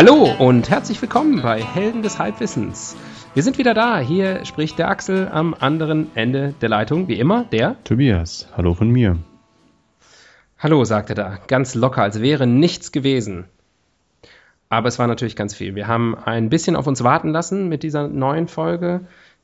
Hallo 0.00 0.32
und 0.38 0.70
herzlich 0.70 1.02
willkommen 1.02 1.42
bei 1.42 1.60
Helden 1.60 2.02
des 2.02 2.20
Halbwissens. 2.20 2.96
Wir 3.34 3.42
sind 3.42 3.58
wieder 3.58 3.74
da. 3.74 3.98
Hier 3.98 4.44
spricht 4.44 4.78
der 4.78 4.90
Axel 4.90 5.26
am 5.26 5.56
anderen 5.58 6.14
Ende 6.14 6.54
der 6.60 6.68
Leitung. 6.68 7.08
Wie 7.08 7.18
immer, 7.18 7.46
der 7.50 7.82
Tobias. 7.82 8.46
Hallo 8.56 8.74
von 8.74 8.90
mir. 8.90 9.18
Hallo, 10.56 10.84
sagt 10.84 11.08
er 11.08 11.16
da, 11.16 11.38
ganz 11.48 11.74
locker, 11.74 12.00
als 12.02 12.22
wäre 12.22 12.46
nichts 12.46 12.92
gewesen. 12.92 13.46
Aber 14.68 14.86
es 14.86 15.00
war 15.00 15.08
natürlich 15.08 15.34
ganz 15.34 15.52
viel. 15.52 15.74
Wir 15.74 15.88
haben 15.88 16.14
ein 16.14 16.48
bisschen 16.48 16.76
auf 16.76 16.86
uns 16.86 17.02
warten 17.02 17.30
lassen 17.30 17.68
mit 17.68 17.82
dieser 17.82 18.06
neuen 18.06 18.46
Folge, 18.46 19.00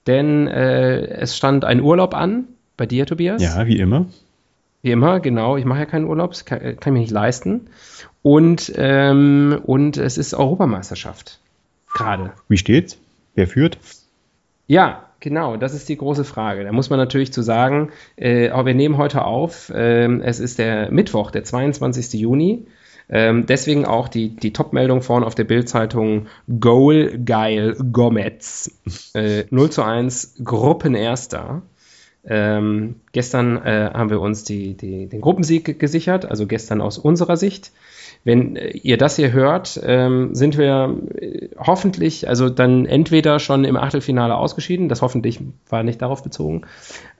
denn 0.07 0.47
äh, 0.47 1.05
es 1.05 1.37
stand 1.37 1.65
ein 1.65 1.81
Urlaub 1.81 2.15
an. 2.15 2.45
Bei 2.77 2.87
dir, 2.87 3.07
Tobias? 3.07 3.43
Ja, 3.43 3.67
wie 3.67 3.81
immer. 3.81 4.07
Wie 4.85 4.91
immer, 4.91 5.19
genau. 5.19 5.57
Ich 5.57 5.65
mache 5.65 5.79
ja 5.79 5.87
keinen 5.87 6.05
Urlaub, 6.05 6.33
das 6.33 6.45
kann, 6.45 6.61
kann 6.61 6.77
ich 6.77 6.87
mir 6.93 6.99
nicht 6.99 7.11
leisten. 7.11 7.71
Und, 8.21 8.71
ähm, 8.77 9.59
und 9.65 9.97
es 9.97 10.19
ist 10.19 10.35
Europameisterschaft. 10.35 11.41
Gerade. 11.95 12.33
Wie 12.49 12.59
steht's? 12.59 12.99
Wer 13.35 13.49
führt? 13.49 13.79
Ja, 14.67 15.07
genau, 15.21 15.57
das 15.57 15.73
ist 15.73 15.89
die 15.89 15.97
große 15.97 16.25
Frage. 16.25 16.65
Da 16.65 16.73
muss 16.73 16.91
man 16.91 16.99
natürlich 16.99 17.33
zu 17.33 17.41
sagen, 17.41 17.93
äh, 18.17 18.51
aber 18.51 18.67
wir 18.67 18.75
nehmen 18.75 18.99
heute 18.99 19.25
auf, 19.25 19.71
äh, 19.71 20.05
es 20.21 20.39
ist 20.39 20.59
der 20.59 20.93
Mittwoch, 20.93 21.31
der 21.31 21.45
22. 21.45 22.21
Juni. 22.21 22.67
Ähm, 23.09 23.47
deswegen 23.47 23.87
auch 23.87 24.09
die, 24.09 24.37
die 24.37 24.53
Top-Meldung 24.53 25.01
vorne 25.01 25.25
auf 25.25 25.35
der 25.35 25.45
Bildzeitung 25.45 26.27
Goal 26.61 27.19
Geil 27.25 27.75
Gomez. 27.91 28.71
Äh, 29.15 29.45
0 29.49 29.71
zu 29.71 29.83
1, 29.83 30.43
Gruppenerster. 30.45 31.63
Ähm, 32.27 32.97
gestern 33.13 33.59
äh, 33.59 33.91
haben 33.93 34.09
wir 34.09 34.21
uns 34.21 34.45
die, 34.45 34.75
die, 34.75 35.07
den 35.07 35.21
Gruppensieg 35.21 35.79
gesichert, 35.79 36.25
also 36.25 36.47
gestern 36.47 36.81
aus 36.81 36.97
unserer 36.97 37.37
Sicht. 37.37 37.71
Wenn 38.25 38.57
äh, 38.57 38.71
ihr 38.71 38.97
das 38.97 39.17
hier 39.17 39.33
hört, 39.33 39.79
ähm, 39.85 40.35
sind 40.35 40.57
wir 40.57 40.97
äh, 41.21 41.49
hoffentlich, 41.59 42.27
also 42.27 42.49
dann 42.49 42.87
entweder 42.87 43.39
schon 43.39 43.65
im 43.65 43.77
Achtelfinale 43.77 44.35
ausgeschieden, 44.37 44.89
das 44.89 45.03
hoffentlich 45.03 45.41
war 45.69 45.83
nicht 45.83 46.01
darauf 46.01 46.23
bezogen, 46.23 46.63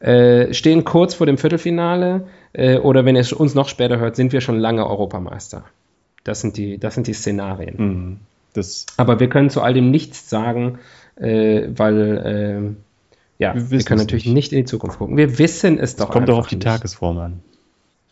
äh, 0.01 0.55
stehen 0.55 0.85
kurz 0.85 1.13
vor 1.15 1.27
dem 1.27 1.37
Viertelfinale 1.37 2.27
äh, 2.55 2.79
oder 2.79 3.05
wenn 3.05 3.17
ihr 3.17 3.39
uns 3.39 3.55
noch 3.55 3.69
später 3.69 3.99
hört, 3.99 4.17
sind 4.17 4.33
wir 4.33 4.41
schon 4.41 4.59
lange 4.59 4.87
Europameister. 4.87 5.65
Das 6.25 6.41
sind 6.41 6.57
die, 6.57 6.79
das 6.79 6.95
sind 6.95 7.07
die 7.07 7.13
Szenarien. 7.13 7.75
Mhm. 7.77 8.17
Aber 8.97 9.21
wir 9.21 9.29
können 9.29 9.51
zu 9.51 9.61
all 9.61 9.75
dem 9.75 9.91
nichts 9.91 10.31
sagen, 10.31 10.79
äh, 11.17 11.69
weil 11.77 12.77
ja, 13.39 13.55
wir, 13.55 13.71
wir 13.71 13.83
können 13.83 14.01
natürlich 14.01 14.27
nicht. 14.27 14.35
nicht. 14.35 14.53
in 14.53 14.59
die 14.59 14.65
Zukunft 14.65 14.99
gucken. 14.99 15.17
Wir 15.17 15.39
wissen 15.39 15.79
es 15.79 15.97
doch. 15.97 16.09
Es 16.09 16.13
kommt 16.13 16.29
doch 16.29 16.39
auf 16.39 16.47
die 16.47 16.57
nicht. 16.57 16.65
Tagesform 16.65 17.19
an. 17.19 17.41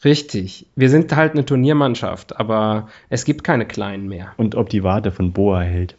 Richtig. 0.05 0.67
Wir 0.75 0.91
sind 0.91 1.15
halt 1.15 1.33
eine 1.33 1.45
Turniermannschaft, 1.45 2.39
aber 2.39 2.89
es 3.09 3.25
gibt 3.25 3.45
keine 3.45 3.67
Kleinen 3.67 4.09
mehr. 4.09 4.33
Und 4.37 4.57
ob 4.57 4.69
die 4.69 4.83
Warte 4.83 5.13
von 5.13 5.33
Boa 5.33 5.61
hält. 5.61 5.97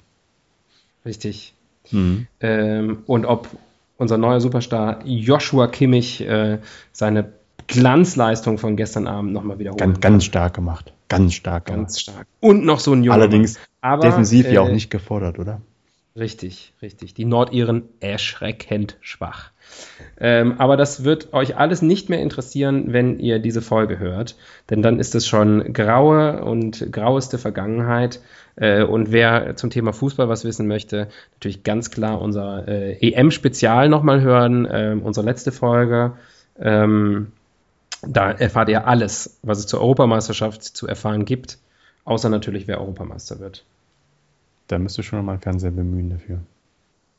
Richtig. 1.06 1.54
Mhm. 1.92 2.28
Ähm, 2.42 3.04
und 3.06 3.26
ob 3.26 3.48
unser 3.98 4.18
neuer 4.18 4.42
Superstar 4.42 5.00
Joshua 5.06 5.68
Kimmich 5.68 6.22
äh, 6.22 6.60
seine 6.92 7.32
Glanzleistung 7.68 8.58
von 8.58 8.76
gestern 8.76 9.08
Abend 9.08 9.32
nochmal 9.32 9.60
wiederholt. 9.60 9.80
Ganz, 9.80 10.00
ganz 10.02 10.26
stark 10.26 10.54
gemacht. 10.54 10.92
Ganz 11.08 11.34
stark 11.34 11.66
Ganz 11.66 11.78
gemacht. 11.78 12.00
stark. 12.00 12.28
Und 12.42 12.66
noch 12.66 12.80
so 12.80 12.92
ein 12.92 13.04
Junge. 13.04 13.14
Allerdings 13.16 13.58
aber, 13.80 14.04
defensiv 14.04 14.48
äh, 14.48 14.54
ja 14.54 14.62
auch 14.62 14.70
nicht 14.70 14.90
gefordert, 14.90 15.40
oder? 15.40 15.62
Richtig, 16.16 16.76
richtig. 16.80 17.16
Die 17.16 17.26
Nordiren 17.26 17.90
erschreckend 18.00 18.98
schwach. 19.02 19.50
Ähm, 20.20 20.60
aber 20.60 20.78
das 20.78 21.04
wird 21.04 21.34
euch 21.34 21.58
alles 21.58 21.82
nicht 21.82 22.08
mehr 22.08 22.20
interessieren, 22.20 22.94
wenn 22.94 23.18
ihr 23.18 23.40
diese 23.40 23.64
Folge 23.64 23.98
hört, 23.98 24.36
denn 24.70 24.84
dann 24.84 25.00
ist 25.00 25.16
es 25.16 25.26
schon 25.26 25.74
graue 25.74 26.44
und 26.44 26.92
graueste 26.92 27.40
Vergangenheit. 27.40 28.22
Äh, 28.56 28.84
und 28.84 29.12
wer 29.12 29.56
zum 29.56 29.72
Thema 29.72 29.92
Fußball 29.92 30.30
was 30.30 30.46
wissen 30.46 30.68
möchte, 30.68 31.08
natürlich 31.34 31.64
ganz 31.64 31.90
klar 31.90 32.22
unser 32.22 32.68
äh, 32.68 32.94
EM-Spezial 33.00 33.90
nochmal 33.90 34.22
hören, 34.22 34.66
äh, 34.66 34.96
unsere 35.02 35.26
letzte 35.26 35.52
Folge. 35.52 36.14
Ähm, 36.60 37.32
da 38.04 38.30
erfahrt 38.30 38.70
ihr 38.70 38.86
alles, 38.88 39.40
was 39.42 39.58
es 39.58 39.66
zur 39.66 39.82
Europameisterschaft 39.82 40.62
zu 40.62 40.88
erfahren 40.88 41.26
gibt, 41.26 41.58
außer 42.06 42.30
natürlich, 42.30 42.68
wer 42.68 42.80
Europameister 42.80 43.40
wird. 43.40 43.66
Da 44.68 44.80
müsst 44.80 44.98
ihr 44.98 45.04
schon 45.04 45.24
mal 45.26 45.34
einen 45.34 45.42
Fernseher 45.42 45.72
bemühen 45.72 46.10
dafür. 46.10 46.40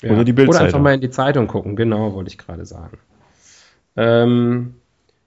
Ja. 0.03 0.13
Oder 0.13 0.25
die 0.25 0.33
Bildzeitung. 0.33 0.57
Oder 0.57 0.67
einfach 0.67 0.81
mal 0.81 0.95
in 0.95 1.01
die 1.01 1.11
Zeitung 1.11 1.47
gucken, 1.47 1.77
genau, 1.77 2.15
wollte 2.15 2.29
ich 2.29 2.39
gerade 2.39 2.67
sagen. 2.67 2.99
Ähm, 3.97 4.75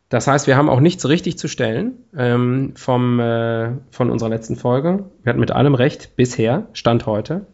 das 0.10 0.28
heißt, 0.28 0.48
wir 0.48 0.56
haben 0.56 0.70
auch 0.70 0.80
nichts 0.80 1.08
richtig 1.08 1.38
zu 1.38 1.48
stellen 1.48 1.94
ähm, 2.16 2.74
vom, 2.76 3.20
äh, 3.20 3.72
von 3.92 4.10
unserer 4.10 4.30
letzten 4.30 4.56
Folge. 4.56 5.06
Wir 5.24 5.32
hatten 5.32 5.40
mit 5.40 5.52
allem 5.52 5.76
recht 5.76 6.16
bisher, 6.16 6.68
Stand 6.74 7.06
heute. 7.06 7.46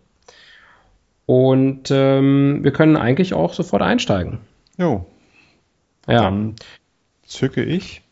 Und 1.25 1.89
ähm, 1.89 2.59
wir 2.61 2.71
können 2.71 2.97
eigentlich 2.97 3.33
auch 3.33 3.53
sofort 3.53 3.81
einsteigen. 3.81 4.39
Jo. 4.77 5.05
Ja. 6.07 6.23
Dann 6.23 6.55
zücke 7.25 7.63
ich 7.63 8.02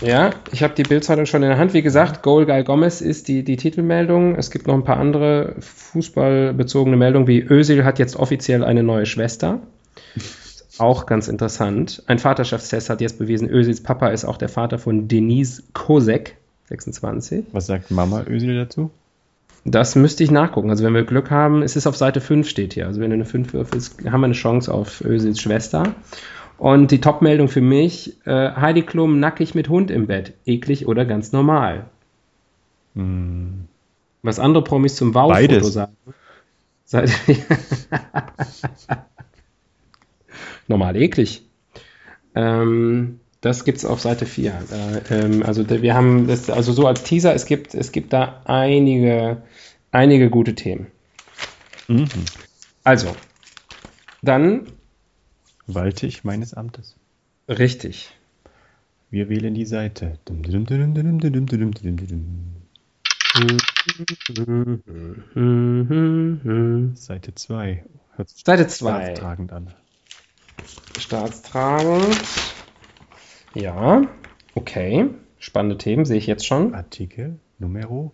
ja, 0.00 0.30
ich 0.52 0.62
habe 0.62 0.74
die 0.74 0.82
Bildzeitung 0.82 1.26
schon 1.26 1.42
in 1.42 1.48
der 1.48 1.58
Hand. 1.58 1.74
Wie 1.74 1.82
gesagt, 1.82 2.22
Goal 2.22 2.46
Guy 2.46 2.62
Gomez 2.64 3.00
ist 3.00 3.28
die, 3.28 3.42
die 3.42 3.56
Titelmeldung. 3.56 4.36
Es 4.36 4.50
gibt 4.50 4.66
noch 4.66 4.74
ein 4.74 4.84
paar 4.84 4.98
andere 4.98 5.56
fußballbezogene 5.58 6.96
Meldungen, 6.96 7.26
wie 7.26 7.42
Özil 7.42 7.84
hat 7.84 7.98
jetzt 7.98 8.16
offiziell 8.16 8.64
eine 8.64 8.82
neue 8.82 9.06
Schwester. 9.06 9.60
Auch 10.78 11.06
ganz 11.06 11.26
interessant. 11.26 12.04
Ein 12.06 12.20
Vaterschaftstest 12.20 12.88
hat 12.88 13.00
jetzt 13.00 13.18
bewiesen, 13.18 13.50
Özils 13.50 13.82
Papa 13.82 14.10
ist 14.10 14.24
auch 14.24 14.36
der 14.36 14.48
Vater 14.48 14.78
von 14.78 15.08
Denise 15.08 15.64
Kosek, 15.72 16.36
26. 16.68 17.46
Was 17.50 17.66
sagt 17.66 17.90
Mama 17.90 18.22
Özil 18.28 18.54
dazu? 18.54 18.92
Das 19.64 19.96
müsste 19.96 20.22
ich 20.22 20.30
nachgucken. 20.30 20.70
Also 20.70 20.84
wenn 20.84 20.94
wir 20.94 21.02
Glück 21.02 21.32
haben, 21.32 21.62
ist 21.62 21.76
es 21.76 21.88
auf 21.88 21.96
Seite 21.96 22.20
5 22.20 22.48
steht 22.48 22.74
hier. 22.74 22.86
Also 22.86 23.00
wenn 23.00 23.10
du 23.10 23.14
eine 23.14 23.24
5 23.24 23.52
würfelst, 23.52 24.04
haben 24.04 24.20
wir 24.20 24.26
eine 24.26 24.34
Chance 24.34 24.72
auf 24.72 25.00
Özils 25.04 25.40
Schwester. 25.40 25.94
Und 26.58 26.90
die 26.90 27.00
Top-Meldung 27.00 27.48
für 27.48 27.60
mich, 27.60 28.16
äh, 28.26 28.52
Heidi 28.52 28.82
Klum 28.82 29.20
nackig 29.20 29.54
mit 29.54 29.68
Hund 29.68 29.90
im 29.90 30.08
Bett. 30.08 30.34
Eklig 30.44 30.86
oder 30.86 31.04
ganz 31.04 31.32
normal? 31.32 31.86
Hm. 32.94 33.68
Was 34.22 34.40
andere 34.40 34.64
Promis 34.64 34.96
zum 34.96 35.14
Wow-Foto 35.14 35.64
sagen. 35.64 35.96
Seit, 36.84 37.10
normal 40.66 40.96
eklig. 40.96 41.42
Ähm, 42.34 43.20
das 43.40 43.64
es 43.64 43.84
auf 43.84 44.00
Seite 44.00 44.26
4. 44.26 44.52
Äh, 45.10 45.14
ähm, 45.14 45.42
also 45.44 45.68
wir 45.68 45.94
haben 45.94 46.26
das, 46.26 46.50
also 46.50 46.72
so 46.72 46.86
als 46.86 47.04
Teaser, 47.04 47.34
es 47.34 47.46
gibt, 47.46 47.74
es 47.74 47.92
gibt 47.92 48.12
da 48.12 48.42
einige, 48.46 49.42
einige 49.92 50.28
gute 50.28 50.56
Themen. 50.56 50.88
Mhm. 51.86 52.08
Also, 52.82 53.14
dann 54.22 54.66
Waltig 55.68 56.24
meines 56.24 56.54
Amtes. 56.54 56.96
Richtig. 57.46 58.10
Wir 59.10 59.28
wählen 59.28 59.52
die 59.52 59.66
Seite. 59.66 60.18
Seite 66.94 67.34
2. 67.34 67.84
Seite 68.24 68.66
2. 68.66 69.04
Staatstragend 69.04 69.52
an. 69.52 69.74
Staatstragend. 70.98 72.18
Ja, 73.54 74.08
okay. 74.54 75.10
Spannende 75.38 75.76
Themen 75.76 76.06
sehe 76.06 76.16
ich 76.16 76.26
jetzt 76.26 76.46
schon. 76.46 76.74
Artikel, 76.74 77.38
Numero. 77.58 78.12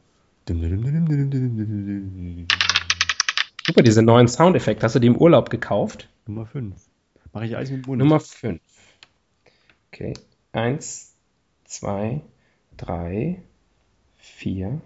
Super, 3.66 3.82
diese 3.82 4.02
neuen 4.02 4.26
Soundeffekte. 4.28 4.84
Hast 4.84 4.96
du 4.96 4.98
die 4.98 5.06
im 5.06 5.16
Urlaub 5.16 5.50
gekauft? 5.50 6.08
Nummer 6.26 6.46
5. 6.46 6.74
Mache 7.34 7.46
ich 7.46 7.56
alles 7.56 7.70
mit 7.72 7.86
Mund. 7.86 7.98
Nummer 7.98 8.20
5. 8.20 8.60
Okay. 9.92 10.14
1, 10.52 11.12
2, 11.64 12.20
3, 12.76 13.42
4. 14.18 14.80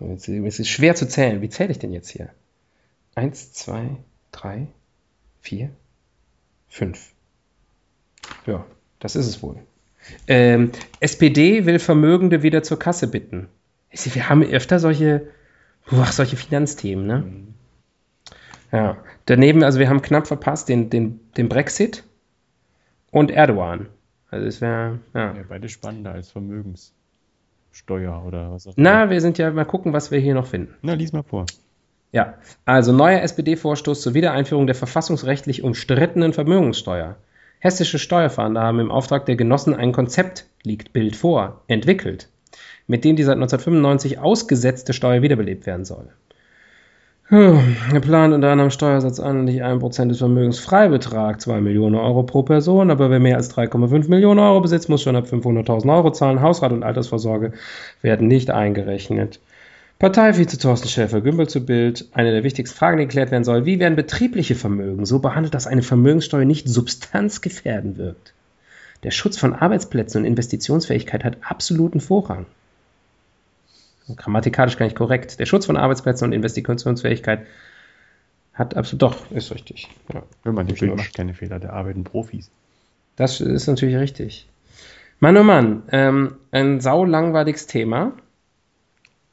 Es 0.00 0.28
ist 0.58 0.68
schwer 0.68 0.96
zu 0.96 1.08
zählen. 1.08 1.40
Wie 1.40 1.48
zähle 1.48 1.70
ich 1.70 1.78
denn 1.78 1.92
jetzt 1.92 2.10
hier? 2.10 2.30
1, 3.14 3.52
2, 3.52 3.96
3, 4.32 4.66
4, 5.42 5.70
5. 6.68 7.12
Ja, 8.46 8.66
das 8.98 9.14
ist 9.14 9.26
es 9.26 9.42
wohl. 9.42 9.62
Ähm, 10.26 10.72
SPD 10.98 11.66
will 11.66 11.78
Vermögende 11.78 12.42
wieder 12.42 12.64
zur 12.64 12.80
Kasse 12.80 13.06
bitten. 13.06 13.48
Wir 13.90 14.28
haben 14.28 14.42
öfter 14.42 14.80
solche, 14.80 15.28
boah, 15.88 16.06
solche 16.06 16.36
Finanzthemen, 16.36 17.06
ne? 17.06 17.32
Ja. 18.72 18.96
Daneben, 19.26 19.62
also 19.62 19.78
wir 19.78 19.88
haben 19.88 20.02
knapp 20.02 20.26
verpasst 20.26 20.68
den, 20.68 20.90
den, 20.90 21.20
den 21.36 21.48
Brexit 21.48 22.04
und 23.10 23.30
Erdogan. 23.30 23.88
Also 24.30 24.46
es 24.46 24.60
wäre, 24.60 24.98
ja. 25.14 25.34
ja. 25.34 25.44
Beide 25.48 25.68
spannender 25.68 26.12
als 26.12 26.30
Vermögenssteuer 26.30 28.24
oder 28.26 28.52
was 28.52 28.66
auch 28.66 28.76
immer. 28.76 28.90
Na, 28.90 29.10
wir 29.10 29.20
sind 29.20 29.38
ja 29.38 29.50
mal 29.50 29.64
gucken, 29.64 29.92
was 29.92 30.10
wir 30.10 30.18
hier 30.18 30.34
noch 30.34 30.46
finden. 30.46 30.74
Na, 30.82 30.94
lies 30.94 31.12
mal 31.12 31.22
vor. 31.22 31.46
Ja, 32.12 32.34
also 32.64 32.92
neuer 32.92 33.20
SPD-Vorstoß 33.20 34.00
zur 34.00 34.14
Wiedereinführung 34.14 34.66
der 34.66 34.74
verfassungsrechtlich 34.74 35.62
umstrittenen 35.62 36.32
Vermögenssteuer. 36.32 37.16
Hessische 37.58 37.98
Steuerfahnder 37.98 38.62
haben 38.62 38.80
im 38.80 38.90
Auftrag 38.90 39.26
der 39.26 39.36
Genossen 39.36 39.74
ein 39.74 39.92
Konzept, 39.92 40.46
liegt 40.62 40.92
Bild 40.92 41.16
vor, 41.16 41.62
entwickelt, 41.66 42.28
mit 42.86 43.04
dem 43.04 43.16
die 43.16 43.22
seit 43.22 43.34
1995 43.34 44.18
ausgesetzte 44.18 44.92
Steuer 44.92 45.22
wiederbelebt 45.22 45.66
werden 45.66 45.84
soll. 45.84 46.08
Er 47.28 48.00
plant 48.00 48.34
unter 48.34 48.52
anderem 48.52 48.70
Steuersatz 48.70 49.18
an 49.18 49.46
nicht 49.46 49.60
1% 49.60 50.06
des 50.06 50.18
Vermögensfreibetrags, 50.18 51.42
2 51.42 51.60
Millionen 51.60 51.96
Euro 51.96 52.22
pro 52.22 52.44
Person, 52.44 52.88
aber 52.88 53.10
wer 53.10 53.18
mehr 53.18 53.36
als 53.36 53.52
3,5 53.52 54.08
Millionen 54.08 54.38
Euro 54.38 54.60
besitzt, 54.60 54.88
muss 54.88 55.02
schon 55.02 55.16
ab 55.16 55.26
500.000 55.26 55.92
Euro 55.92 56.12
zahlen. 56.12 56.40
Hausrat 56.40 56.70
und 56.70 56.84
Altersvorsorge 56.84 57.52
werden 58.00 58.28
nicht 58.28 58.52
eingerechnet. 58.52 59.40
Parteivize 59.98 60.56
Thorsten 60.56 60.88
Schäfer-Gümbel 60.88 61.48
zu 61.48 61.66
Bild. 61.66 62.06
Eine 62.12 62.30
der 62.30 62.44
wichtigsten 62.44 62.78
Fragen, 62.78 62.98
die 62.98 63.06
geklärt 63.06 63.32
werden 63.32 63.44
soll, 63.44 63.66
wie 63.66 63.80
werden 63.80 63.96
betriebliche 63.96 64.54
Vermögen 64.54 65.04
so 65.04 65.18
behandelt, 65.18 65.54
dass 65.54 65.66
eine 65.66 65.82
Vermögenssteuer 65.82 66.44
nicht 66.44 66.68
substanzgefährden 66.68 67.96
wirkt? 67.96 68.34
Der 69.02 69.10
Schutz 69.10 69.36
von 69.36 69.52
Arbeitsplätzen 69.52 70.20
und 70.20 70.26
Investitionsfähigkeit 70.26 71.24
hat 71.24 71.38
absoluten 71.42 72.00
Vorrang 72.00 72.46
grammatikalisch 74.14 74.76
gar 74.76 74.86
nicht 74.86 74.96
korrekt. 74.96 75.38
Der 75.40 75.46
Schutz 75.46 75.66
von 75.66 75.76
Arbeitsplätzen 75.76 76.26
und 76.26 76.32
Investitionsfähigkeit 76.32 77.46
hat 78.54 78.76
absolut 78.76 79.02
doch, 79.02 79.30
ist 79.30 79.52
richtig. 79.52 79.88
Ja. 80.12 80.22
Wenn 80.44 80.54
man 80.54 80.66
die 80.66 80.86
macht 80.86 81.14
keine 81.14 81.34
Fehler, 81.34 81.58
da 81.58 81.70
arbeiten 81.70 82.04
Profis. 82.04 82.50
Das 83.16 83.40
ist 83.40 83.66
natürlich 83.66 83.96
richtig. 83.96 84.48
Mann, 85.20 85.36
oh 85.36 85.42
Mann, 85.42 85.82
ähm, 85.92 86.36
ein 86.50 86.80
saulangweiliges 86.80 87.66
Thema. 87.66 88.12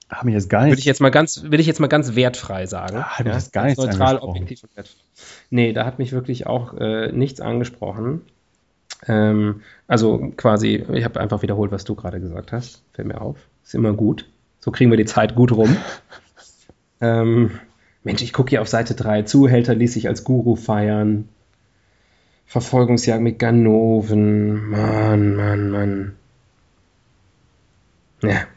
Haben 0.10 0.28
wir 0.28 0.36
jetzt 0.36 0.50
gar 0.50 0.64
nicht. 0.64 0.72
Will 0.72 0.80
ich 0.80 0.86
jetzt 0.86 1.02
mal 1.02 1.10
ganz, 1.10 1.44
will 1.44 1.60
ich 1.60 1.68
jetzt 1.68 1.80
mal 1.80 1.88
ganz 1.88 2.16
wertfrei 2.16 2.66
sagen. 2.66 2.98
Ah, 2.98 3.18
hat 3.18 3.26
ja, 3.26 3.34
das 3.34 3.52
gar 3.52 3.66
nichts 3.66 3.84
neutral, 3.84 4.18
objektiv 4.20 4.64
und 4.64 4.76
wertfrei. 4.76 5.02
Nee, 5.50 5.74
da 5.74 5.86
hat 5.86 6.00
mich 6.00 6.12
wirklich 6.12 6.48
auch 6.48 6.76
äh, 6.76 7.12
nichts 7.12 7.42
angesprochen. 7.42 8.22
Ähm, 9.08 9.62
also 9.88 10.32
quasi, 10.38 10.86
ich 10.94 11.04
habe 11.04 11.20
einfach 11.20 11.42
wiederholt, 11.42 11.72
was 11.72 11.84
du 11.84 11.96
gerade 11.96 12.20
gesagt 12.20 12.52
hast. 12.52 12.84
Fällt 12.94 13.08
mir 13.08 13.22
auf. 13.22 13.38
Ist 13.64 13.76
immer 13.76 13.94
gut. 13.94 14.26
So 14.64 14.72
kriegen 14.72 14.92
wir 14.92 14.98
die 14.98 15.04
Zeit 15.04 15.36
gut 15.36 15.52
rum. 15.52 15.76
ähm, 17.02 17.52
Mensch, 18.06 18.22
ich 18.22 18.32
gucke 18.32 18.52
hier 18.52 18.62
auf 18.62 18.70
Seite 18.70 18.96
3. 18.96 19.24
Zuhälter 19.24 19.76
ließ 19.76 19.94
sich 19.94 20.08
als 20.08 20.24
Guru 20.24 20.56
feiern. 20.56 21.28
Verfolgungsjagd 22.46 23.22
mit 23.22 23.40
Ganoven. 23.40 24.70
Mann, 24.70 25.36
Mann, 25.36 25.70
Mann. 25.70 26.16
Ja. 28.22 28.48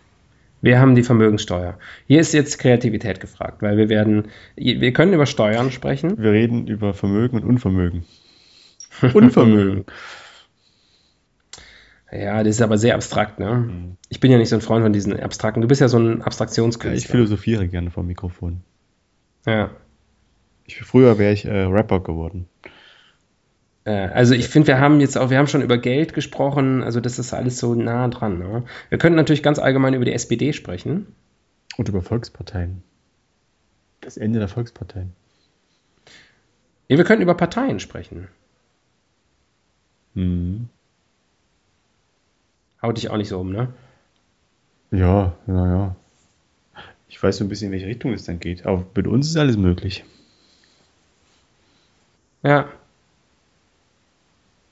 Wir 0.63 0.79
haben 0.79 0.95
die 0.95 1.03
Vermögenssteuer. 1.03 1.77
Hier 2.07 2.21
ist 2.21 2.33
jetzt 2.33 2.61
Kreativität 2.61 3.19
gefragt, 3.19 3.61
weil 3.63 3.77
wir 3.77 3.89
werden, 3.89 4.29
wir 4.55 4.93
können 4.93 5.13
über 5.13 5.27
Steuern 5.27 5.73
sprechen. 5.73 6.23
Wir 6.23 6.31
reden 6.31 6.69
über 6.69 6.95
Vermögen 6.95 7.39
und 7.39 7.45
Unvermögen. 7.45 8.05
Unvermögen. 9.13 9.87
Ja, 12.23 12.43
das 12.43 12.57
ist 12.57 12.63
aber 12.63 12.79
sehr 12.79 12.95
abstrakt, 12.95 13.39
ne? 13.39 13.55
Mhm. 13.55 13.97
Ich 14.09 14.21
bin 14.21 14.31
ja 14.31 14.39
nicht 14.39 14.49
so 14.49 14.57
ein 14.57 14.61
Freund 14.61 14.83
von 14.83 14.93
diesen 14.93 15.19
abstrakten. 15.19 15.61
Du 15.61 15.69
bist 15.69 15.81
ja 15.81 15.89
so 15.89 15.99
ein 15.99 16.23
Abstraktionskünstler. 16.23 16.93
Ja, 16.93 16.97
ich 16.97 17.09
philosophiere 17.09 17.69
gerne 17.69 17.91
vom 17.91 18.07
Mikrofon. 18.07 18.63
Ja. 19.47 19.71
Ich, 20.65 20.77
früher 20.81 21.19
wäre 21.19 21.33
ich 21.33 21.45
äh, 21.45 21.63
Rapper 21.63 22.01
geworden. 22.01 22.49
Äh, 23.85 24.09
also 24.09 24.35
ich 24.35 24.49
finde, 24.49 24.69
wir 24.69 24.81
haben 24.81 25.01
jetzt 25.01 25.17
auch, 25.17 25.31
wir 25.31 25.39
haben 25.39 25.47
schon 25.47 25.63
über 25.63 25.79
Geld 25.79 26.13
gesprochen, 26.13 26.83
also 26.83 27.01
das 27.01 27.19
ist 27.19 27.33
alles 27.33 27.59
so 27.59 27.75
nah 27.75 28.09
dran. 28.09 28.39
Ne? 28.39 28.65
Wir 28.89 28.99
könnten 28.99 29.17
natürlich 29.17 29.43
ganz 29.43 29.59
allgemein 29.59 29.95
über 29.95 30.05
die 30.05 30.13
SPD 30.13 30.53
sprechen. 30.53 31.15
Und 31.77 31.89
über 31.89 32.03
Volksparteien. 32.03 32.83
Das 34.01 34.17
Ende 34.17 34.39
der 34.39 34.49
Volksparteien. 34.49 35.13
Ja, 36.89 36.97
wir 36.97 37.05
könnten 37.05 37.23
über 37.23 37.35
Parteien 37.35 37.81
sprechen. 37.81 38.29
Mhm. 40.15 40.69
Haut 42.83 42.97
dich 42.97 43.11
auch 43.11 43.17
nicht 43.17 43.29
so 43.29 43.41
um, 43.41 43.53
ne? 43.53 43.73
Ja, 44.91 45.35
naja. 45.47 45.97
Ich 47.09 47.23
weiß 47.23 47.39
so 47.39 47.45
ein 47.45 47.49
bisschen, 47.49 47.67
in 47.67 47.73
welche 47.73 47.87
Richtung 47.87 48.13
es 48.13 48.25
dann 48.25 48.41
geht. 48.41 48.67
Aber 48.67 48.85
mit 48.95 49.07
uns 49.07 49.29
ist 49.29 49.37
alles 49.37 49.57
möglich. 49.57 50.05
Ja. 52.43 52.69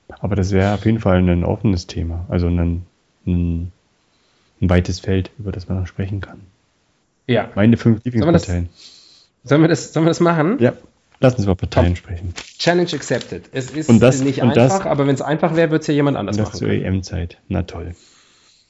Aber 0.07 0.35
das 0.35 0.51
wäre 0.51 0.73
auf 0.73 0.85
jeden 0.85 0.99
Fall 0.99 1.17
ein 1.17 1.43
offenes 1.43 1.87
Thema. 1.87 2.25
Also 2.29 2.47
ein, 2.47 2.85
ein, 3.25 3.71
ein 4.61 4.69
weites 4.69 4.99
Feld, 4.99 5.31
über 5.37 5.51
das 5.51 5.67
man 5.67 5.79
noch 5.79 5.87
sprechen 5.87 6.21
kann. 6.21 6.41
Ja. 7.27 7.49
Meine 7.55 7.77
fünf 7.77 8.03
Lieblingsparteien. 8.03 8.69
Sollen 9.43 9.61
wir 9.61 9.67
das, 9.67 9.93
sollen 9.93 10.05
wir 10.05 10.11
das 10.11 10.19
machen? 10.19 10.59
Ja. 10.59 10.73
Lass 11.19 11.35
uns 11.35 11.45
über 11.45 11.55
Parteien 11.55 11.95
Top. 11.95 11.97
sprechen. 11.97 12.33
Challenge 12.57 12.89
accepted. 12.93 13.49
Es 13.51 13.71
ist 13.71 13.89
das, 14.01 14.21
nicht 14.21 14.41
einfach, 14.41 14.55
das, 14.55 14.81
aber 14.81 15.07
wenn 15.07 15.15
es 15.15 15.21
einfach 15.21 15.55
wäre, 15.55 15.71
würde 15.71 15.81
es 15.81 15.87
ja 15.87 15.93
jemand 15.93 16.17
anders 16.17 16.37
das 16.37 16.47
machen. 16.47 16.57
zur 16.57 16.69
EM-Zeit. 16.69 17.37
Na 17.47 17.63
toll. 17.63 17.95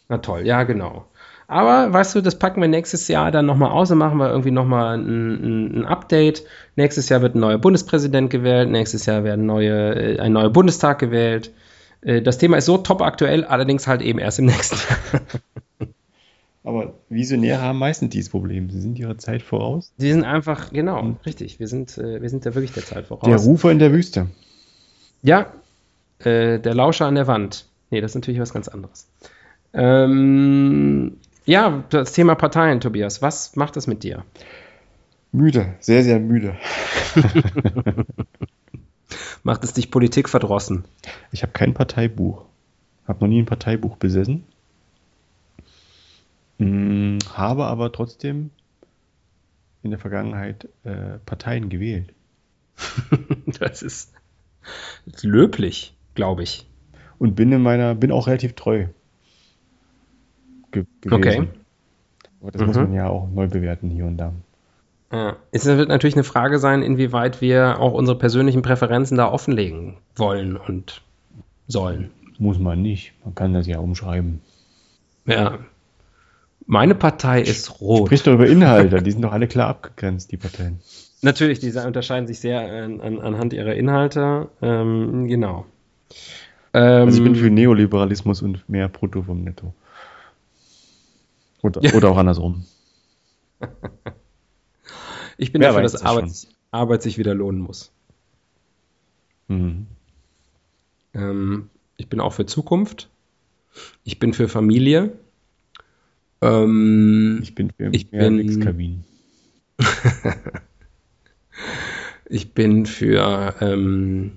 Na 0.10 0.20
toll, 0.20 0.46
ja, 0.46 0.64
genau. 0.64 1.06
Aber 1.48 1.94
weißt 1.94 2.16
du, 2.16 2.22
das 2.22 2.40
packen 2.40 2.62
wir 2.62 2.68
nächstes 2.68 3.08
Jahr 3.08 3.32
dann 3.32 3.46
nochmal 3.46 3.72
aus 3.72 3.92
und 3.92 4.00
machen 4.00 4.18
wir 4.18 4.30
irgendwie 4.30 4.52
nochmal 4.52 4.98
ein, 4.98 5.80
ein, 5.80 5.86
Update. 5.86 6.44
Nächstes 6.76 7.10
Jahr 7.10 7.22
wird 7.22 7.36
ein 7.36 7.40
neuer 7.40 7.60
Bundespräsident 7.60 8.32
gewählt, 8.32 8.70
nächstes 8.70 9.06
Jahr 9.06 9.24
werden 9.24 9.46
neue, 9.46 9.96
äh, 9.96 10.20
ein 10.20 10.34
neuer 10.34 10.50
Bundestag 10.50 10.98
gewählt. 11.00 11.52
Äh, 12.02 12.22
das 12.22 12.40
Thema 12.40 12.58
ist 12.58 12.66
so 12.66 12.78
top 12.78 13.02
aktuell, 13.02 13.44
allerdings 13.44 13.88
halt 13.88 14.02
eben 14.02 14.18
erst 14.18 14.40
im 14.40 14.46
nächsten 14.46 14.78
Jahr. 14.78 15.22
Aber 16.66 16.96
Visionäre 17.10 17.62
haben 17.62 17.78
meistens 17.78 18.10
dieses 18.10 18.30
Problem. 18.30 18.72
Sie 18.72 18.82
sind 18.82 18.98
ihrer 18.98 19.20
Zeit 19.20 19.44
voraus. 19.44 19.94
Sie 19.98 20.12
sind 20.12 20.24
einfach, 20.24 20.74
genau, 20.74 21.00
Und 21.00 21.24
richtig. 21.24 21.60
Wir 21.60 21.68
sind, 21.68 21.96
äh, 22.00 22.22
wir 22.22 22.30
sind 22.30 22.44
da 22.46 22.56
wirklich 22.56 22.74
der 22.74 22.84
Zeit 22.84 23.06
voraus. 23.06 23.30
Der 23.30 23.38
Rufer 23.38 23.72
in 23.72 23.78
der 23.78 23.94
Wüste. 23.94 24.28
Ja, 25.22 25.54
äh, 26.20 26.60
der 26.60 26.74
Lauscher 26.74 27.06
an 27.06 27.14
der 27.14 27.28
Wand. 27.28 27.68
Nee, 27.92 28.02
das 28.02 28.12
ist 28.12 28.16
natürlich 28.16 28.42
was 28.42 28.52
ganz 28.52 28.68
anderes. 28.68 29.08
Ähm, 29.74 31.18
ja, 31.46 31.84
das 31.92 32.14
Thema 32.14 32.34
Parteien, 32.34 32.80
Tobias. 32.82 33.22
Was 33.22 33.56
macht 33.56 33.76
das 33.76 33.86
mit 33.86 34.02
dir? 34.02 34.26
Müde, 35.32 35.76
sehr, 35.80 36.04
sehr 36.04 36.20
müde. 36.20 36.56
macht 39.44 39.64
es 39.64 39.74
dich 39.74 39.92
Politik 39.92 40.30
verdrossen? 40.30 40.84
Ich 41.32 41.44
habe 41.44 41.54
kein 41.54 41.76
Parteibuch. 41.76 42.44
Habe 43.08 43.20
noch 43.24 43.28
nie 43.28 43.42
ein 43.44 43.46
Parteibuch 43.46 43.98
besessen. 43.98 44.46
Hm, 46.60 47.20
habe 47.34 47.66
aber 47.66 47.92
trotzdem 47.92 48.52
in 49.84 49.92
der 49.92 50.00
Vergangenheit 50.00 50.68
äh, 50.84 51.20
Parteien 51.26 51.70
gewählt. 51.70 52.14
das 53.60 53.82
ist 53.82 54.14
löblich, 55.22 55.96
glaube 56.16 56.44
ich. 56.44 56.68
Und 57.20 57.36
bin 57.36 57.52
in 57.52 57.62
meiner, 57.62 57.96
bin 57.96 58.12
auch 58.12 58.28
relativ 58.28 58.54
treu 58.54 58.88
ge 60.72 60.86
gewesen. 61.02 61.14
Okay. 61.14 61.48
Aber 62.42 62.52
das 62.52 62.62
mhm. 62.62 62.68
muss 62.68 62.76
man 62.76 62.94
ja 62.94 63.08
auch 63.08 63.30
neu 63.30 63.48
bewerten 63.48 63.90
hier 63.90 64.06
und 64.06 64.18
da. 64.18 64.34
Ja. 65.12 65.38
Es 65.52 65.66
wird 65.66 65.88
natürlich 65.88 66.16
eine 66.16 66.24
Frage 66.24 66.60
sein, 66.60 66.82
inwieweit 66.82 67.42
wir 67.42 67.80
auch 67.80 67.94
unsere 67.94 68.18
persönlichen 68.18 68.62
Präferenzen 68.62 69.18
da 69.18 69.32
offenlegen 69.32 69.98
wollen 70.16 70.58
und 70.58 71.02
sollen. 71.68 72.12
Muss 72.38 72.60
man 72.60 72.82
nicht. 72.82 73.14
Man 73.24 73.34
kann 73.34 73.54
das 73.54 73.66
ja 73.66 73.80
umschreiben. 73.80 74.42
Ja, 75.26 75.60
meine 76.66 76.96
Partei 76.96 77.42
ist 77.42 77.80
rot. 77.80 78.08
Spricht 78.08 78.28
doch 78.28 78.34
über 78.34 78.48
Inhalte, 78.48 79.02
die 79.02 79.12
sind 79.14 79.22
doch 79.22 79.32
alle 79.32 79.48
klar 79.48 79.70
abgegrenzt, 79.70 80.32
die 80.32 80.38
Parteien. 80.38 80.80
Natürlich, 81.22 81.60
die 81.60 81.72
unterscheiden 81.72 82.28
sich 82.28 82.40
sehr 82.40 82.62
an, 82.62 83.02
an, 83.02 83.20
anhand 83.20 83.54
ihrer 83.54 83.76
Inhalte. 83.76 84.50
Ähm, 84.62 85.28
genau. 85.28 85.66
Ähm, 86.74 87.06
also 87.06 87.18
ich 87.18 87.24
bin 87.24 87.36
für 87.36 87.50
Neoliberalismus 87.50 88.42
und 88.42 88.68
mehr 88.70 88.90
Brutto 88.90 89.24
vom 89.24 89.44
Netto. 89.44 89.74
Oder, 91.62 91.82
ja. 91.82 91.94
oder 91.94 92.12
auch 92.12 92.18
andersrum. 92.18 92.66
ich 95.38 95.52
bin 95.52 95.62
Wer 95.62 95.70
dafür, 95.70 95.84
dass 95.84 96.04
Arbeit, 96.04 96.48
Arbeit, 96.70 97.02
sich 97.02 97.18
wieder 97.18 97.34
lohnen 97.34 97.62
muss. 97.62 97.92
Mhm. 99.48 99.88
Ähm, 101.14 101.70
ich 101.98 102.08
bin 102.08 102.20
auch 102.20 102.34
für 102.34 102.46
Zukunft. 102.46 103.10
Ich 104.04 104.20
bin 104.20 104.34
für 104.34 104.48
Familie. 104.48 105.18
Ähm, 106.42 107.40
ich 107.42 107.56
bin 107.56 107.72
für 107.72 107.90
ich 107.92 108.10
bin, 108.12 108.60
Kabinen. 108.60 109.04
ich 112.30 112.54
bin 112.54 112.86
für 112.86 113.56
ähm, 113.62 114.34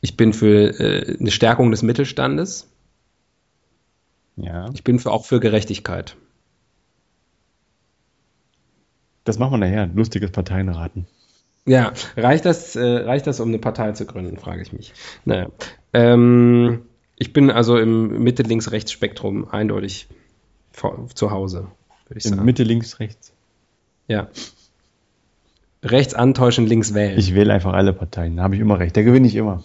ich 0.00 0.16
bin 0.16 0.32
für 0.32 0.78
äh, 0.78 1.16
eine 1.18 1.30
Stärkung 1.30 1.70
des 1.70 1.82
Mittelstandes. 1.82 2.70
Ja. 4.36 4.70
Ich 4.74 4.84
bin 4.84 4.98
für, 4.98 5.10
auch 5.10 5.24
für 5.24 5.40
Gerechtigkeit. 5.40 6.16
Das 9.24 9.38
machen 9.38 9.52
wir 9.52 9.58
nachher. 9.58 9.86
Lustiges 9.94 10.30
Parteienraten. 10.30 11.06
Ja, 11.66 11.94
reicht 12.16 12.44
das, 12.44 12.76
äh, 12.76 12.82
reicht 12.82 13.26
das, 13.26 13.40
um 13.40 13.48
eine 13.48 13.58
Partei 13.58 13.92
zu 13.92 14.04
gründen, 14.04 14.36
frage 14.36 14.60
ich 14.60 14.72
mich. 14.72 14.92
Naja. 15.24 15.48
Ähm, 15.94 16.82
ich 17.16 17.32
bin 17.32 17.50
also 17.50 17.78
im 17.78 18.22
Mitte-Links-Rechts-Spektrum 18.22 19.48
eindeutig 19.48 20.08
zu 21.14 21.30
Hause, 21.30 21.68
würde 22.08 22.18
ich 22.18 22.24
Im 22.24 22.32
sagen. 22.32 22.44
Mitte, 22.44 22.62
links, 22.62 23.00
rechts. 23.00 23.32
Ja. 24.08 24.28
Rechts 25.82 26.14
antäuschen, 26.14 26.66
links 26.66 26.94
wählen. 26.94 27.18
Ich 27.18 27.34
wähle 27.34 27.52
einfach 27.52 27.74
alle 27.74 27.92
Parteien, 27.92 28.36
da 28.36 28.44
habe 28.44 28.54
ich 28.54 28.60
immer 28.60 28.78
recht. 28.78 28.96
Da 28.96 29.02
gewinne 29.02 29.26
ich 29.26 29.34
immer. 29.34 29.62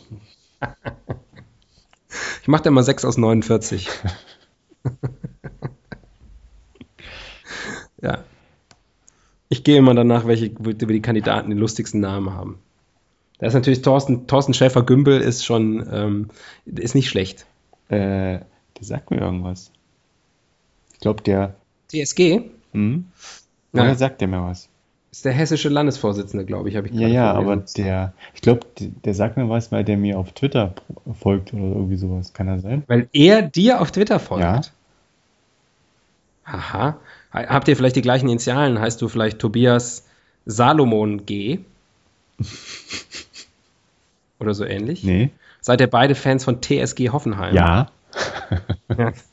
ich 2.41 2.47
mache 2.47 2.63
da 2.63 2.69
immer 2.69 2.83
6 2.83 3.05
aus 3.05 3.17
49. 3.17 3.89
ja. 8.01 8.23
Ich 9.47 9.63
gehe 9.63 9.77
immer 9.77 9.95
danach, 9.95 10.27
welche 10.27 10.49
die 10.49 11.01
Kandidaten 11.01 11.49
den 11.49 11.57
lustigsten 11.57 12.01
Namen 12.01 12.33
haben. 12.33 12.59
Da 13.39 13.47
ist 13.47 13.53
natürlich 13.53 13.81
Thorsten, 13.81 14.27
Thorsten 14.27 14.53
Schäfer-Gümbel 14.53 15.21
ist 15.21 15.45
schon, 15.45 15.87
ähm, 15.91 16.27
ist 16.65 16.93
nicht 16.93 17.09
schlecht. 17.09 17.45
Äh, 17.87 18.39
der 18.39 18.83
sagt 18.83 19.11
mir 19.11 19.17
irgendwas. 19.17 19.71
Ich 20.99 21.01
glaube, 21.01 21.23
der. 21.23 21.55
TSG? 21.87 22.41
Hm? 22.73 23.05
Woher 23.71 23.87
ja. 23.87 23.95
sagt 23.95 24.19
der 24.19 24.27
mir 24.27 24.43
was? 24.43 24.67
Ist 25.11 25.23
der 25.23 25.31
hessische 25.31 25.69
Landesvorsitzende, 25.69 26.43
glaube 26.43 26.67
ich, 26.67 26.75
habe 26.75 26.87
ich 26.87 26.93
Ja, 26.93 27.07
ja, 27.07 27.31
aber 27.31 27.55
der, 27.55 28.11
ich 28.35 28.41
glaube, 28.41 28.67
der 28.79 29.13
sagt 29.13 29.37
mir 29.37 29.47
was, 29.47 29.71
weil 29.71 29.85
der 29.85 29.95
mir 29.95 30.19
auf 30.19 30.33
Twitter 30.33 30.75
folgt 31.17 31.53
oder 31.53 31.63
irgendwie 31.63 31.95
sowas. 31.95 32.33
Kann 32.33 32.49
er 32.49 32.59
sein? 32.59 32.83
Weil 32.87 33.07
er 33.13 33.41
dir 33.41 33.79
auf 33.79 33.91
Twitter 33.91 34.19
folgt? 34.19 34.43
Ja. 34.43 34.61
Aha. 36.43 36.97
Habt 37.31 37.69
ihr 37.69 37.77
vielleicht 37.77 37.95
die 37.95 38.01
gleichen 38.01 38.27
Initialen? 38.27 38.77
Heißt 38.77 39.01
du 39.01 39.07
vielleicht 39.07 39.39
Tobias 39.39 40.03
Salomon 40.45 41.25
G? 41.25 41.59
Oder 44.39 44.53
so 44.53 44.65
ähnlich? 44.65 45.05
Nee. 45.05 45.29
Seid 45.61 45.79
ihr 45.79 45.87
beide 45.87 46.13
Fans 46.13 46.43
von 46.43 46.61
TSG 46.61 47.09
Hoffenheim? 47.09 47.55
Ja. 47.55 47.89
ja. 48.97 49.13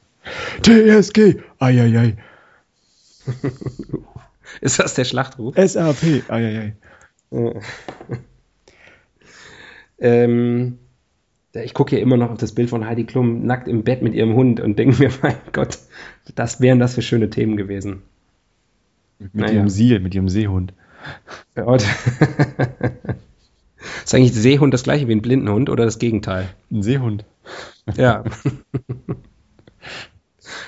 TSG! 0.62 1.40
Eieiei. 1.58 2.16
Ist 4.60 4.78
das 4.78 4.94
der 4.94 5.04
Schlachtruf? 5.04 5.54
SAP! 5.56 6.28
Eieiei. 6.28 6.76
ähm, 9.98 10.78
ich 11.52 11.74
gucke 11.74 11.96
ja 11.96 12.02
immer 12.02 12.16
noch 12.16 12.30
auf 12.30 12.38
das 12.38 12.54
Bild 12.54 12.70
von 12.70 12.86
Heidi 12.86 13.04
Klum 13.04 13.44
nackt 13.46 13.68
im 13.68 13.84
Bett 13.84 14.02
mit 14.02 14.14
ihrem 14.14 14.34
Hund 14.34 14.60
und 14.60 14.78
denke 14.78 15.02
mir, 15.02 15.10
mein 15.22 15.36
Gott, 15.52 15.78
das 16.34 16.60
wären 16.60 16.78
das 16.78 16.94
für 16.94 17.02
schöne 17.02 17.30
Themen 17.30 17.56
gewesen. 17.56 18.02
Mit 19.18 19.34
naja. 19.34 19.54
ihrem 19.54 19.68
See, 19.68 19.98
mit 19.98 20.14
ihrem 20.14 20.28
Seehund. 20.28 20.74
ist 24.04 24.14
eigentlich 24.14 24.34
Seehund 24.34 24.74
das 24.74 24.82
gleiche 24.82 25.08
wie 25.08 25.12
ein 25.12 25.22
Blindenhund 25.22 25.70
oder 25.70 25.84
das 25.84 25.98
Gegenteil? 25.98 26.48
Ein 26.70 26.82
Seehund. 26.82 27.24
Ja. 27.96 28.24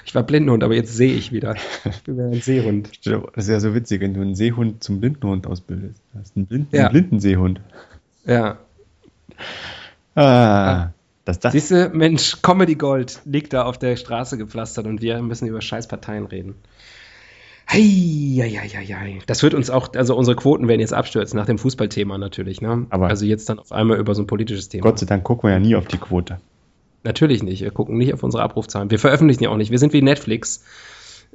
Ich 0.08 0.14
war 0.14 0.22
Blindenhund, 0.22 0.64
aber 0.64 0.74
jetzt 0.74 0.96
sehe 0.96 1.12
ich 1.12 1.32
wieder. 1.32 1.54
Ich 1.84 2.02
bin 2.02 2.18
ein 2.18 2.40
Seehund. 2.40 2.90
Das 3.04 3.44
ist 3.44 3.50
ja 3.50 3.60
so 3.60 3.74
witzig, 3.74 4.00
wenn 4.00 4.14
du 4.14 4.22
einen 4.22 4.34
Seehund 4.34 4.82
zum 4.82 5.00
Blindenhund 5.00 5.46
ausbildest. 5.46 6.00
Du 6.14 6.18
hast 6.18 6.34
einen, 6.34 6.46
Blinden, 6.46 6.74
ja. 6.74 6.84
einen 6.84 6.92
Blindenseehund. 6.92 7.60
Ja. 8.24 8.56
Ah, 10.14 10.92
das, 11.26 11.40
das. 11.40 11.52
Siehst 11.52 11.72
du, 11.72 11.90
Mensch, 11.90 12.40
Comedy 12.40 12.76
Gold 12.76 13.20
liegt 13.26 13.52
da 13.52 13.64
auf 13.64 13.76
der 13.76 13.96
Straße 13.96 14.38
gepflastert 14.38 14.86
und 14.86 15.02
wir 15.02 15.20
müssen 15.20 15.46
über 15.46 15.60
Scheißparteien 15.60 16.24
reden. 16.24 16.54
Hei, 17.70 17.78
Das 19.26 19.42
wird 19.42 19.52
uns 19.52 19.68
auch, 19.68 19.92
also 19.92 20.16
unsere 20.16 20.36
Quoten 20.36 20.68
werden 20.68 20.80
jetzt 20.80 20.94
abstürzen 20.94 21.38
nach 21.38 21.44
dem 21.44 21.58
Fußballthema 21.58 22.16
natürlich, 22.16 22.62
ne? 22.62 22.86
Aber 22.88 23.08
also 23.08 23.26
jetzt 23.26 23.50
dann 23.50 23.58
auf 23.58 23.72
einmal 23.72 23.98
über 23.98 24.14
so 24.14 24.22
ein 24.22 24.26
politisches 24.26 24.70
Thema. 24.70 24.84
Gott 24.84 25.00
sei 25.00 25.04
Dank 25.04 25.22
gucken 25.22 25.50
wir 25.50 25.52
ja 25.52 25.58
nie 25.58 25.76
auf 25.76 25.86
die 25.86 25.98
Quote. 25.98 26.38
Natürlich 27.04 27.42
nicht. 27.42 27.62
Wir 27.62 27.70
gucken 27.70 27.96
nicht 27.96 28.12
auf 28.12 28.22
unsere 28.22 28.42
Abrufzahlen. 28.42 28.90
Wir 28.90 28.98
veröffentlichen 28.98 29.44
ja 29.44 29.50
auch 29.50 29.56
nicht. 29.56 29.70
Wir 29.70 29.78
sind 29.78 29.92
wie 29.92 30.02
Netflix. 30.02 30.64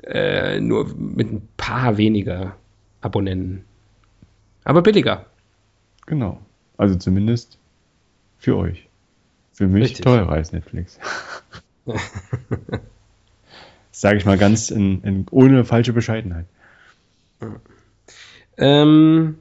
Äh, 0.04 0.60
nur 0.60 0.94
mit 0.96 1.32
ein 1.32 1.48
paar 1.56 1.98
weniger 1.98 2.56
Abonnenten. 3.02 3.64
Aber 4.64 4.82
billiger. 4.82 5.26
Genau. 6.06 6.42
Also 6.78 6.96
zumindest 6.96 7.58
für 8.38 8.58
euch. 8.58 8.88
Für 9.54 9.68
mich 9.68 9.84
Richtig. 9.84 10.04
teurer 10.04 10.32
als 10.32 10.52
Netflix. 10.52 11.00
Sage 13.92 14.18
ich 14.18 14.26
mal 14.26 14.38
ganz 14.38 14.72
in, 14.72 15.02
in, 15.04 15.26
ohne 15.30 15.64
falsche 15.64 15.94
Bescheidenheit. 15.94 16.46
Ähm, 18.58 19.38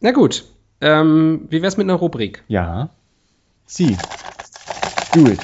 na 0.00 0.10
gut. 0.10 0.44
Ähm, 0.80 1.46
wie 1.50 1.62
wär's 1.62 1.76
mit 1.76 1.86
einer 1.86 1.94
Rubrik? 1.94 2.42
Ja. 2.48 2.90
Sie. 3.66 3.96
Do 5.14 5.26
it. 5.26 5.40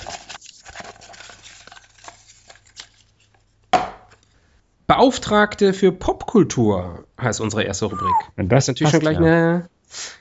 Beauftragte 4.87 5.73
für 5.73 5.93
Popkultur 5.93 7.05
heißt 7.21 7.41
unsere 7.41 7.65
erste 7.65 7.87
Rubrik. 7.87 8.15
Und 8.37 8.53
das, 8.53 8.65
ist 8.65 8.69
natürlich 8.69 8.91
schon 8.91 9.01
gleich 9.01 9.19
ja. 9.19 9.25
eine 9.25 9.69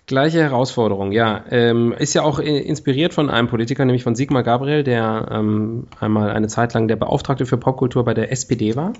gleiche 0.05 0.41
Herausforderung. 0.41 1.11
Ja, 1.11 1.43
ähm, 1.49 1.93
ist 1.97 2.13
ja 2.13 2.21
auch 2.21 2.39
inspiriert 2.39 3.13
von 3.13 3.29
einem 3.29 3.47
Politiker, 3.49 3.83
nämlich 3.85 4.03
von 4.03 4.15
Sigmar 4.15 4.43
Gabriel, 4.43 4.83
der 4.83 5.27
ähm, 5.31 5.87
einmal 5.99 6.31
eine 6.31 6.47
Zeit 6.47 6.73
lang 6.73 6.87
der 6.87 6.95
Beauftragte 6.95 7.45
für 7.45 7.57
Popkultur 7.57 8.05
bei 8.05 8.13
der 8.13 8.31
SPD 8.31 8.75
war, 8.75 8.93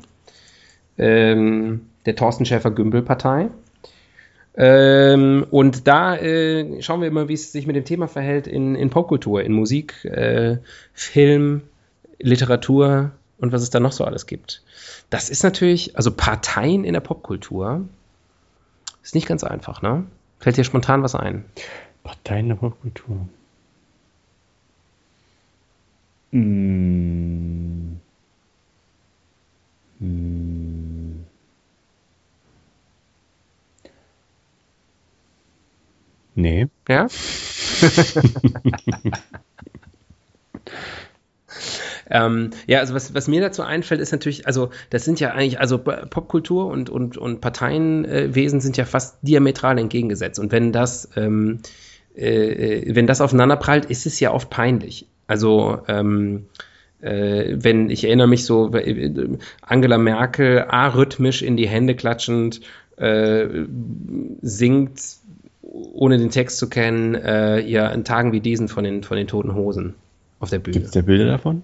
ähm, 0.97 1.87
der 2.05 2.15
Thorsten 2.15 2.45
Schäfer-Gümbel-Partei. 2.45 3.49
Ähm, 4.55 5.45
und 5.49 5.87
da 5.87 6.15
äh, 6.15 6.81
schauen 6.81 7.01
wir 7.01 7.07
immer, 7.07 7.27
wie 7.27 7.33
es 7.33 7.51
sich 7.51 7.65
mit 7.65 7.75
dem 7.75 7.85
Thema 7.85 8.07
verhält 8.07 8.45
in, 8.45 8.75
in 8.75 8.89
Popkultur, 8.89 9.41
in 9.43 9.53
Musik, 9.53 10.05
äh, 10.05 10.57
Film, 10.93 11.61
Literatur 12.19 13.11
und 13.39 13.51
was 13.51 13.63
es 13.63 13.71
da 13.71 13.79
noch 13.79 13.91
so 13.91 14.05
alles 14.05 14.27
gibt. 14.27 14.61
Das 15.09 15.29
ist 15.29 15.43
natürlich, 15.43 15.97
also 15.97 16.11
Parteien 16.11 16.85
in 16.85 16.93
der 16.93 17.01
Popkultur 17.01 17.87
ist 19.01 19.15
nicht 19.15 19.27
ganz 19.27 19.43
einfach, 19.43 19.81
ne? 19.81 20.05
Fällt 20.39 20.57
dir 20.57 20.63
spontan 20.63 21.03
was 21.03 21.15
ein? 21.15 21.45
Parteien 22.03 22.45
in 22.45 22.49
der 22.49 22.55
Popkultur. 22.55 23.27
Mmh. 26.31 27.97
Mmh. 29.99 30.82
Nee. 36.35 36.67
Ja? 36.87 37.07
ähm, 42.09 42.51
ja, 42.67 42.79
also 42.79 42.93
was, 42.93 43.13
was 43.13 43.27
mir 43.27 43.41
dazu 43.41 43.61
einfällt, 43.61 44.01
ist 44.01 44.11
natürlich, 44.11 44.47
also 44.47 44.69
das 44.89 45.05
sind 45.05 45.19
ja 45.19 45.31
eigentlich, 45.31 45.59
also 45.59 45.77
Popkultur 45.77 46.67
und, 46.67 46.89
und, 46.89 47.17
und 47.17 47.41
Parteienwesen 47.41 48.61
sind 48.61 48.77
ja 48.77 48.85
fast 48.85 49.17
diametral 49.21 49.77
entgegengesetzt. 49.77 50.39
Und 50.39 50.51
wenn 50.51 50.71
das, 50.71 51.09
ähm, 51.15 51.59
äh, 52.15 52.95
wenn 52.95 53.07
das 53.07 53.21
aufeinanderprallt, 53.21 53.85
ist 53.85 54.05
es 54.05 54.19
ja 54.19 54.31
oft 54.31 54.49
peinlich. 54.49 55.07
Also 55.27 55.79
ähm, 55.87 56.47
äh, 57.01 57.55
wenn 57.57 57.89
ich 57.89 58.05
erinnere 58.05 58.27
mich 58.27 58.45
so, 58.45 58.71
Angela 59.61 59.97
Merkel 59.97 60.65
arrhythmisch 60.67 61.41
in 61.41 61.57
die 61.57 61.67
Hände 61.67 61.95
klatschend 61.95 62.61
äh, 62.97 63.65
singt 64.41 64.99
ohne 65.73 66.17
den 66.17 66.29
Text 66.29 66.57
zu 66.59 66.69
kennen, 66.69 67.15
äh, 67.15 67.59
ja, 67.59 67.89
in 67.89 68.03
Tagen 68.03 68.31
wie 68.31 68.39
diesen 68.39 68.67
von 68.67 68.83
den, 68.83 69.03
von 69.03 69.17
den 69.17 69.27
Toten 69.27 69.55
Hosen 69.55 69.95
auf 70.39 70.49
der 70.49 70.59
Bühne. 70.59 70.75
Gibt 70.75 70.85
es 70.85 70.91
da 70.91 71.01
Bilder 71.01 71.25
davon? 71.25 71.63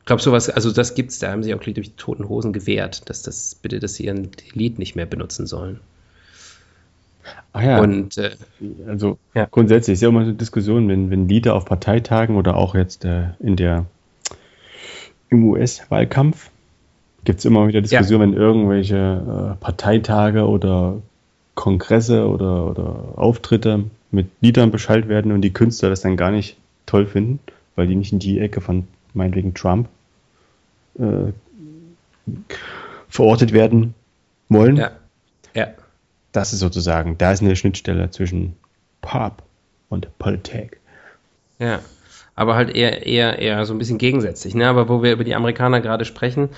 Ich 0.00 0.06
glaube, 0.06 0.22
sowas, 0.22 0.48
also 0.48 0.70
das 0.70 0.94
gibt's, 0.94 1.18
da 1.18 1.32
haben 1.32 1.42
sie 1.42 1.52
auch 1.52 1.60
durch 1.60 1.74
die 1.74 1.96
Toten 1.96 2.28
Hosen 2.28 2.52
gewehrt, 2.52 3.10
dass 3.10 3.22
das 3.22 3.56
bitte, 3.56 3.80
dass 3.80 3.94
sie 3.94 4.04
ihren 4.04 4.30
Lied 4.52 4.78
nicht 4.78 4.94
mehr 4.94 5.06
benutzen 5.06 5.46
sollen. 5.46 5.80
Ah 7.52 7.64
ja. 7.64 7.80
Und, 7.80 8.16
äh, 8.16 8.30
also 8.86 9.18
ja. 9.34 9.48
grundsätzlich 9.50 9.94
ist 9.94 10.02
ja 10.02 10.08
immer 10.08 10.20
eine 10.20 10.34
Diskussion, 10.34 10.88
wenn, 10.88 11.10
wenn 11.10 11.28
Lieder 11.28 11.54
auf 11.54 11.64
Parteitagen 11.64 12.36
oder 12.36 12.56
auch 12.56 12.76
jetzt 12.76 13.04
äh, 13.04 13.30
in 13.40 13.56
der 13.56 13.86
im 15.28 15.48
US-Wahlkampf 15.48 16.50
gibt 17.24 17.40
es 17.40 17.44
immer 17.44 17.66
wieder 17.66 17.80
Diskussionen, 17.82 18.32
ja. 18.32 18.38
wenn 18.38 18.42
irgendwelche 18.42 18.96
äh, 18.96 19.60
Parteitage 19.60 20.46
oder 20.46 21.02
Kongresse 21.56 22.28
oder, 22.28 22.70
oder 22.70 23.14
Auftritte 23.16 23.84
mit 24.12 24.28
Liedern 24.40 24.70
beschallt 24.70 25.08
werden 25.08 25.32
und 25.32 25.40
die 25.40 25.52
Künstler 25.52 25.88
das 25.90 26.02
dann 26.02 26.16
gar 26.16 26.30
nicht 26.30 26.56
toll 26.84 27.06
finden, 27.06 27.40
weil 27.74 27.88
die 27.88 27.96
nicht 27.96 28.12
in 28.12 28.20
die 28.20 28.38
Ecke 28.38 28.60
von 28.60 28.86
meinetwegen 29.14 29.54
Trump 29.54 29.88
äh, 30.98 31.32
verortet 33.08 33.52
werden 33.52 33.94
wollen. 34.48 34.76
Ja. 34.76 34.92
ja. 35.54 35.68
Das 36.30 36.52
ist 36.52 36.60
sozusagen, 36.60 37.18
da 37.18 37.32
ist 37.32 37.42
eine 37.42 37.56
Schnittstelle 37.56 38.10
zwischen 38.10 38.54
Pop 39.00 39.42
und 39.88 40.16
Politik. 40.18 40.78
Ja. 41.58 41.80
Aber 42.36 42.54
halt 42.54 42.76
eher, 42.76 43.06
eher, 43.06 43.38
eher 43.38 43.64
so 43.64 43.74
ein 43.74 43.78
bisschen 43.78 43.96
gegensätzlich. 43.96 44.54
Ne? 44.54 44.68
Aber 44.68 44.88
wo 44.88 45.02
wir 45.02 45.12
über 45.12 45.24
die 45.24 45.34
Amerikaner 45.34 45.80
gerade 45.80 46.04
sprechen, 46.04 46.50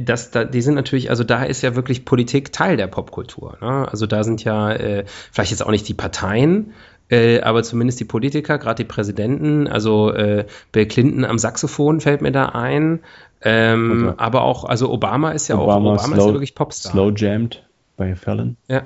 das, 0.00 0.32
da, 0.32 0.44
die 0.44 0.60
sind 0.60 0.74
natürlich, 0.74 1.08
also 1.08 1.22
da 1.22 1.44
ist 1.44 1.62
ja 1.62 1.76
wirklich 1.76 2.04
Politik 2.04 2.52
Teil 2.52 2.76
der 2.76 2.88
Popkultur. 2.88 3.56
Ne? 3.60 3.88
Also 3.88 4.06
da 4.06 4.24
sind 4.24 4.42
ja 4.42 4.72
äh, 4.72 5.04
vielleicht 5.32 5.52
jetzt 5.52 5.64
auch 5.64 5.70
nicht 5.70 5.88
die 5.88 5.94
Parteien, 5.94 6.72
äh, 7.10 7.40
aber 7.40 7.62
zumindest 7.62 8.00
die 8.00 8.04
Politiker, 8.04 8.58
gerade 8.58 8.82
die 8.82 8.88
Präsidenten, 8.88 9.68
also 9.68 10.12
äh, 10.12 10.46
Bill 10.72 10.86
Clinton 10.86 11.24
am 11.24 11.38
Saxophon 11.38 12.00
fällt 12.00 12.22
mir 12.22 12.32
da 12.32 12.46
ein. 12.46 12.98
Ähm, 13.42 14.08
okay. 14.08 14.14
Aber 14.18 14.42
auch, 14.42 14.64
also 14.64 14.90
Obama 14.90 15.30
ist 15.30 15.46
ja 15.46 15.56
Obama 15.56 15.92
auch, 15.92 15.94
Obama 15.94 16.06
slow, 16.06 16.18
ist 16.18 16.26
ja 16.26 16.32
wirklich 16.32 16.54
Popstar. 16.56 16.92
Slow 16.92 17.12
jammed 17.16 17.64
bei 17.96 18.16
Fallon. 18.16 18.56
Ja. 18.66 18.82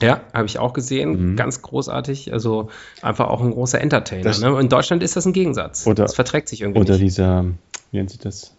Ja, 0.00 0.20
habe 0.34 0.46
ich 0.46 0.58
auch 0.58 0.72
gesehen. 0.72 1.32
Mhm. 1.32 1.36
Ganz 1.36 1.62
großartig. 1.62 2.32
Also 2.32 2.68
einfach 3.02 3.28
auch 3.28 3.40
ein 3.40 3.50
großer 3.50 3.80
Entertainer. 3.80 4.24
Das, 4.24 4.40
ne? 4.40 4.58
In 4.60 4.68
Deutschland 4.68 5.02
ist 5.02 5.16
das 5.16 5.26
ein 5.26 5.32
Gegensatz. 5.32 5.86
Oder, 5.86 6.04
das 6.04 6.14
verträgt 6.14 6.48
sich 6.48 6.60
irgendwie. 6.60 6.80
Oder 6.80 6.94
nicht. 6.94 7.04
dieser, 7.04 7.44
wie 7.90 7.96
nennt 7.96 8.10
sich 8.10 8.18
das? 8.18 8.54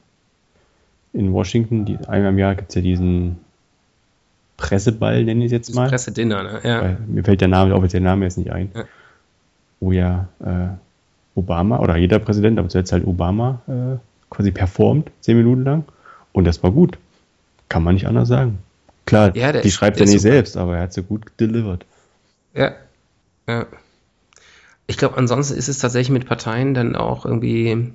In 1.14 1.34
Washington, 1.34 1.86
die, 1.86 1.98
einmal 2.08 2.32
im 2.32 2.40
Jahr 2.40 2.56
gibt 2.56 2.70
es 2.70 2.76
ja 2.76 2.82
diesen 2.82 3.38
Presseball, 4.58 5.24
nenne 5.24 5.42
ich 5.42 5.48
es 5.48 5.52
jetzt 5.52 5.76
mal. 5.76 5.90
Pressedinner, 5.90 6.44
ne? 6.44 6.60
Ja. 6.64 6.82
Weil 6.82 6.98
mir 7.08 7.24
fällt 7.24 7.42
der 7.42 7.48
Name, 7.48 7.76
offiziell 7.76 8.02
Name 8.02 8.26
jetzt 8.26 8.38
nicht 8.38 8.52
ein. 8.52 8.72
Ja. 8.76 8.84
Wo 9.80 9.92
ja 9.92 10.28
äh, 10.40 10.70
Obama 11.36 11.80
oder 11.80 11.98
jeder 11.98 12.18
Präsident, 12.18 12.58
aber 12.58 12.68
zuletzt 12.68 12.92
halt 12.92 13.06
Obama 13.06 13.62
äh, 13.68 13.98
quasi 14.32 14.52
performt, 14.52 15.12
zehn 15.22 15.38
Minuten 15.38 15.64
lang. 15.64 15.86
Und 16.34 16.46
das 16.46 16.64
war 16.64 16.72
gut. 16.72 16.98
Kann 17.70 17.84
man 17.84 17.94
nicht 17.94 18.08
anders 18.08 18.28
sagen. 18.28 18.60
Klar, 19.08 19.36
ja, 19.36 19.54
die 19.54 19.72
schreibt 19.72 20.00
er 20.00 20.06
nicht 20.06 20.22
super. 20.22 20.34
selbst, 20.34 20.58
aber 20.58 20.76
er 20.76 20.84
hat 20.84 20.94
sie 20.94 21.02
gut 21.02 21.32
delivered. 21.40 21.86
Ja. 22.54 22.74
ja. 23.48 23.66
Ich 24.86 24.98
glaube, 24.98 25.18
ansonsten 25.18 25.58
ist 25.58 25.70
es 25.70 25.80
tatsächlich 25.80 26.12
mit 26.12 26.28
Parteien 26.28 26.74
dann 26.74 26.96
auch 26.96 27.26
irgendwie, 27.26 27.94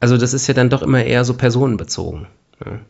also 0.00 0.16
das 0.16 0.32
ist 0.32 0.46
ja 0.46 0.54
dann 0.54 0.70
doch 0.70 0.82
immer 0.82 1.04
eher 1.04 1.24
so 1.24 1.34
personenbezogen. 1.34 2.26
Ja. 2.64 2.80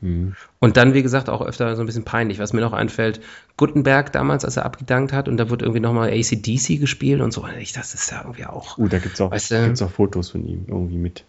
Mhm. 0.00 0.34
Und 0.60 0.76
dann, 0.76 0.94
wie 0.94 1.02
gesagt, 1.02 1.28
auch 1.28 1.42
öfter 1.42 1.74
so 1.74 1.82
ein 1.82 1.86
bisschen 1.86 2.04
peinlich, 2.04 2.38
was 2.38 2.52
mir 2.52 2.60
noch 2.60 2.72
einfällt, 2.72 3.20
Gutenberg 3.56 4.12
damals, 4.12 4.44
als 4.44 4.56
er 4.56 4.64
abgedankt 4.64 5.12
hat 5.12 5.28
und 5.28 5.36
da 5.36 5.50
wird 5.50 5.62
irgendwie 5.62 5.80
nochmal 5.80 6.10
ACDC 6.10 6.78
gespielt 6.78 7.20
und 7.20 7.32
so. 7.32 7.44
Ich, 7.58 7.72
das 7.72 7.92
ist 7.92 8.12
ja 8.12 8.20
irgendwie 8.20 8.46
auch. 8.46 8.78
Uh, 8.78 8.86
da 8.86 9.00
gibt 9.00 9.14
es 9.14 9.20
auch, 9.20 9.32
weißt 9.32 9.50
du, 9.50 9.84
auch 9.84 9.90
Fotos 9.90 10.30
von 10.30 10.46
ihm, 10.46 10.64
irgendwie 10.68 10.96
mit 10.96 11.24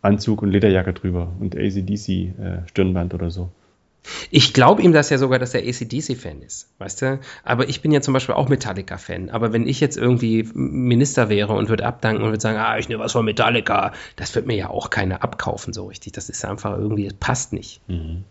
Anzug 0.00 0.42
und 0.42 0.50
Lederjacke 0.50 0.92
drüber 0.92 1.32
und 1.40 1.56
ACDC 1.56 2.08
äh, 2.08 2.68
Stirnband 2.68 3.14
oder 3.14 3.30
so. 3.30 3.50
Ich 4.30 4.52
glaube 4.52 4.82
ihm 4.82 4.92
das 4.92 5.10
ja 5.10 5.18
sogar, 5.18 5.38
dass 5.38 5.54
er 5.54 5.62
ACDC-Fan 5.62 6.42
ist, 6.42 6.68
weißt 6.78 7.02
du? 7.02 7.20
Aber 7.42 7.68
ich 7.68 7.80
bin 7.80 7.90
ja 7.92 8.00
zum 8.00 8.12
Beispiel 8.12 8.34
auch 8.34 8.48
Metallica-Fan. 8.48 9.30
Aber 9.30 9.52
wenn 9.52 9.66
ich 9.66 9.80
jetzt 9.80 9.96
irgendwie 9.96 10.48
Minister 10.54 11.28
wäre 11.28 11.54
und 11.54 11.68
würde 11.68 11.86
abdanken 11.86 12.22
und 12.22 12.28
würde 12.28 12.40
sagen, 12.40 12.58
ah, 12.58 12.78
ich 12.78 12.88
nehme 12.88 13.02
was 13.02 13.12
von 13.12 13.24
Metallica, 13.24 13.92
das 14.16 14.34
wird 14.34 14.46
mir 14.46 14.56
ja 14.56 14.68
auch 14.68 14.90
keiner 14.90 15.22
abkaufen, 15.22 15.72
so 15.72 15.86
richtig. 15.86 16.12
Das 16.12 16.28
ist 16.28 16.44
einfach 16.44 16.76
irgendwie, 16.76 17.04
das 17.04 17.14
passt 17.14 17.52
nicht. 17.52 17.80
Mhm. 17.88 18.24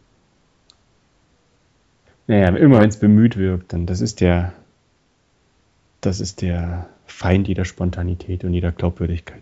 Naja, 2.27 2.55
immer 2.55 2.79
wenn 2.79 2.89
es 2.89 2.97
bemüht 2.97 3.37
wirkt, 3.37 3.73
dann 3.73 3.85
das 3.85 3.99
ist 3.99 4.21
der, 4.21 4.53
das 6.01 6.19
ist 6.19 6.41
der 6.41 6.87
Feind 7.05 7.47
jeder 7.47 7.65
Spontanität 7.65 8.43
und 8.43 8.53
jeder 8.53 8.71
Glaubwürdigkeit. 8.71 9.41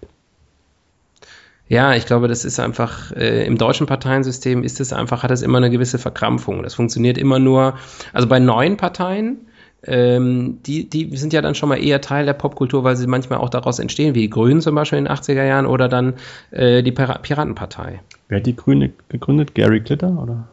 Ja, 1.71 1.95
ich 1.95 2.05
glaube, 2.05 2.27
das 2.27 2.43
ist 2.43 2.59
einfach, 2.59 3.13
äh, 3.13 3.45
im 3.45 3.57
deutschen 3.57 3.87
Parteiensystem 3.87 4.61
ist 4.61 4.81
es 4.81 4.91
einfach, 4.91 5.23
hat 5.23 5.31
es 5.31 5.41
immer 5.41 5.57
eine 5.57 5.69
gewisse 5.69 5.99
Verkrampfung. 5.99 6.63
Das 6.63 6.73
funktioniert 6.73 7.17
immer 7.17 7.39
nur, 7.39 7.75
also 8.11 8.27
bei 8.27 8.39
neuen 8.39 8.75
Parteien, 8.75 9.47
ähm, 9.83 10.59
die, 10.63 10.89
die 10.89 11.15
sind 11.15 11.31
ja 11.31 11.41
dann 11.41 11.55
schon 11.55 11.69
mal 11.69 11.81
eher 11.81 12.01
Teil 12.01 12.25
der 12.25 12.33
Popkultur, 12.33 12.83
weil 12.83 12.97
sie 12.97 13.07
manchmal 13.07 13.39
auch 13.39 13.49
daraus 13.49 13.79
entstehen, 13.79 14.15
wie 14.15 14.19
die 14.19 14.29
Grünen 14.29 14.59
zum 14.59 14.75
Beispiel 14.75 14.99
in 14.99 15.05
den 15.05 15.13
80er 15.13 15.45
Jahren 15.45 15.65
oder 15.65 15.87
dann 15.87 16.15
äh, 16.51 16.83
die 16.83 16.91
Pir 16.91 17.19
Piratenpartei. 17.21 18.01
Wer 18.27 18.39
hat 18.39 18.45
die 18.45 18.55
Grüne 18.57 18.91
gegründet? 19.07 19.55
Gary 19.55 19.79
Glitter, 19.79 20.11
oder? 20.21 20.49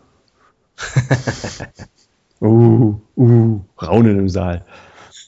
uh, 2.41 2.95
uh, 3.17 3.61
Raunen 3.83 4.21
im 4.21 4.29
Saal. 4.29 4.65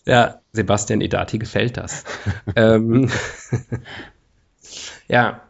Ja, 0.07 0.37
Sebastian 0.53 1.01
Edati 1.01 1.39
gefällt 1.39 1.77
das. 1.77 2.05
ähm, 2.55 3.11
ja, 5.09 5.41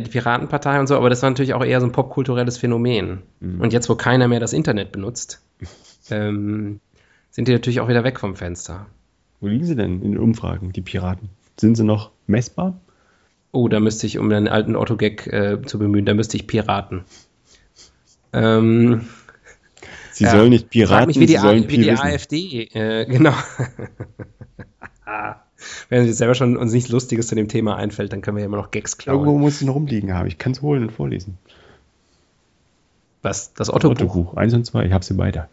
die 0.00 0.10
Piratenpartei 0.10 0.80
und 0.80 0.86
so, 0.86 0.96
aber 0.96 1.10
das 1.10 1.22
war 1.22 1.30
natürlich 1.30 1.54
auch 1.54 1.64
eher 1.64 1.80
so 1.80 1.86
ein 1.86 1.92
popkulturelles 1.92 2.58
Phänomen. 2.58 3.22
Mhm. 3.40 3.60
Und 3.60 3.72
jetzt, 3.72 3.88
wo 3.88 3.94
keiner 3.94 4.28
mehr 4.28 4.40
das 4.40 4.52
Internet 4.52 4.92
benutzt, 4.92 5.42
ähm, 6.10 6.80
sind 7.30 7.48
die 7.48 7.52
natürlich 7.52 7.80
auch 7.80 7.88
wieder 7.88 8.04
weg 8.04 8.20
vom 8.20 8.36
Fenster. 8.36 8.86
Wo 9.40 9.48
liegen 9.48 9.64
sie 9.64 9.76
denn 9.76 10.02
in 10.02 10.12
den 10.12 10.18
Umfragen, 10.18 10.72
die 10.72 10.80
Piraten? 10.80 11.28
Sind 11.58 11.76
sie 11.76 11.84
noch 11.84 12.10
messbar? 12.26 12.80
Oh, 13.52 13.68
da 13.68 13.80
müsste 13.80 14.06
ich, 14.06 14.18
um 14.18 14.28
den 14.28 14.48
alten 14.48 14.76
Otto-Gag 14.76 15.26
äh, 15.28 15.62
zu 15.62 15.78
bemühen, 15.78 16.04
da 16.04 16.14
müsste 16.14 16.36
ich 16.36 16.46
Piraten. 16.46 17.04
Ähm, 18.32 19.06
sie 20.12 20.24
ja, 20.24 20.30
sollen 20.30 20.50
nicht 20.50 20.68
Piraten, 20.68 21.06
mich, 21.06 21.20
wie 21.20 21.26
die, 21.26 21.34
sie 21.34 21.38
sollen 21.38 21.68
wie 21.68 21.78
die 21.78 21.90
AfD, 21.90 22.68
äh, 22.74 23.04
genau. 23.08 23.34
wenn 25.88 26.06
uns 26.06 26.18
selber 26.18 26.34
schon 26.34 26.56
uns 26.56 26.72
nichts 26.72 26.90
Lustiges 26.90 27.28
zu 27.28 27.34
dem 27.34 27.48
Thema 27.48 27.76
einfällt, 27.76 28.12
dann 28.12 28.22
können 28.22 28.36
wir 28.36 28.42
ja 28.42 28.46
immer 28.46 28.56
noch 28.56 28.70
Gags 28.70 28.98
klauen. 28.98 29.20
Irgendwo 29.20 29.38
muss 29.38 29.56
es 29.56 29.62
noch 29.62 29.74
rumliegen 29.74 30.14
haben. 30.14 30.26
Ich 30.26 30.38
kann 30.38 30.52
es 30.52 30.62
holen 30.62 30.82
und 30.82 30.92
vorlesen. 30.92 31.38
Was? 33.22 33.52
Das 33.54 33.70
Otto-Buch? 33.72 34.02
Otto-Buch, 34.02 34.34
eins 34.36 34.54
und 34.54 34.64
zwei. 34.64 34.84
Ich 34.84 34.92
habe 34.92 35.04
sie 35.04 35.14
beide. 35.14 35.48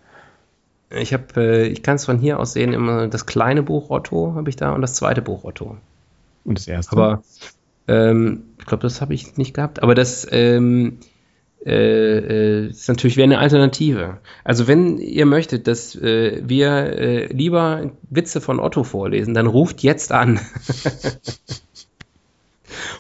Ich 0.89 1.13
habe, 1.13 1.26
äh, 1.38 1.67
ich 1.67 1.82
kann 1.82 1.95
es 1.95 2.06
von 2.06 2.19
hier 2.19 2.39
aus 2.39 2.54
sehen, 2.54 2.73
immer 2.73 3.08
das 3.08 3.26
kleine 3.26 3.63
Buch 3.63 3.89
Otto 3.89 4.36
habe 4.36 4.49
ich 4.49 4.56
da 4.56 4.73
und 4.73 4.82
das 4.82 4.93
zweite 4.93 5.21
Buch 5.21 5.43
Otto. 5.43 5.78
Und 6.45 6.58
das 6.58 6.67
erste? 6.67 6.91
Aber 6.91 7.23
ähm, 7.88 8.43
ich 8.60 8.65
glaube, 8.65 8.84
das 8.84 9.02
habe 9.02 9.13
ich 9.13 9.38
nicht 9.38 9.54
gehabt. 9.54 9.82
Aber 9.82 9.95
das, 9.95 10.28
ähm, 10.30 10.99
äh, 11.65 12.17
äh, 12.17 12.67
ist 12.69 12.89
natürlich 12.89 13.17
wie 13.17 13.23
eine 13.23 13.39
Alternative. 13.39 14.19
Also 14.43 14.67
wenn 14.67 14.97
ihr 14.97 15.26
möchtet, 15.26 15.67
dass 15.67 15.95
äh, 15.95 16.41
wir 16.45 16.69
äh, 16.69 17.26
lieber 17.28 17.91
Witze 18.10 18.41
von 18.41 18.60
Otto 18.60 18.84
vorlesen, 18.84 19.34
dann 19.34 19.47
ruft 19.47 19.82
jetzt 19.84 20.12
an. 20.12 20.39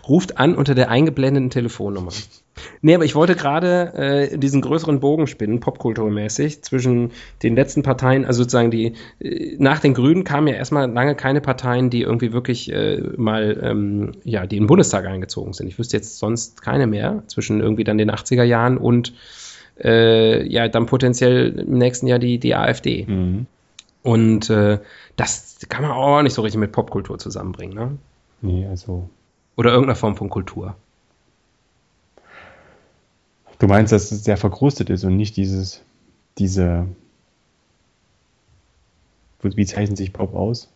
ruft 0.07 0.37
an 0.37 0.55
unter 0.55 0.75
der 0.75 0.89
eingeblendeten 0.89 1.49
Telefonnummer. 1.49 2.11
Nee, 2.81 2.95
aber 2.95 3.05
ich 3.05 3.15
wollte 3.15 3.35
gerade 3.35 3.93
äh, 4.31 4.37
diesen 4.37 4.61
größeren 4.61 4.99
Bogen 4.99 5.27
spinnen, 5.27 5.59
popkulturmäßig, 5.59 6.61
zwischen 6.61 7.11
den 7.41 7.55
letzten 7.55 7.81
Parteien, 7.81 8.25
also 8.25 8.43
sozusagen 8.43 8.71
die, 8.71 8.93
äh, 9.19 9.55
nach 9.57 9.79
den 9.79 9.93
Grünen 9.93 10.23
kamen 10.23 10.47
ja 10.47 10.55
erstmal 10.55 10.91
lange 10.91 11.15
keine 11.15 11.41
Parteien, 11.41 11.89
die 11.89 12.01
irgendwie 12.01 12.31
wirklich 12.31 12.71
äh, 12.71 13.01
mal, 13.17 13.59
ähm, 13.63 14.11
ja, 14.23 14.45
die 14.45 14.57
in 14.57 14.63
den 14.63 14.67
Bundestag 14.67 15.05
eingezogen 15.05 15.53
sind. 15.53 15.67
Ich 15.67 15.79
wüsste 15.79 15.97
jetzt 15.97 16.19
sonst 16.19 16.61
keine 16.61 16.87
mehr, 16.87 17.23
zwischen 17.27 17.59
irgendwie 17.59 17.83
dann 17.83 17.97
den 17.97 18.11
80er 18.11 18.43
Jahren 18.43 18.77
und 18.77 19.13
äh, 19.83 20.47
ja, 20.47 20.67
dann 20.67 20.85
potenziell 20.85 21.59
im 21.59 21.77
nächsten 21.77 22.07
Jahr 22.07 22.19
die, 22.19 22.37
die 22.37 22.55
AfD. 22.55 23.05
Mhm. 23.07 23.47
Und 24.03 24.49
äh, 24.49 24.79
das 25.15 25.57
kann 25.69 25.81
man 25.81 25.91
auch 25.91 26.21
nicht 26.21 26.33
so 26.33 26.41
richtig 26.41 26.59
mit 26.59 26.71
Popkultur 26.71 27.17
zusammenbringen, 27.17 27.73
ne? 27.73 27.97
Nee, 28.41 28.67
also. 28.67 29.09
Oder 29.55 29.71
irgendeiner 29.71 29.95
Form 29.95 30.15
von 30.15 30.29
Kultur. 30.29 30.75
Du 33.59 33.67
meinst, 33.67 33.93
dass 33.93 34.11
es 34.11 34.23
sehr 34.23 34.37
verkrustet 34.37 34.89
ist 34.89 35.03
und 35.03 35.15
nicht 35.15 35.37
dieses, 35.37 35.81
diese, 36.37 36.87
wie 39.41 39.65
zeichnet 39.65 39.97
sich 39.97 40.11
Pop 40.11 40.35
aus? 40.35 40.69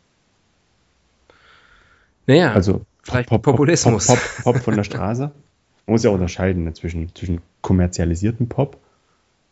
Naja, 2.28 2.54
also 2.54 2.86
vielleicht 3.04 3.30
Pop, 3.30 3.42
Populismus. 3.42 4.08
Pop, 4.08 4.18
Pop, 4.18 4.44
Pop, 4.44 4.64
von 4.64 4.76
der 4.76 4.84
Straße. 4.84 5.24
Man 5.24 5.94
muss 5.94 6.04
ja 6.04 6.12
unterscheiden 6.12 6.74
zwischen, 6.76 7.14
zwischen 7.16 7.42
kommerzialisierten 7.62 8.48
Pop 8.48 8.78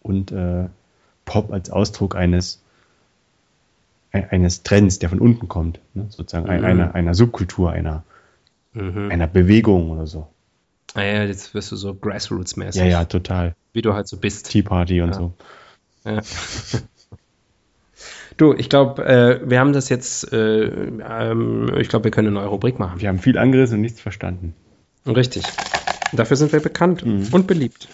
und 0.02 0.32
äh, 0.32 0.68
Pop 1.24 1.52
als 1.52 1.70
Ausdruck 1.70 2.16
eines, 2.16 2.62
eines 4.12 4.64
Trends, 4.64 5.00
der 5.00 5.10
von 5.10 5.20
unten 5.20 5.48
kommt. 5.48 5.80
Ne? 5.94 6.06
Sozusagen 6.10 6.46
mhm. 6.46 6.66
einer, 6.66 6.96
einer 6.96 7.14
Subkultur, 7.16 7.72
einer, 7.72 8.04
mhm. 8.76 9.12
einer 9.12 9.28
Bewegung 9.28 9.92
oder 9.92 10.08
so. 10.08 10.28
Ah 10.94 11.04
ja, 11.04 11.24
jetzt 11.24 11.54
wirst 11.54 11.72
du 11.72 11.76
so 11.76 11.94
Grassroots-mäßig. 11.94 12.80
Ja, 12.80 12.86
ja, 12.86 13.06
total. 13.06 13.56
Wie 13.74 13.82
du 13.82 13.94
halt 13.94 14.08
so 14.08 14.18
bist. 14.18 14.50
Tea 14.50 14.62
Party 14.62 15.02
und 15.02 15.10
ja. 15.10 15.14
so. 15.14 15.34
Ja. 16.06 16.22
du, 18.38 18.54
ich 18.54 18.70
glaube, 18.70 19.06
äh, 19.06 19.50
wir 19.50 19.60
haben 19.60 19.74
das 19.74 19.90
jetzt, 19.90 20.32
äh, 20.32 20.66
ähm, 20.66 21.74
ich 21.78 21.90
glaube, 21.90 22.06
wir 22.06 22.12
können 22.12 22.28
eine 22.28 22.36
neue 22.36 22.48
Rubrik 22.48 22.80
machen. 22.80 23.02
Wir 23.02 23.10
haben 23.10 23.20
viel 23.20 23.38
angerissen 23.38 23.76
und 23.76 23.82
nichts 23.82 24.00
verstanden. 24.00 24.54
Richtig. 25.06 25.44
Dafür 26.14 26.38
sind 26.38 26.54
wir 26.54 26.62
bekannt 26.62 27.06
mhm. 27.06 27.28
und 27.32 27.48
beliebt. 27.48 27.90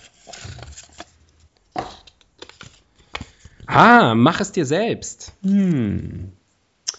Ah, 3.65 4.13
mach 4.15 4.41
es 4.41 4.51
dir 4.51 4.65
selbst. 4.65 5.33
Hm. 5.43 6.33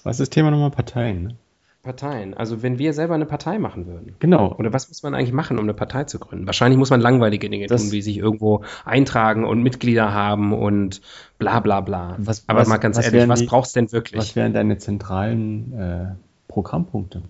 Was 0.05 0.17
ist 0.17 0.21
das 0.21 0.31
Thema 0.31 0.51
nochmal? 0.51 0.71
Parteien, 0.71 1.23
ne? 1.23 1.37
Parteien. 1.83 2.35
Also 2.35 2.63
wenn 2.63 2.79
wir 2.79 2.93
selber 2.93 3.15
eine 3.15 3.27
Partei 3.27 3.59
machen 3.59 3.87
würden. 3.87 4.15
Genau. 4.21 4.55
Oder 4.55 4.73
was 4.73 4.89
muss 4.89 5.03
man 5.03 5.15
eigentlich 5.15 5.33
machen, 5.33 5.59
um 5.59 5.65
eine 5.65 5.75
Partei 5.75 6.05
zu 6.05 6.21
gründen? 6.21 6.47
Wahrscheinlich 6.47 6.79
muss 6.79 6.91
man 6.91 7.01
langweilige 7.01 7.51
Dinge 7.51 7.67
das 7.67 7.83
tun, 7.83 7.93
wie 7.93 8.03
sich 8.03 8.19
irgendwo 8.19 8.63
eintragen 8.85 9.45
und 9.45 9.63
Mitglieder 9.63 10.13
haben 10.13 10.53
und 10.53 11.01
bla 11.39 11.59
bla 11.59 11.81
bla. 11.81 12.15
Was, 12.19 12.45
Aber 12.47 12.61
was, 12.61 12.69
mal 12.69 12.77
ganz 12.77 13.03
ehrlich, 13.03 13.29
was 13.29 13.41
die, 13.41 13.47
brauchst 13.47 13.75
du 13.75 13.81
denn 13.81 13.91
wirklich? 13.91 14.21
Was 14.21 14.37
wären 14.37 14.53
deine 14.53 14.79
zentralen 14.79 15.73
äh, 15.77 16.07
Programmpunkte? 16.47 17.23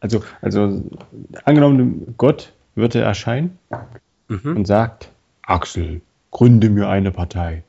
Also, 0.00 0.22
also 0.40 0.82
angenommen, 1.44 2.14
Gott 2.16 2.52
würde 2.74 3.00
erscheinen 3.00 3.58
mhm. 4.28 4.56
und 4.56 4.66
sagt, 4.66 5.10
Axel, 5.42 6.00
gründe 6.32 6.70
mir 6.70 6.88
eine 6.88 7.12
Partei. 7.12 7.62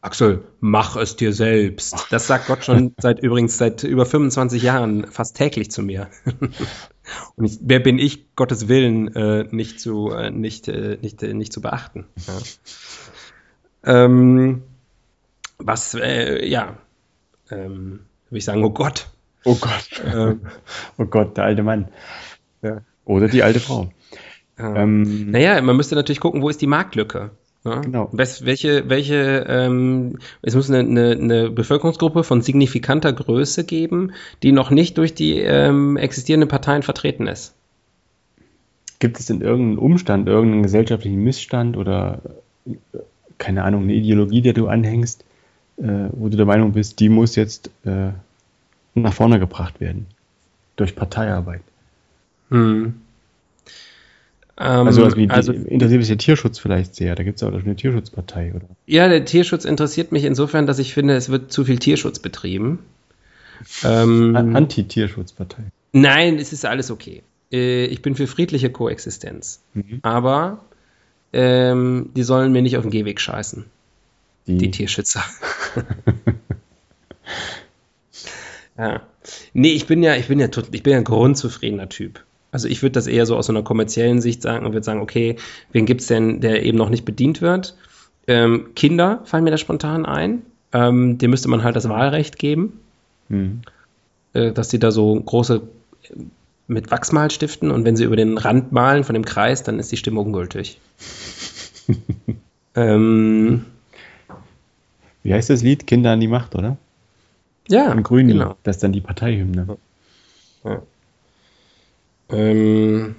Axel, 0.00 0.44
mach 0.60 0.96
es 0.96 1.16
dir 1.16 1.32
selbst. 1.32 2.06
Das 2.10 2.26
sagt 2.28 2.46
Gott 2.46 2.64
schon 2.64 2.94
seit 3.00 3.20
übrigens 3.20 3.58
seit 3.58 3.82
über 3.82 4.06
25 4.06 4.62
Jahren 4.62 5.06
fast 5.06 5.36
täglich 5.36 5.70
zu 5.70 5.82
mir. 5.82 6.08
Und 7.36 7.44
ich, 7.44 7.58
wer 7.62 7.80
bin 7.80 7.98
ich, 7.98 8.34
Gottes 8.36 8.68
Willen 8.68 9.14
äh, 9.14 9.44
nicht 9.50 9.80
zu 9.80 10.10
äh, 10.10 10.30
nicht 10.30 10.68
äh, 10.68 10.98
nicht 11.00 11.22
äh, 11.22 11.34
nicht 11.34 11.52
zu 11.52 11.60
beachten. 11.60 12.06
Ja. 12.26 14.04
Ähm, 14.04 14.62
was 15.58 15.94
äh, 15.94 16.46
ja, 16.46 16.76
ähm, 17.50 18.00
würde 18.28 18.38
ich 18.38 18.44
sagen, 18.44 18.64
oh 18.64 18.70
Gott. 18.70 19.08
Oh 19.44 19.56
Gott. 19.56 20.02
Ähm, 20.04 20.42
oh 20.98 21.06
Gott, 21.06 21.36
der 21.36 21.44
alte 21.44 21.62
Mann. 21.62 21.88
Ja. 22.62 22.82
Oder 23.04 23.28
die 23.28 23.42
alte 23.42 23.58
Frau. 23.58 23.90
Ähm, 24.58 25.30
naja, 25.30 25.60
man 25.62 25.76
müsste 25.76 25.94
natürlich 25.94 26.20
gucken, 26.20 26.42
wo 26.42 26.48
ist 26.48 26.60
die 26.60 26.66
Marktlücke. 26.66 27.30
Ja? 27.68 27.80
Genau. 27.80 28.08
welche, 28.12 28.88
welche, 28.88 29.46
ähm, 29.48 30.18
es 30.42 30.54
muss 30.54 30.70
eine, 30.70 30.80
eine, 30.80 31.10
eine, 31.12 31.50
Bevölkerungsgruppe 31.50 32.24
von 32.24 32.42
signifikanter 32.42 33.12
Größe 33.12 33.64
geben, 33.64 34.12
die 34.42 34.52
noch 34.52 34.70
nicht 34.70 34.98
durch 34.98 35.14
die 35.14 35.38
ähm, 35.38 35.96
existierenden 35.96 36.48
Parteien 36.48 36.82
vertreten 36.82 37.26
ist. 37.26 37.54
Gibt 38.98 39.20
es 39.20 39.26
denn 39.26 39.40
irgendeinen 39.40 39.78
Umstand, 39.78 40.28
irgendeinen 40.28 40.64
gesellschaftlichen 40.64 41.22
Missstand 41.22 41.76
oder 41.76 42.20
keine 43.38 43.64
Ahnung, 43.64 43.84
eine 43.84 43.94
Ideologie, 43.94 44.42
der 44.42 44.52
du 44.52 44.66
anhängst, 44.66 45.24
äh, 45.78 46.08
wo 46.12 46.28
du 46.28 46.36
der 46.36 46.46
Meinung 46.46 46.72
bist, 46.72 47.00
die 47.00 47.08
muss 47.08 47.36
jetzt 47.36 47.70
äh, 47.84 48.10
nach 48.94 49.12
vorne 49.12 49.38
gebracht 49.38 49.80
werden 49.80 50.06
durch 50.76 50.96
Parteiarbeit? 50.96 51.62
Hm. 52.50 52.94
Ähm, 54.60 54.86
also, 54.88 55.04
also, 55.04 55.16
wie, 55.16 55.30
also 55.30 55.52
interessiert 55.52 56.02
sich 56.02 56.08
der 56.08 56.18
Tierschutz 56.18 56.58
vielleicht 56.58 56.94
sehr. 56.96 57.14
Da 57.14 57.22
gibt 57.22 57.36
es 57.36 57.42
auch 57.42 57.52
eine 57.52 57.76
Tierschutzpartei, 57.76 58.52
oder? 58.54 58.66
Ja, 58.86 59.08
der 59.08 59.24
Tierschutz 59.24 59.64
interessiert 59.64 60.10
mich 60.10 60.24
insofern, 60.24 60.66
dass 60.66 60.80
ich 60.80 60.94
finde, 60.94 61.14
es 61.14 61.28
wird 61.28 61.52
zu 61.52 61.64
viel 61.64 61.78
Tierschutz 61.78 62.18
betrieben. 62.18 62.80
Ähm, 63.84 64.34
Anti-Tierschutzpartei. 64.36 65.62
Nein, 65.92 66.38
es 66.38 66.52
ist 66.52 66.64
alles 66.64 66.90
okay. 66.90 67.22
Äh, 67.52 67.86
ich 67.86 68.02
bin 68.02 68.16
für 68.16 68.26
friedliche 68.26 68.70
Koexistenz. 68.70 69.60
Mhm. 69.74 70.00
Aber 70.02 70.64
ähm, 71.32 72.10
die 72.16 72.22
sollen 72.24 72.52
mir 72.52 72.62
nicht 72.62 72.76
auf 72.76 72.82
den 72.82 72.90
Gehweg 72.90 73.20
scheißen. 73.20 73.64
Die, 74.46 74.58
die 74.58 74.70
Tierschützer. 74.70 75.22
ja. 78.78 79.02
Nee, 79.52 79.72
ich 79.72 79.86
bin 79.86 80.02
ja, 80.02 80.16
ich 80.16 80.26
bin 80.26 80.40
ja, 80.40 80.46
ich 80.46 80.82
bin 80.82 80.92
ja 80.92 80.98
ein 80.98 81.04
grundzufriedener 81.04 81.88
Typ. 81.88 82.24
Also 82.50 82.68
ich 82.68 82.82
würde 82.82 82.92
das 82.92 83.06
eher 83.06 83.26
so 83.26 83.36
aus 83.36 83.50
einer 83.50 83.62
kommerziellen 83.62 84.20
Sicht 84.20 84.42
sagen 84.42 84.64
und 84.64 84.72
würde 84.72 84.84
sagen, 84.84 85.00
okay, 85.00 85.36
wen 85.72 85.86
gibt 85.86 86.00
es 86.00 86.06
denn, 86.06 86.40
der 86.40 86.64
eben 86.64 86.78
noch 86.78 86.88
nicht 86.88 87.04
bedient 87.04 87.42
wird? 87.42 87.76
Ähm, 88.26 88.68
Kinder 88.74 89.20
fallen 89.24 89.44
mir 89.44 89.50
da 89.50 89.58
spontan 89.58 90.06
ein. 90.06 90.42
Ähm, 90.72 91.18
dem 91.18 91.30
müsste 91.30 91.48
man 91.48 91.62
halt 91.62 91.76
das 91.76 91.88
Wahlrecht 91.88 92.38
geben. 92.38 92.80
Mhm. 93.28 93.62
Äh, 94.32 94.52
dass 94.52 94.68
die 94.68 94.78
da 94.78 94.90
so 94.90 95.18
große 95.18 95.62
äh, 96.04 96.14
mit 96.66 96.90
Wachsmal 96.90 97.30
stiften 97.30 97.70
und 97.70 97.84
wenn 97.84 97.96
sie 97.96 98.04
über 98.04 98.16
den 98.16 98.36
Rand 98.36 98.72
malen 98.72 99.02
von 99.02 99.14
dem 99.14 99.24
Kreis, 99.24 99.62
dann 99.62 99.78
ist 99.78 99.90
die 99.90 99.96
Stimme 99.96 100.20
ungültig. 100.20 100.78
ähm, 102.74 103.64
Wie 105.22 105.32
heißt 105.32 105.48
das 105.48 105.62
Lied? 105.62 105.86
Kinder 105.86 106.12
an 106.12 106.20
die 106.20 106.28
Macht, 106.28 106.54
oder? 106.54 106.76
Ja, 107.68 107.90
Im 107.92 108.02
Grünen, 108.02 108.28
genau. 108.28 108.56
das 108.62 108.76
ist 108.76 108.82
dann 108.82 108.92
die 108.92 109.00
Parteihymne. 109.00 109.78
Ja. 110.64 110.82
Ähm, 112.30 113.16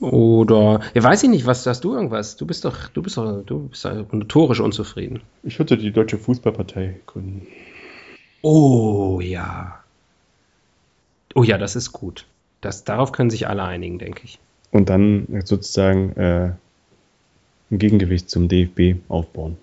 oder, 0.00 0.80
ja, 0.94 1.02
weiß 1.02 1.22
ich 1.22 1.28
nicht, 1.28 1.46
was 1.46 1.64
hast 1.66 1.84
du 1.84 1.94
irgendwas? 1.94 2.36
Du 2.36 2.46
bist 2.46 2.64
doch, 2.64 2.88
du 2.88 3.02
bist 3.02 3.16
doch, 3.16 3.44
du 3.44 3.68
bist 3.68 3.84
notorisch 3.84 4.60
unzufrieden. 4.60 5.20
Ich 5.42 5.58
würde 5.58 5.76
die 5.76 5.92
Deutsche 5.92 6.18
Fußballpartei 6.18 6.96
gründen. 7.06 7.46
Oh 8.42 9.20
ja. 9.22 9.78
Oh 11.34 11.44
ja, 11.44 11.56
das 11.58 11.76
ist 11.76 11.92
gut. 11.92 12.26
Das, 12.60 12.84
darauf 12.84 13.12
können 13.12 13.30
sich 13.30 13.46
alle 13.46 13.62
einigen, 13.62 13.98
denke 13.98 14.22
ich. 14.24 14.38
Und 14.70 14.88
dann 14.88 15.26
sozusagen 15.44 16.16
äh, 16.16 16.52
ein 17.70 17.78
Gegengewicht 17.78 18.28
zum 18.28 18.48
DFB 18.48 18.96
aufbauen. 19.08 19.56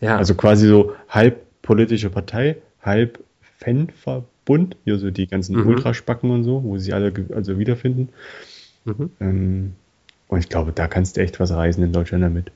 Ja. 0.00 0.16
Also 0.16 0.34
quasi 0.34 0.66
so 0.66 0.94
halb 1.08 1.44
politische 1.62 2.10
Partei, 2.10 2.56
halb 2.80 3.22
Fanverband 3.58 4.26
bunt, 4.46 4.76
hier 4.84 4.98
so 4.98 5.10
die 5.10 5.26
ganzen 5.26 5.56
mhm. 5.56 5.66
Ultraspacken 5.66 6.30
und 6.30 6.44
so, 6.44 6.64
wo 6.64 6.78
sie 6.78 6.94
alle 6.94 7.12
also 7.34 7.58
wiederfinden. 7.58 8.08
Mhm. 8.86 9.10
Ähm, 9.20 9.74
und 10.28 10.38
ich 10.38 10.48
glaube, 10.48 10.72
da 10.72 10.88
kannst 10.88 11.18
du 11.18 11.20
echt 11.20 11.38
was 11.38 11.50
reisen 11.50 11.84
in 11.84 11.92
Deutschland 11.92 12.24
damit. 12.24 12.50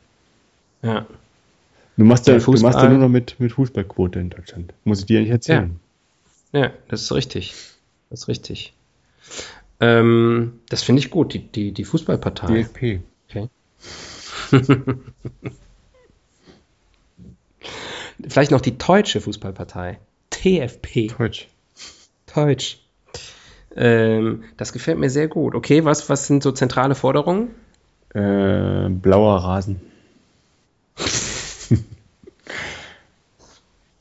Ja. 0.83 1.07
Du 1.99 2.05
machst 2.05 2.27
ja, 2.27 2.39
du 2.39 2.53
machst 2.53 2.79
ja 2.79 2.89
nur 2.89 2.99
noch 2.99 3.11
mit, 3.11 3.39
mit 3.39 3.53
Fußballquote 3.53 4.19
in 4.19 4.31
Deutschland. 4.31 4.73
Muss 4.85 5.01
ich 5.01 5.07
dir 5.07 5.21
nicht 5.21 5.29
erzählen. 5.29 5.79
Ja, 6.53 6.61
ja 6.61 6.71
das 6.89 7.03
ist 7.03 7.13
richtig. 7.13 7.55
Das 8.09 8.21
ist 8.21 8.29
richtig. 8.29 8.73
Ähm, 9.81 10.61
das 10.69 10.83
finde 10.83 11.01
ich 11.01 11.11
gut, 11.11 11.35
die, 11.35 11.41
die, 11.41 11.73
die 11.73 11.85
Fußballpartei. 11.85 12.63
DFP. 12.63 13.01
Okay. 13.29 13.49
Vielleicht 18.29 18.51
noch 18.51 18.61
die 18.61 18.77
deutsche 18.77 19.21
Fußballpartei. 19.21 19.99
TFP. 20.31 21.09
Deutsch. 21.17 21.49
Deutsch. 22.35 22.79
Ähm, 23.77 24.45
das 24.57 24.73
gefällt 24.73 24.99
mir 24.99 25.11
sehr 25.11 25.29
gut. 25.29 25.55
Okay, 25.55 25.85
was, 25.85 26.09
was 26.09 26.27
sind 26.27 26.43
so 26.43 26.51
zentrale 26.53 26.95
Forderungen? 26.95 27.51
Äh, 28.15 28.89
blauer 28.89 29.37
Rasen. 29.37 29.81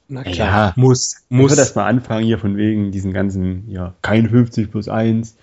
Na 0.07 0.23
klar, 0.23 0.33
ja, 0.35 0.73
muss. 0.75 1.17
Muss 1.29 1.55
das 1.55 1.75
mal 1.75 1.85
anfangen 1.85 2.25
hier 2.25 2.39
von 2.39 2.57
wegen 2.57 2.91
diesen 2.91 3.13
ganzen, 3.13 3.69
ja, 3.69 3.93
kein 4.01 4.27
50 4.27 4.71
plus 4.71 4.89
1, 4.89 5.35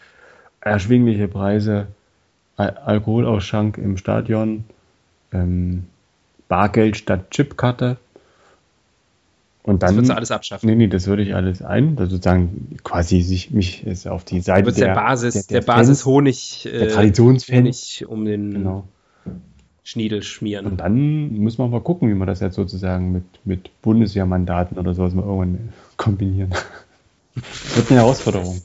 erschwingliche 0.61 1.29
Preise, 1.29 1.87
Al 2.57 2.71
Alkoholausschank 2.71 3.79
im 3.79 3.97
Stadion, 3.97 4.65
ähm, 5.33 5.87
Bargeld 6.49 6.97
statt 6.97 7.31
Chipkarte. 7.31 7.97
Und 9.67 9.83
dann, 9.83 9.89
das 9.89 9.97
würdest 9.97 10.11
du 10.11 10.17
alles 10.17 10.31
abschaffen? 10.31 10.69
Nee, 10.69 10.77
nee, 10.77 10.87
das 10.87 11.09
würde 11.09 11.23
ich 11.23 11.35
alles 11.35 11.61
ein, 11.61 11.99
also 11.99 12.13
sozusagen 12.13 12.77
quasi 12.85 13.21
sich, 13.21 13.51
mich 13.51 13.85
auf 14.09 14.23
die 14.23 14.41
Seite 14.41 14.71
der, 14.73 14.87
der 14.87 14.95
Basis, 14.95 15.35
der, 15.35 15.43
der, 15.43 15.61
der 15.61 15.67
Basis 15.67 16.03
Fans, 16.03 16.07
Honig, 16.07 16.69
der 16.71 16.89
Traditionsfan, 16.89 17.59
Honig 17.59 18.05
um 18.07 18.25
den 18.25 18.53
genau. 18.53 18.89
Schniedel 19.83 20.23
schmieren. 20.23 20.67
Und 20.67 20.77
dann 20.79 21.35
muss 21.39 21.59
man 21.59 21.71
mal 21.71 21.81
gucken, 21.81 22.09
wie 22.09 22.15
man 22.15 22.29
das 22.29 22.39
jetzt 22.39 22.55
sozusagen 22.55 23.11
mit, 23.11 23.25
mit 23.45 23.83
Bundeswehrmandaten 23.83 24.79
oder 24.79 24.95
sowas 24.95 25.15
mal 25.15 25.25
irgendwann 25.25 25.73
kombinieren. 25.97 26.51
Das 27.35 27.77
wird 27.77 27.91
eine 27.91 28.01
Herausforderung. 28.01 28.63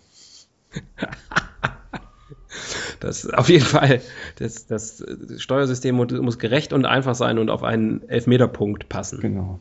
Das 2.99 3.27
auf 3.27 3.49
jeden 3.49 3.65
Fall. 3.65 4.01
Das, 4.37 4.67
das 4.67 5.03
Steuersystem 5.37 5.95
muss 5.95 6.37
gerecht 6.37 6.73
und 6.73 6.85
einfach 6.85 7.15
sein 7.15 7.39
und 7.39 7.49
auf 7.49 7.63
einen 7.63 8.07
Elfmeterpunkt 8.07 8.87
passen. 8.87 9.19
Genau. 9.19 9.59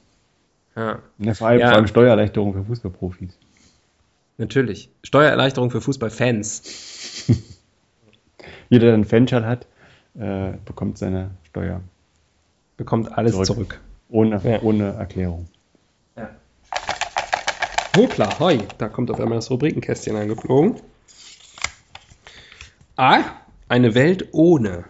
Ja. 0.76 1.00
ja 1.18 1.34
vor, 1.34 1.48
allem, 1.48 1.60
ja. 1.60 1.68
vor 1.68 1.76
allem 1.76 1.86
Steuererleichterung 1.86 2.52
für 2.52 2.64
Fußballprofis. 2.64 3.38
Natürlich. 4.38 4.90
Steuererleichterung 5.02 5.70
für 5.70 5.80
Fußballfans. 5.80 7.26
Jeder, 8.70 8.86
der 8.86 8.94
einen 8.94 9.04
Fanschal 9.04 9.44
hat, 9.44 9.66
äh, 10.18 10.52
bekommt 10.64 10.96
seine 10.98 11.32
Steuer. 11.44 11.82
Bekommt 12.76 13.16
alles 13.18 13.32
zurück. 13.32 13.46
zurück. 13.46 13.80
Ohne, 14.08 14.40
ja. 14.42 14.62
ohne 14.62 14.92
Erklärung. 14.92 15.46
Ja. 16.16 16.30
Hopla, 17.96 18.38
hoi, 18.38 18.58
da 18.78 18.88
kommt 18.88 19.10
auf 19.10 19.20
einmal 19.20 19.36
das 19.38 19.50
Rubrikenkästchen 19.50 20.16
angeflogen. 20.16 20.76
Ah, 22.96 23.24
eine 23.68 23.94
Welt 23.94 24.28
ohne. 24.32 24.84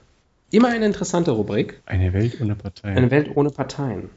Immer 0.50 0.68
eine 0.68 0.86
interessante 0.86 1.30
Rubrik. 1.30 1.80
Eine 1.86 2.12
Welt 2.12 2.40
ohne 2.40 2.54
Parteien. 2.54 2.96
Eine 2.96 3.10
Welt 3.10 3.36
ohne 3.36 3.50
Parteien. 3.50 4.10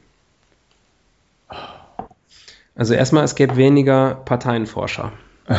Also 2.76 2.94
erstmal, 2.94 3.24
es 3.24 3.36
gäbe 3.36 3.56
weniger 3.56 4.16
Parteienforscher. 4.16 5.12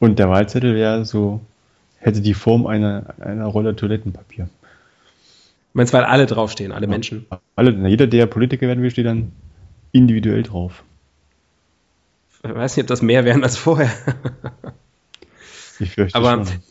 Und 0.00 0.18
der 0.18 0.28
Wahlzettel 0.28 0.74
wäre 0.74 1.04
so, 1.04 1.40
hätte 1.98 2.20
die 2.20 2.34
Form 2.34 2.66
einer, 2.66 3.14
einer 3.20 3.46
Rolle 3.46 3.76
Toilettenpapier. 3.76 4.48
Meinst 5.74 5.92
du, 5.92 5.98
weil 5.98 6.04
alle 6.04 6.26
draufstehen, 6.26 6.72
alle 6.72 6.86
ja, 6.86 6.90
Menschen? 6.90 7.26
Alle, 7.56 7.88
jeder, 7.88 8.06
der 8.06 8.26
Politiker 8.26 8.66
werden 8.66 8.82
will, 8.82 8.90
steht 8.90 9.06
dann 9.06 9.32
individuell 9.92 10.42
drauf. 10.42 10.82
Ich 12.42 12.54
weiß 12.54 12.76
nicht, 12.76 12.84
ob 12.84 12.88
das 12.88 13.02
mehr 13.02 13.24
wären 13.24 13.44
als 13.44 13.56
vorher. 13.56 13.90
ich 15.78 15.92
fürchte 15.92 16.18
Aber 16.18 16.44
schon. 16.44 16.62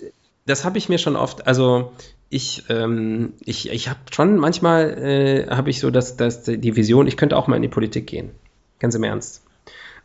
Das 0.45 0.65
habe 0.65 0.77
ich 0.77 0.89
mir 0.89 0.97
schon 0.97 1.15
oft, 1.15 1.47
also 1.47 1.91
ich, 2.29 2.63
ähm, 2.69 3.33
ich, 3.43 3.69
ich 3.69 3.89
habe 3.89 3.99
schon 4.11 4.37
manchmal 4.37 4.97
äh, 4.97 5.47
habe 5.49 5.69
ich 5.69 5.79
so 5.79 5.91
dass, 5.91 6.15
dass 6.17 6.43
die 6.43 6.75
Vision, 6.75 7.07
ich 7.07 7.17
könnte 7.17 7.37
auch 7.37 7.47
mal 7.47 7.57
in 7.57 7.61
die 7.61 7.67
Politik 7.67 8.07
gehen. 8.07 8.31
Ganz 8.79 8.95
im 8.95 9.03
Ernst. 9.03 9.43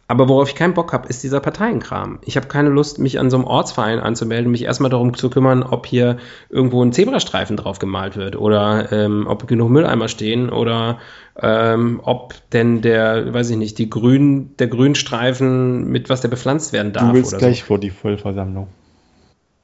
Aber 0.08 0.28
worauf 0.28 0.48
ich 0.48 0.54
keinen 0.54 0.74
Bock 0.74 0.92
habe, 0.92 1.08
ist 1.08 1.24
dieser 1.24 1.40
Parteienkram. 1.40 2.20
Ich 2.22 2.36
habe 2.36 2.46
keine 2.46 2.68
Lust, 2.68 3.00
mich 3.00 3.18
an 3.18 3.28
so 3.28 3.38
einem 3.38 3.46
Ortsverein 3.46 3.98
anzumelden, 3.98 4.52
mich 4.52 4.62
erstmal 4.62 4.90
darum 4.90 5.14
zu 5.14 5.30
kümmern, 5.30 5.64
ob 5.64 5.86
hier 5.86 6.18
irgendwo 6.48 6.80
ein 6.84 6.92
Zebrastreifen 6.92 7.56
drauf 7.56 7.80
gemalt 7.80 8.16
wird 8.16 8.36
oder 8.36 8.92
ähm, 8.92 9.26
ob 9.26 9.48
genug 9.48 9.70
Mülleimer 9.70 10.06
stehen 10.06 10.48
oder 10.48 10.98
ähm, 11.40 12.00
ob 12.04 12.34
denn 12.52 12.82
der, 12.82 13.34
weiß 13.34 13.50
ich 13.50 13.56
nicht, 13.56 13.78
die 13.78 13.90
Grün, 13.90 14.54
der 14.58 14.68
Grünstreifen 14.68 15.88
mit 15.88 16.08
was 16.08 16.20
der 16.20 16.28
bepflanzt 16.28 16.72
werden 16.72 16.92
darf. 16.92 17.08
Du 17.08 17.14
willst 17.14 17.38
gleich 17.38 17.60
so. 17.60 17.66
vor 17.66 17.80
die 17.80 17.90
Vollversammlung. 17.90 18.68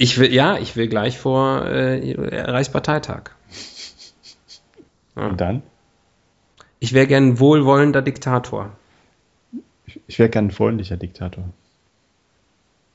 Ich 0.02 0.18
will, 0.18 0.32
ja, 0.32 0.58
ich 0.58 0.74
will 0.74 0.88
gleich 0.88 1.16
vor 1.16 1.64
äh, 1.64 2.16
Reichsparteitag. 2.18 3.30
Ja. 5.14 5.28
Und 5.28 5.40
dann? 5.40 5.62
Ich 6.80 6.92
wäre 6.92 7.06
gern 7.06 7.28
ein 7.28 7.38
wohlwollender 7.38 8.02
Diktator. 8.02 8.72
Ich, 9.86 10.00
ich 10.08 10.18
wäre 10.18 10.28
gern 10.28 10.46
ein 10.46 10.50
freundlicher 10.50 10.96
Diktator. 10.96 11.44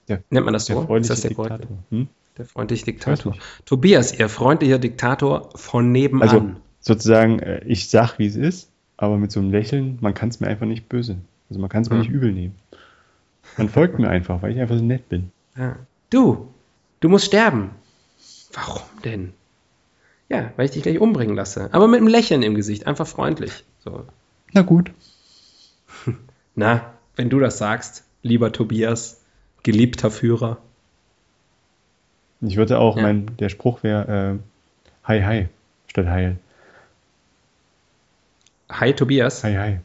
Der, 0.10 0.22
Nennt 0.30 0.44
man 0.44 0.54
das 0.54 0.66
so? 0.66 0.74
Der 0.74 0.84
freundliche 0.84 1.14
ist 1.14 1.24
das 1.24 1.34
der 1.34 1.46
Diktator. 1.46 1.78
Hm? 1.92 2.08
Der 2.38 2.46
freundliche 2.46 2.84
Diktator. 2.84 3.38
Tobias, 3.64 4.20
Ihr 4.20 4.28
freundlicher 4.28 4.78
Diktator 4.78 5.50
von 5.56 5.94
nebenan. 5.94 6.28
Also 6.28 6.52
sozusagen, 6.82 7.40
äh, 7.40 7.64
ich 7.64 7.88
sag, 7.88 8.20
wie 8.20 8.28
es 8.28 8.36
ist, 8.36 8.70
aber 8.98 9.18
mit 9.18 9.32
so 9.32 9.40
einem 9.40 9.52
Lächeln, 9.52 9.98
man 10.02 10.14
kann 10.14 10.28
es 10.28 10.42
mir 10.42 10.48
einfach 10.48 10.66
nicht 10.66 10.90
böse. 10.90 11.16
Also 11.50 11.62
man 11.62 11.70
kann 11.70 11.84
es 11.84 11.90
mir 11.90 11.96
hm. 11.96 12.02
nicht 12.02 12.12
übel 12.12 12.34
nehmen. 12.34 12.56
Man 13.56 13.70
folgt 13.70 13.98
mir 13.98 14.10
einfach, 14.10 14.42
weil 14.42 14.52
ich 14.52 14.60
einfach 14.60 14.78
so 14.78 14.84
nett 14.84 15.08
bin. 15.08 15.32
Ja. 15.56 15.78
Du, 16.10 16.50
du 17.00 17.10
musst 17.10 17.26
sterben. 17.26 17.72
Warum 18.54 18.82
denn? 19.04 19.34
Ja, 20.30 20.52
weil 20.56 20.66
ich 20.66 20.72
dich 20.72 20.84
gleich 20.84 21.00
umbringen 21.00 21.36
lasse. 21.36 21.70
Aber 21.72 21.88
mit 21.88 22.00
einem 22.00 22.08
Lächeln 22.08 22.44
im 22.44 22.56
Gesicht, 22.56 22.88
einfach 22.88 23.08
freundlich. 23.08 23.64
So. 23.80 24.06
Na 24.52 24.62
gut. 24.62 24.92
Na, 26.56 26.94
wenn 27.16 27.30
du 27.30 27.40
das 27.40 27.58
sagst, 27.58 28.04
lieber 28.24 28.52
Tobias, 28.52 29.22
geliebter 29.64 30.12
Führer. 30.12 30.58
Ich 32.42 32.58
würde 32.58 32.80
auch, 32.80 32.98
ja. 32.98 33.04
mein, 33.04 33.38
der 33.38 33.50
Spruch 33.50 33.84
wäre 33.84 34.40
äh, 34.40 35.08
Hi 35.08 35.22
Hi 35.22 35.50
statt 35.88 36.08
Heil. 36.08 36.38
Hi 38.70 38.94
Tobias. 38.94 39.44
Hi 39.44 39.56
Hi. 39.56 39.80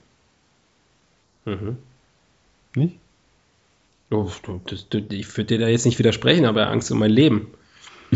Mhm. 1.44 1.78
Nicht? 2.74 2.98
Oh, 4.12 4.30
ich 4.66 5.36
würde 5.36 5.44
dir 5.44 5.58
da 5.58 5.68
jetzt 5.68 5.86
nicht 5.86 5.98
widersprechen, 5.98 6.44
aber 6.44 6.68
Angst 6.68 6.90
um 6.92 6.98
mein 6.98 7.10
Leben. 7.10 7.48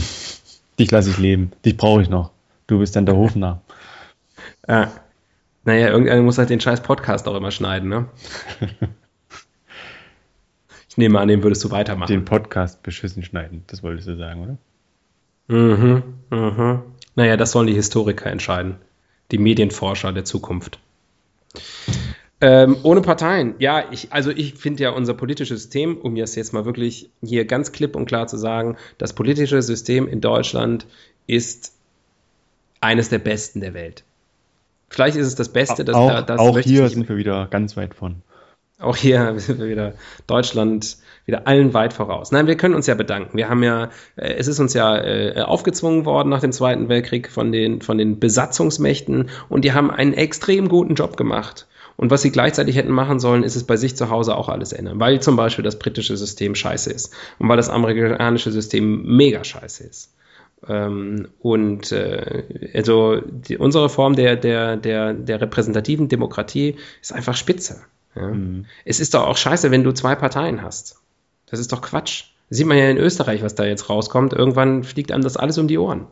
Dich 0.78 0.90
lasse 0.90 1.09
ich 1.09 1.16
leben. 1.16 1.52
Dich 1.64 1.78
brauche 1.78 2.02
ich 2.02 2.11
noch. 2.11 2.32
Du 2.66 2.78
bist 2.78 2.94
dann 2.96 3.06
der 3.06 3.16
Hofnarr. 3.16 3.62
Ah. 4.66 4.88
Naja, 5.64 5.88
irgendeiner 5.88 6.20
muss 6.20 6.37
halt 6.37 6.50
den 6.50 6.61
scheiß 6.61 6.82
Podcast 6.82 7.26
auch 7.26 7.35
immer 7.35 7.50
schneiden, 7.50 7.88
ne? 7.88 8.09
ich 10.88 10.96
nehme 10.98 11.18
an, 11.18 11.28
den 11.28 11.42
würdest 11.42 11.64
du 11.64 11.70
weitermachen. 11.70 12.12
Den 12.12 12.24
Podcast 12.26 12.82
beschissen 12.82 13.24
schneiden, 13.24 13.64
das 13.66 13.82
wolltest 13.82 14.06
du 14.06 14.16
sagen, 14.16 14.42
oder? 14.42 14.59
Mhm, 15.48 16.02
mhm. 16.30 16.82
Naja, 17.14 17.37
das 17.37 17.52
sollen 17.52 17.66
die 17.66 17.74
Historiker 17.74 18.30
entscheiden. 18.30 18.76
Die 19.32 19.38
Medienforscher 19.38 20.12
der 20.12 20.24
Zukunft. 20.24 20.78
Ähm, 22.46 22.76
ohne 22.85 23.00
Parteien. 23.00 23.56
Ja, 23.59 23.82
ich, 23.90 24.12
also 24.12 24.30
ich 24.30 24.54
finde 24.54 24.85
ja 24.85 24.90
unser 24.90 25.14
politisches 25.14 25.62
System, 25.62 25.96
um 25.96 26.14
das 26.14 26.37
jetzt 26.37 26.52
mal 26.52 26.64
wirklich 26.64 27.11
hier 27.20 27.44
ganz 27.44 27.72
klipp 27.72 27.96
und 27.96 28.06
klar 28.06 28.28
zu 28.28 28.37
sagen, 28.37 28.76
das 28.98 29.14
politische 29.14 29.61
System 29.62 30.06
in 30.06 30.20
Deutschland 30.20 30.87
ist 31.26 31.72
eines 32.80 33.09
der 33.09 33.18
besten 33.18 33.61
der 33.61 33.74
Welt. 33.74 34.04
Vielleicht 34.88 35.16
ist 35.16 35.26
es 35.26 35.35
das 35.35 35.48
Beste. 35.48 35.85
Das, 35.85 35.96
auch 35.96 36.22
das 36.22 36.38
auch 36.38 36.56
hier 36.61 36.88
sind 36.88 37.09
wir 37.09 37.16
wieder 37.16 37.48
ganz 37.50 37.76
weit 37.76 37.94
von. 37.94 38.22
Auch 38.78 38.94
hier 38.94 39.35
sind 39.38 39.59
wir 39.59 39.68
wieder 39.68 39.94
Deutschland 40.28 40.98
wieder 41.24 41.48
allen 41.48 41.74
weit 41.74 41.92
voraus. 41.92 42.30
Nein, 42.30 42.46
wir 42.46 42.56
können 42.56 42.76
uns 42.76 42.87
ja 42.87 42.94
bedanken. 42.94 43.37
Wir 43.37 43.48
haben 43.48 43.64
ja, 43.64 43.90
äh, 44.14 44.35
es 44.35 44.46
ist 44.46 44.61
uns 44.61 44.72
ja 44.72 44.96
äh, 44.96 45.40
aufgezwungen 45.40 46.04
worden 46.04 46.28
nach 46.28 46.42
dem 46.42 46.52
Zweiten 46.52 46.88
Weltkrieg 46.88 47.28
von 47.28 47.50
den, 47.50 47.82
von 47.82 47.98
den 47.98 48.20
Besatzungsmächten 48.20 49.30
und 49.48 49.64
die 49.64 49.72
haben 49.72 49.90
einen 49.90 50.12
extrem 50.12 50.68
guten 50.68 50.94
Job 50.94 51.16
gemacht. 51.16 51.66
Und 51.96 52.11
was 52.11 52.22
sie 52.22 52.30
gleichzeitig 52.30 52.76
hätten 52.76 52.92
machen 52.92 53.20
sollen, 53.20 53.42
ist 53.42 53.56
es 53.56 53.64
bei 53.64 53.76
sich 53.76 53.96
zu 53.96 54.11
Hause 54.11 54.37
auch 54.37 54.48
alles 54.48 54.72
ändern, 54.72 55.00
weil 55.00 55.20
zum 55.20 55.37
Beispiel 55.37 55.64
das 55.64 55.78
britische 55.78 56.16
System 56.16 56.54
scheiße 56.54 56.92
ist 56.92 57.14
und 57.38 57.48
weil 57.48 57.56
das 57.56 57.70
amerikanische 57.70 58.52
System 58.52 59.16
mega 59.16 59.42
scheiße 59.44 59.85
ist. 59.85 60.12
Ähm, 60.68 61.28
und 61.40 61.92
äh, 61.92 62.44
also 62.74 63.20
die, 63.20 63.56
unsere 63.56 63.88
Form 63.88 64.16
der, 64.16 64.37
der, 64.37 64.76
der, 64.76 65.14
der 65.14 65.40
repräsentativen 65.40 66.09
Demokratie 66.09 66.76
ist 67.00 67.12
einfach 67.12 67.37
spitze. 67.37 67.82
Ja? 68.14 68.28
Mhm. 68.28 68.66
Es 68.85 69.00
ist 69.00 69.14
doch 69.14 69.26
auch 69.26 69.37
scheiße, 69.37 69.70
wenn 69.70 69.85
du 69.85 69.92
zwei 69.92 70.14
Parteien 70.14 70.62
hast. 70.62 71.00
Das 71.46 71.61
ist 71.61 71.72
doch 71.72 71.82
Quatsch. 71.82 72.24
Das 72.48 72.59
sieht 72.59 72.66
man 72.66 72.78
ja 72.78 72.90
in 72.90 72.98
Österreich, 72.98 73.42
was 73.42 73.54
da 73.54 73.64
jetzt 73.64 73.88
rauskommt. 73.88 74.32
Irgendwann 74.32 74.85
fliegt 74.85 75.12
einem 75.12 75.22
das 75.22 75.37
alles 75.37 75.59
um 75.59 75.68
die 75.68 75.78
Ohren. 75.78 76.06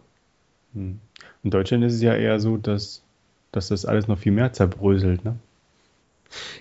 Mhm. 0.72 1.00
In 1.42 1.50
Deutschland 1.50 1.84
ist 1.84 1.94
es 1.94 2.02
ja 2.02 2.14
eher 2.14 2.40
so, 2.40 2.56
dass, 2.56 3.02
dass 3.52 3.68
das 3.68 3.84
alles 3.84 4.08
noch 4.08 4.18
viel 4.18 4.32
mehr 4.32 4.52
zerbröselt, 4.52 5.24
ne? 5.24 5.36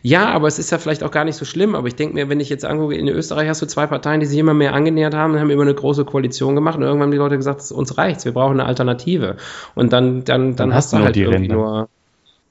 Ja, 0.02 0.30
aber 0.30 0.48
es 0.48 0.60
ist 0.60 0.72
ja 0.72 0.78
vielleicht 0.78 1.04
auch 1.04 1.12
gar 1.12 1.26
nicht 1.26 1.36
so 1.36 1.46
schlimm. 1.46 1.76
Aber 1.76 1.88
ich 1.88 1.96
denke 1.96 2.16
mir, 2.16 2.30
wenn 2.30 2.40
ich 2.40 2.50
jetzt 2.50 2.66
angucke, 2.66 2.96
in 2.96 3.08
Österreich 3.08 3.48
hast 3.50 3.62
du 3.62 3.66
zwei 3.66 3.88
Parteien, 3.88 4.20
die 4.20 4.26
sich 4.26 4.38
immer 4.38 4.54
mehr 4.54 4.74
angenähert 4.74 5.16
haben, 5.16 5.40
haben 5.40 5.50
immer 5.50 5.64
eine 5.64 5.74
große 5.74 6.06
Koalition 6.06 6.56
gemacht 6.56 6.78
und 6.78 6.84
irgendwann 6.84 7.08
haben 7.08 7.12
die 7.12 7.18
Leute 7.18 7.38
gesagt, 7.38 7.72
uns 7.72 7.98
reicht's, 7.98 8.26
wir 8.26 8.34
brauchen 8.34 8.60
eine 8.60 8.66
Alternative. 8.66 9.38
Und 9.76 9.94
dann, 9.94 10.24
dann, 10.24 10.56
dann, 10.56 10.56
dann 10.56 10.74
hast 10.74 10.94
du 10.94 10.98
halt 10.98 11.18
irgendwie 11.18 11.48
Ränder. 11.48 11.56
nur. 11.56 11.90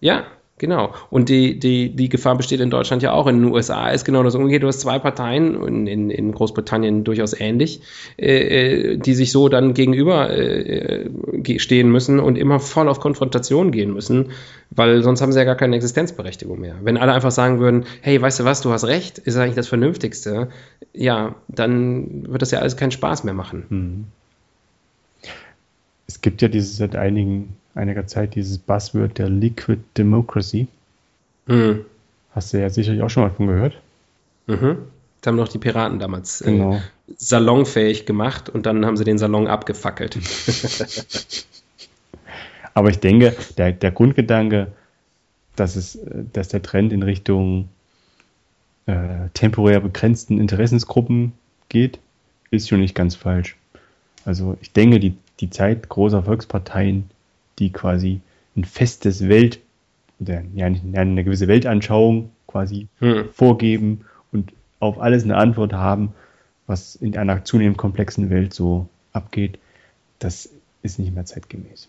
Ja, 0.00 0.24
Genau. 0.62 0.94
Und 1.10 1.28
die, 1.28 1.58
die, 1.58 1.90
die 1.90 2.08
Gefahr 2.08 2.36
besteht 2.36 2.60
in 2.60 2.70
Deutschland 2.70 3.02
ja 3.02 3.10
auch. 3.10 3.26
In 3.26 3.40
den 3.40 3.52
USA 3.52 3.90
ist 3.90 4.04
genau 4.04 4.22
das 4.22 4.36
umgekehrt. 4.36 4.62
Du 4.62 4.68
hast 4.68 4.78
zwei 4.78 5.00
Parteien, 5.00 5.60
in, 5.60 5.88
in, 5.88 6.08
in 6.08 6.30
Großbritannien 6.30 7.02
durchaus 7.02 7.32
ähnlich, 7.32 7.80
äh, 8.16 8.92
äh 8.92 8.96
die 8.96 9.14
sich 9.14 9.32
so 9.32 9.48
dann 9.48 9.74
gegenüber 9.74 10.30
äh, 10.30 11.08
stehen 11.58 11.90
müssen 11.90 12.20
und 12.20 12.38
immer 12.38 12.60
voll 12.60 12.88
auf 12.88 13.00
Konfrontation 13.00 13.72
gehen 13.72 13.92
müssen, 13.92 14.30
weil 14.70 15.02
sonst 15.02 15.20
haben 15.20 15.32
sie 15.32 15.40
ja 15.40 15.44
gar 15.44 15.56
keine 15.56 15.74
Existenzberechtigung 15.74 16.60
mehr. 16.60 16.76
Wenn 16.80 16.96
alle 16.96 17.12
einfach 17.12 17.32
sagen 17.32 17.58
würden, 17.58 17.86
hey, 18.00 18.22
weißt 18.22 18.38
du 18.38 18.44
was, 18.44 18.60
du 18.60 18.70
hast 18.70 18.84
recht, 18.84 19.18
ist 19.18 19.36
eigentlich 19.36 19.56
das 19.56 19.66
Vernünftigste, 19.66 20.48
ja, 20.92 21.34
dann 21.48 22.30
wird 22.30 22.40
das 22.40 22.52
ja 22.52 22.60
alles 22.60 22.76
keinen 22.76 22.92
Spaß 22.92 23.24
mehr 23.24 23.34
machen. 23.34 23.64
Hm. 23.68 24.04
Es 26.06 26.20
gibt 26.20 26.40
ja 26.40 26.46
dieses 26.46 26.76
seit 26.76 26.94
einigen 26.94 27.56
einiger 27.74 28.06
Zeit 28.06 28.34
dieses 28.34 28.58
Buzzword 28.58 29.18
der 29.18 29.28
Liquid 29.28 29.80
Democracy. 29.96 30.68
Mhm. 31.46 31.84
Hast 32.34 32.52
du 32.52 32.60
ja 32.60 32.70
sicherlich 32.70 33.02
auch 33.02 33.10
schon 33.10 33.24
mal 33.24 33.30
von 33.30 33.46
gehört. 33.46 33.80
Mhm. 34.46 34.78
Das 35.20 35.28
haben 35.30 35.36
noch 35.36 35.48
die 35.48 35.58
Piraten 35.58 35.98
damals 35.98 36.40
äh, 36.40 36.52
genau. 36.52 36.74
äh, 36.76 36.80
salonfähig 37.16 38.06
gemacht 38.06 38.48
und 38.48 38.66
dann 38.66 38.84
haben 38.84 38.96
sie 38.96 39.04
den 39.04 39.18
Salon 39.18 39.46
abgefackelt. 39.46 40.18
Aber 42.74 42.88
ich 42.90 42.98
denke, 42.98 43.36
der, 43.58 43.72
der 43.72 43.90
Grundgedanke, 43.90 44.68
dass, 45.56 45.76
es, 45.76 45.98
dass 46.32 46.48
der 46.48 46.62
Trend 46.62 46.92
in 46.92 47.02
Richtung 47.02 47.68
äh, 48.86 49.28
temporär 49.34 49.80
begrenzten 49.80 50.40
Interessensgruppen 50.40 51.34
geht, 51.68 51.98
ist 52.50 52.68
schon 52.68 52.80
nicht 52.80 52.94
ganz 52.94 53.14
falsch. 53.14 53.56
Also 54.24 54.56
ich 54.60 54.72
denke, 54.72 55.00
die, 55.00 55.14
die 55.40 55.50
Zeit 55.50 55.88
großer 55.88 56.22
Volksparteien 56.22 57.10
die 57.58 57.72
quasi 57.72 58.20
ein 58.56 58.64
festes 58.64 59.28
Welt, 59.28 59.60
oder 60.20 60.42
ja, 60.54 60.66
eine 60.66 61.24
gewisse 61.24 61.48
Weltanschauung 61.48 62.30
quasi 62.46 62.88
hm. 62.98 63.28
vorgeben 63.32 64.04
und 64.30 64.52
auf 64.78 65.00
alles 65.00 65.24
eine 65.24 65.36
Antwort 65.36 65.72
haben, 65.72 66.12
was 66.66 66.96
in 66.96 67.16
einer 67.16 67.44
zunehmend 67.44 67.78
komplexen 67.78 68.30
Welt 68.30 68.54
so 68.54 68.88
abgeht, 69.12 69.58
das 70.18 70.48
ist 70.82 70.98
nicht 70.98 71.14
mehr 71.14 71.24
zeitgemäß. 71.24 71.88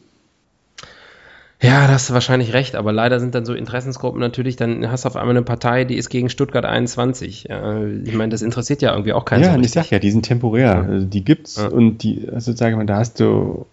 Ja, 1.62 1.88
da 1.88 1.94
hast 1.94 2.10
du 2.10 2.14
wahrscheinlich 2.14 2.52
recht, 2.52 2.76
aber 2.76 2.92
leider 2.92 3.22
sind 3.22 3.36
dann 3.36 3.46
so 3.46 3.54
Interessensgruppen 3.54 4.20
natürlich, 4.20 4.58
dann 4.58 4.92
hast 4.92 5.06
du 5.06 5.08
auf 5.08 5.16
einmal 5.16 5.36
eine 5.36 5.44
Partei, 5.44 5.86
die 5.86 5.96
ist 5.96 6.10
gegen 6.10 6.30
Stuttgart 6.30 6.66
21. 6.66 7.46
Ja, 7.50 7.82
ich 7.86 8.14
meine, 8.14 8.32
das 8.32 8.42
interessiert 8.42 8.82
ja 8.82 8.92
irgendwie 8.92 9.14
auch 9.14 9.24
keinen. 9.24 9.44
Ja, 9.44 9.54
so 9.54 9.62
ich 9.62 9.72
sag 9.72 9.90
ja, 9.90 10.00
die 10.00 10.12
sind 10.12 10.24
temporär. 10.26 10.66
Ja. 10.66 10.82
Also 10.82 11.06
die 11.06 11.24
gibt's 11.24 11.56
ja. 11.56 11.68
und 11.68 12.00
die, 12.04 12.28
sozusagen, 12.34 12.86
da 12.86 12.98
hast 12.98 13.22
du 13.22 13.66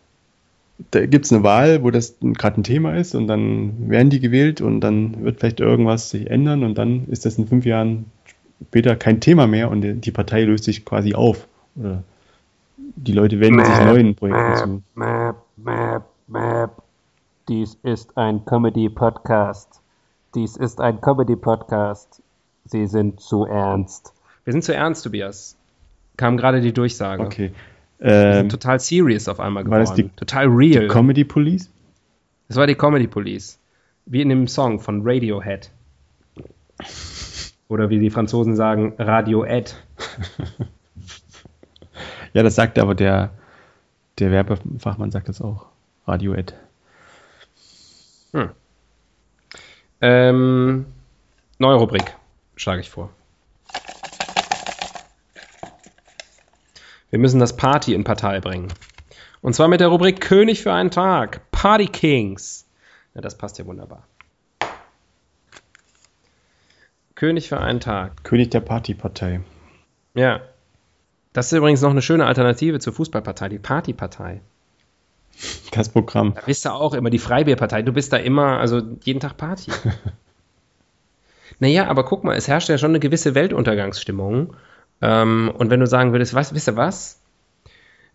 da 0.90 1.06
gibt 1.06 1.26
es 1.26 1.32
eine 1.32 1.42
Wahl, 1.42 1.82
wo 1.82 1.90
das 1.90 2.16
gerade 2.20 2.60
ein 2.60 2.64
Thema 2.64 2.96
ist 2.96 3.14
und 3.14 3.26
dann 3.26 3.90
werden 3.90 4.10
die 4.10 4.20
gewählt 4.20 4.60
und 4.60 4.80
dann 4.80 5.24
wird 5.24 5.40
vielleicht 5.40 5.60
irgendwas 5.60 6.10
sich 6.10 6.30
ändern 6.30 6.64
und 6.64 6.78
dann 6.78 7.06
ist 7.08 7.26
das 7.26 7.38
in 7.38 7.46
fünf 7.46 7.66
Jahren 7.66 8.06
später 8.68 8.96
kein 8.96 9.20
Thema 9.20 9.46
mehr 9.46 9.70
und 9.70 9.82
die 9.82 10.10
Partei 10.10 10.44
löst 10.44 10.64
sich 10.64 10.84
quasi 10.84 11.14
auf. 11.14 11.46
Oder 11.76 12.02
die 12.76 13.12
Leute 13.12 13.40
wenden 13.40 13.64
sich 13.64 13.80
neuen 13.80 14.14
Projekten 14.14 14.82
zu. 14.94 16.70
Dies 17.48 17.76
ist 17.82 18.16
ein 18.16 18.44
Comedy-Podcast. 18.44 19.80
Dies 20.34 20.56
ist 20.56 20.80
ein 20.80 21.00
Comedy-Podcast. 21.00 22.22
Sie 22.64 22.86
sind 22.86 23.20
zu 23.20 23.44
ernst. 23.44 24.12
Wir 24.44 24.52
sind 24.52 24.62
zu 24.62 24.74
ernst, 24.74 25.02
Tobias. 25.04 25.56
Kam 26.16 26.36
gerade 26.36 26.60
die 26.60 26.72
Durchsage. 26.72 27.22
Okay. 27.24 27.52
Ähm, 28.00 28.48
total 28.48 28.80
serious 28.80 29.28
auf 29.28 29.40
einmal 29.40 29.64
geworden. 29.64 29.80
War 29.80 29.86
das 29.86 29.94
die, 29.94 30.08
total 30.08 30.46
real. 30.46 30.82
Die 30.82 30.88
Comedy 30.88 31.24
Police? 31.24 31.70
Das 32.48 32.56
war 32.56 32.66
die 32.66 32.74
Comedy 32.74 33.06
Police. 33.06 33.58
Wie 34.06 34.22
in 34.22 34.30
dem 34.30 34.48
Song 34.48 34.80
von 34.80 35.02
Radiohead. 35.04 35.70
Oder 37.68 37.90
wie 37.90 37.98
die 37.98 38.10
Franzosen 38.10 38.56
sagen, 38.56 38.94
Radio 38.98 39.44
Ed. 39.44 39.76
ja, 42.32 42.42
das 42.42 42.54
sagt 42.54 42.78
aber 42.78 42.94
der, 42.94 43.30
der 44.18 44.30
Werbefachmann 44.30 45.10
sagt 45.10 45.28
das 45.28 45.40
auch. 45.40 45.66
Radio 46.06 46.34
Ed. 46.34 46.54
Hm. 48.32 48.50
Ähm, 50.00 50.86
neue 51.58 51.76
Rubrik 51.76 52.16
schlage 52.56 52.80
ich 52.80 52.90
vor. 52.90 53.10
Wir 57.10 57.18
müssen 57.18 57.40
das 57.40 57.56
Party 57.56 57.94
in 57.94 58.04
Partei 58.04 58.40
bringen. 58.40 58.68
Und 59.42 59.54
zwar 59.54 59.68
mit 59.68 59.80
der 59.80 59.88
Rubrik 59.88 60.20
König 60.20 60.62
für 60.62 60.72
einen 60.72 60.90
Tag. 60.90 61.50
Party 61.50 61.86
Kings. 61.86 62.66
Ja, 63.14 63.20
das 63.20 63.36
passt 63.36 63.58
ja 63.58 63.66
wunderbar. 63.66 64.06
König 67.16 67.48
für 67.48 67.60
einen 67.60 67.80
Tag. 67.80 68.24
König 68.24 68.50
der 68.50 68.60
Partypartei. 68.60 69.40
Ja. 70.14 70.40
Das 71.32 71.46
ist 71.46 71.58
übrigens 71.58 71.82
noch 71.82 71.90
eine 71.90 72.02
schöne 72.02 72.26
Alternative 72.26 72.78
zur 72.80 72.92
Fußballpartei, 72.92 73.48
die 73.48 73.58
Partypartei. 73.58 74.40
Das 75.72 75.88
Programm. 75.88 76.34
Da 76.34 76.42
bist 76.46 76.64
du 76.64 76.70
auch 76.70 76.94
immer 76.94 77.10
die 77.10 77.18
Freibierpartei. 77.18 77.82
Du 77.82 77.92
bist 77.92 78.12
da 78.12 78.16
immer, 78.16 78.58
also 78.58 78.80
jeden 79.02 79.20
Tag 79.20 79.36
Party. 79.36 79.70
naja, 81.58 81.88
aber 81.88 82.04
guck 82.04 82.24
mal, 82.24 82.36
es 82.36 82.48
herrscht 82.48 82.68
ja 82.68 82.78
schon 82.78 82.90
eine 82.90 83.00
gewisse 83.00 83.34
Weltuntergangsstimmung. 83.34 84.54
Ähm, 85.02 85.52
und 85.56 85.70
wenn 85.70 85.80
du 85.80 85.86
sagen 85.86 86.12
würdest, 86.12 86.34
was, 86.34 86.54
wisst 86.54 86.68
ihr 86.68 86.76
was? 86.76 87.20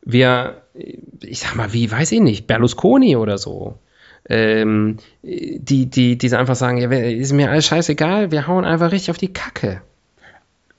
Wir, 0.04 0.62
ich 0.74 1.40
sag 1.40 1.56
mal, 1.56 1.74
wie, 1.74 1.92
weiß 1.92 2.12
ich 2.12 2.22
nicht, 2.22 2.48
Berlusconi 2.48 3.16
oder 3.16 3.38
so. 3.38 3.80
Ähm, 4.28 4.98
die, 5.22 5.86
die, 5.88 6.18
die 6.18 6.36
einfach 6.36 6.56
sagen, 6.56 6.78
ja, 6.78 6.90
ist 6.92 7.34
mir 7.34 7.52
alles 7.52 7.66
scheißegal, 7.66 8.32
wir 8.32 8.48
hauen 8.48 8.66
einfach 8.66 8.92
richtig 8.92 9.12
auf 9.12 9.18
die 9.18 9.34
Kacke. 9.34 9.82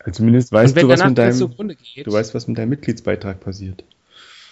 Also 0.01 0.19
zumindest 0.19 0.53
weißt 0.53 0.77
du, 0.77 0.89
was 0.89 1.05
mit 1.05 1.19
deinem, 1.19 1.39
du 1.39 2.13
weißt, 2.13 2.35
was 2.35 2.47
mit 2.47 2.59
deinem 2.59 2.71
Mitgliedsbeitrag 2.71 3.41
passiert. 3.41 3.85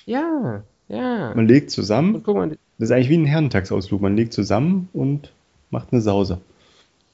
Ja, 0.04 0.62
ja. 0.88 1.32
Man 1.34 1.46
legt 1.46 1.70
zusammen. 1.70 2.22
Mal, 2.26 2.50
das 2.78 2.88
ist 2.88 2.90
eigentlich 2.90 3.08
wie 3.08 3.18
ein 3.18 3.24
Herrentagsausflug. 3.24 4.00
Man 4.00 4.16
legt 4.16 4.32
zusammen 4.32 4.88
und 4.92 5.32
macht 5.70 5.92
eine 5.92 6.00
Sause. 6.00 6.40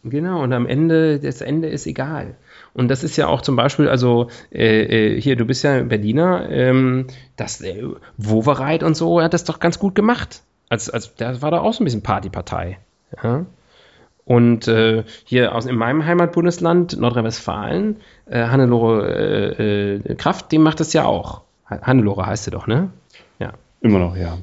Genau, 0.03 0.43
und 0.43 0.53
am 0.53 0.67
Ende, 0.67 1.19
das 1.19 1.43
Ende 1.43 1.69
ist 1.69 1.87
egal. 1.87 2.37
Und 2.73 2.89
das 2.89 3.05
ist 3.05 3.17
ja 3.17 3.27
auch 3.27 3.43
zum 3.43 3.57
Beispiel, 3.57 3.89
also 3.89 4.29
äh, 4.51 5.17
äh, 5.17 5.21
hier, 5.21 5.37
du 5.37 5.45
bist 5.45 5.63
ja 5.63 5.83
Berliner, 5.83 6.49
ähm, 6.49 7.09
das 7.37 7.61
äh, 7.61 7.83
Wovereit 8.17 8.83
und 8.83 8.97
so, 8.97 9.21
hat 9.21 9.35
das 9.35 9.45
doch 9.45 9.59
ganz 9.59 9.79
gut 9.79 9.95
gemacht. 9.95 10.43
Als, 10.71 10.89
als, 10.89 11.15
der 11.17 11.43
war 11.43 11.51
da 11.51 11.61
auch 11.61 11.75
so 11.75 11.83
ein 11.83 11.85
bisschen 11.85 12.03
Partypartei. 12.03 12.79
Ja? 13.23 13.45
Und 14.25 14.69
äh, 14.69 15.05
hier 15.25 15.55
aus 15.55 15.67
in 15.67 15.77
meinem 15.77 16.07
Heimatbundesland, 16.07 16.99
Nordrhein-Westfalen, 16.99 17.97
äh, 18.27 18.47
Hannelore 18.47 19.59
äh, 19.59 19.95
äh, 19.97 20.15
Kraft, 20.15 20.53
die 20.53 20.59
macht 20.59 20.81
das 20.81 20.93
ja 20.93 21.05
auch. 21.05 21.43
Hannelore 21.67 22.25
heißt 22.25 22.45
sie 22.45 22.51
doch, 22.51 22.67
ne? 22.67 22.91
Ja. 23.39 23.53
Immer 23.81 23.99
noch, 23.99 24.17
ja. 24.17 24.39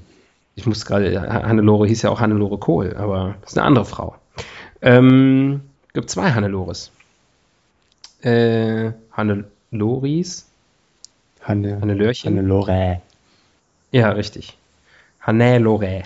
Ich 0.56 0.66
muss 0.66 0.86
gerade, 0.86 1.22
Hannelore 1.22 1.88
hieß 1.88 2.02
ja 2.02 2.10
auch 2.10 2.20
Hannelore 2.20 2.58
Kohl, 2.58 2.96
aber 2.98 3.36
das 3.42 3.52
ist 3.52 3.58
eine 3.58 3.68
andere 3.68 3.86
Frau. 3.86 4.16
Ähm, 4.82 5.62
gibt 5.94 6.10
zwei 6.10 6.32
Hannelores. 6.32 6.92
Äh, 8.22 8.92
Hanneloris. 9.12 10.46
Hanne, 11.42 11.80
Hannelörchen. 11.82 12.38
Hannelore. 12.38 13.02
Ja, 13.92 14.12
richtig. 14.12 14.58
Hannelore. 15.22 16.04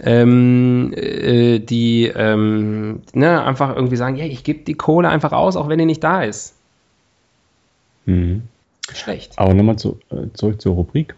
Ähm, 0.00 0.92
äh, 0.96 1.60
die 1.60 2.06
ähm, 2.06 3.02
ne, 3.12 3.44
einfach 3.44 3.76
irgendwie 3.76 3.96
sagen, 3.96 4.16
ja, 4.16 4.24
ich 4.24 4.42
gebe 4.42 4.64
die 4.64 4.74
Kohle 4.74 5.08
einfach 5.08 5.32
aus, 5.32 5.56
auch 5.56 5.68
wenn 5.68 5.78
die 5.78 5.84
nicht 5.84 6.02
da 6.02 6.24
ist. 6.24 6.54
Mhm. 8.06 8.42
Schlecht. 8.92 9.38
Aber 9.38 9.54
nochmal 9.54 9.76
zu, 9.76 9.98
äh, 10.10 10.26
zurück 10.34 10.60
zur 10.60 10.74
Rubrik. 10.74 11.14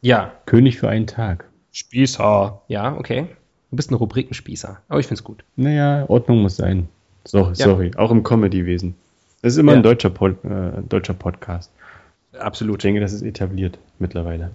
Ja. 0.00 0.32
König 0.46 0.78
für 0.78 0.88
einen 0.88 1.06
Tag. 1.06 1.48
Spießer. 1.72 2.62
Ja, 2.68 2.96
okay. 2.96 3.26
Du 3.74 3.76
bist 3.76 3.90
ein 3.90 3.96
Rubrikenspießer, 3.96 4.78
aber 4.88 5.00
ich 5.00 5.08
finde 5.08 5.18
es 5.18 5.24
gut. 5.24 5.42
Naja, 5.56 6.04
Ordnung 6.06 6.42
muss 6.42 6.54
sein. 6.54 6.88
So, 7.24 7.48
ja. 7.48 7.54
Sorry, 7.56 7.90
auch 7.96 8.12
im 8.12 8.22
Comedy-Wesen. 8.22 8.94
Das 9.42 9.54
ist 9.54 9.58
immer 9.58 9.72
ja. 9.72 9.78
ein 9.78 9.82
deutscher, 9.82 10.10
Pod, 10.10 10.36
äh, 10.44 10.80
deutscher 10.88 11.14
Podcast. 11.14 11.72
Absolut. 12.38 12.76
Ich 12.76 12.82
denke, 12.82 13.00
das 13.00 13.12
ist 13.12 13.22
etabliert 13.22 13.80
mittlerweile. 13.98 14.52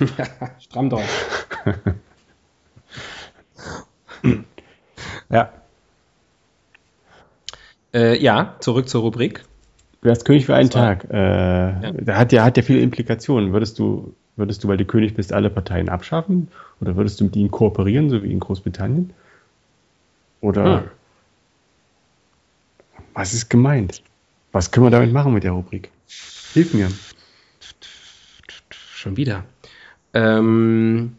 Stramm 0.58 0.90
Deutsch. 0.90 1.04
ja. 5.30 5.52
Äh, 7.94 8.20
ja, 8.20 8.56
zurück 8.58 8.88
zur 8.88 9.02
Rubrik. 9.02 9.44
Du 10.00 10.08
wärst 10.08 10.24
König 10.24 10.46
für 10.46 10.56
einen 10.56 10.70
Tag. 10.70 11.06
Äh, 11.12 11.16
ja. 11.16 11.92
Der 11.92 12.18
hat 12.18 12.32
ja, 12.32 12.42
hat 12.42 12.56
ja 12.56 12.64
viele 12.64 12.80
Implikationen. 12.80 13.52
Würdest 13.52 13.78
du, 13.78 14.16
würdest 14.38 14.64
du, 14.64 14.68
weil 14.68 14.76
du 14.76 14.84
König 14.84 15.14
bist, 15.14 15.32
alle 15.32 15.50
Parteien 15.50 15.88
abschaffen? 15.88 16.48
Oder 16.80 16.96
würdest 16.96 17.20
du 17.20 17.24
mit 17.24 17.36
ihnen 17.36 17.50
kooperieren, 17.50 18.10
so 18.10 18.22
wie 18.22 18.32
in 18.32 18.40
Großbritannien? 18.40 19.12
Oder 20.40 20.82
hm. 20.82 20.90
was 23.14 23.34
ist 23.34 23.50
gemeint? 23.50 24.02
Was 24.52 24.70
können 24.70 24.86
wir 24.86 24.90
damit 24.90 25.12
machen 25.12 25.34
mit 25.34 25.44
der 25.44 25.52
Rubrik? 25.52 25.90
Hilf 26.54 26.72
mir. 26.74 26.88
Schon 28.70 29.16
wieder. 29.16 29.44
Ähm, 30.14 31.16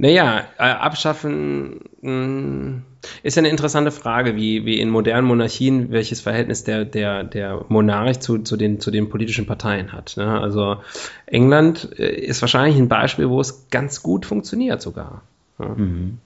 naja, 0.00 0.46
äh, 0.56 0.62
abschaffen 0.62 1.80
mh, 2.00 2.10
hm, 2.10 2.82
ist 3.22 3.36
ja 3.36 3.40
eine 3.40 3.50
interessante 3.50 3.90
Frage, 3.90 4.34
wie, 4.34 4.64
wie 4.64 4.80
in 4.80 4.88
modernen 4.88 5.26
Monarchien, 5.26 5.90
welches 5.90 6.22
Verhältnis 6.22 6.64
der, 6.64 6.86
der, 6.86 7.22
der 7.22 7.66
Monarch 7.68 8.20
zu, 8.20 8.38
zu, 8.38 8.56
den, 8.56 8.80
zu 8.80 8.90
den 8.90 9.10
politischen 9.10 9.44
Parteien 9.44 9.92
hat. 9.92 10.16
Ne? 10.16 10.40
Also 10.40 10.78
England 11.26 11.98
äh, 11.98 12.14
ist 12.14 12.40
wahrscheinlich 12.40 12.78
ein 12.78 12.88
Beispiel, 12.88 13.28
wo 13.28 13.40
es 13.42 13.68
ganz 13.68 14.02
gut 14.02 14.24
funktioniert 14.24 14.80
sogar. 14.80 15.20
Ja. 15.58 15.68
Mhm. 15.68 16.18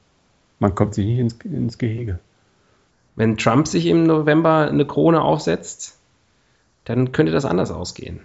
Man 0.60 0.74
kommt 0.76 0.94
sich 0.94 1.06
nicht 1.06 1.18
ins, 1.18 1.34
ins 1.42 1.76
Gehege. 1.76 2.20
Wenn 3.16 3.36
Trump 3.36 3.66
sich 3.66 3.86
im 3.86 4.04
November 4.04 4.68
eine 4.68 4.86
Krone 4.86 5.20
aufsetzt, 5.20 5.98
dann 6.84 7.10
könnte 7.10 7.32
das 7.32 7.44
anders 7.44 7.72
ausgehen. 7.72 8.20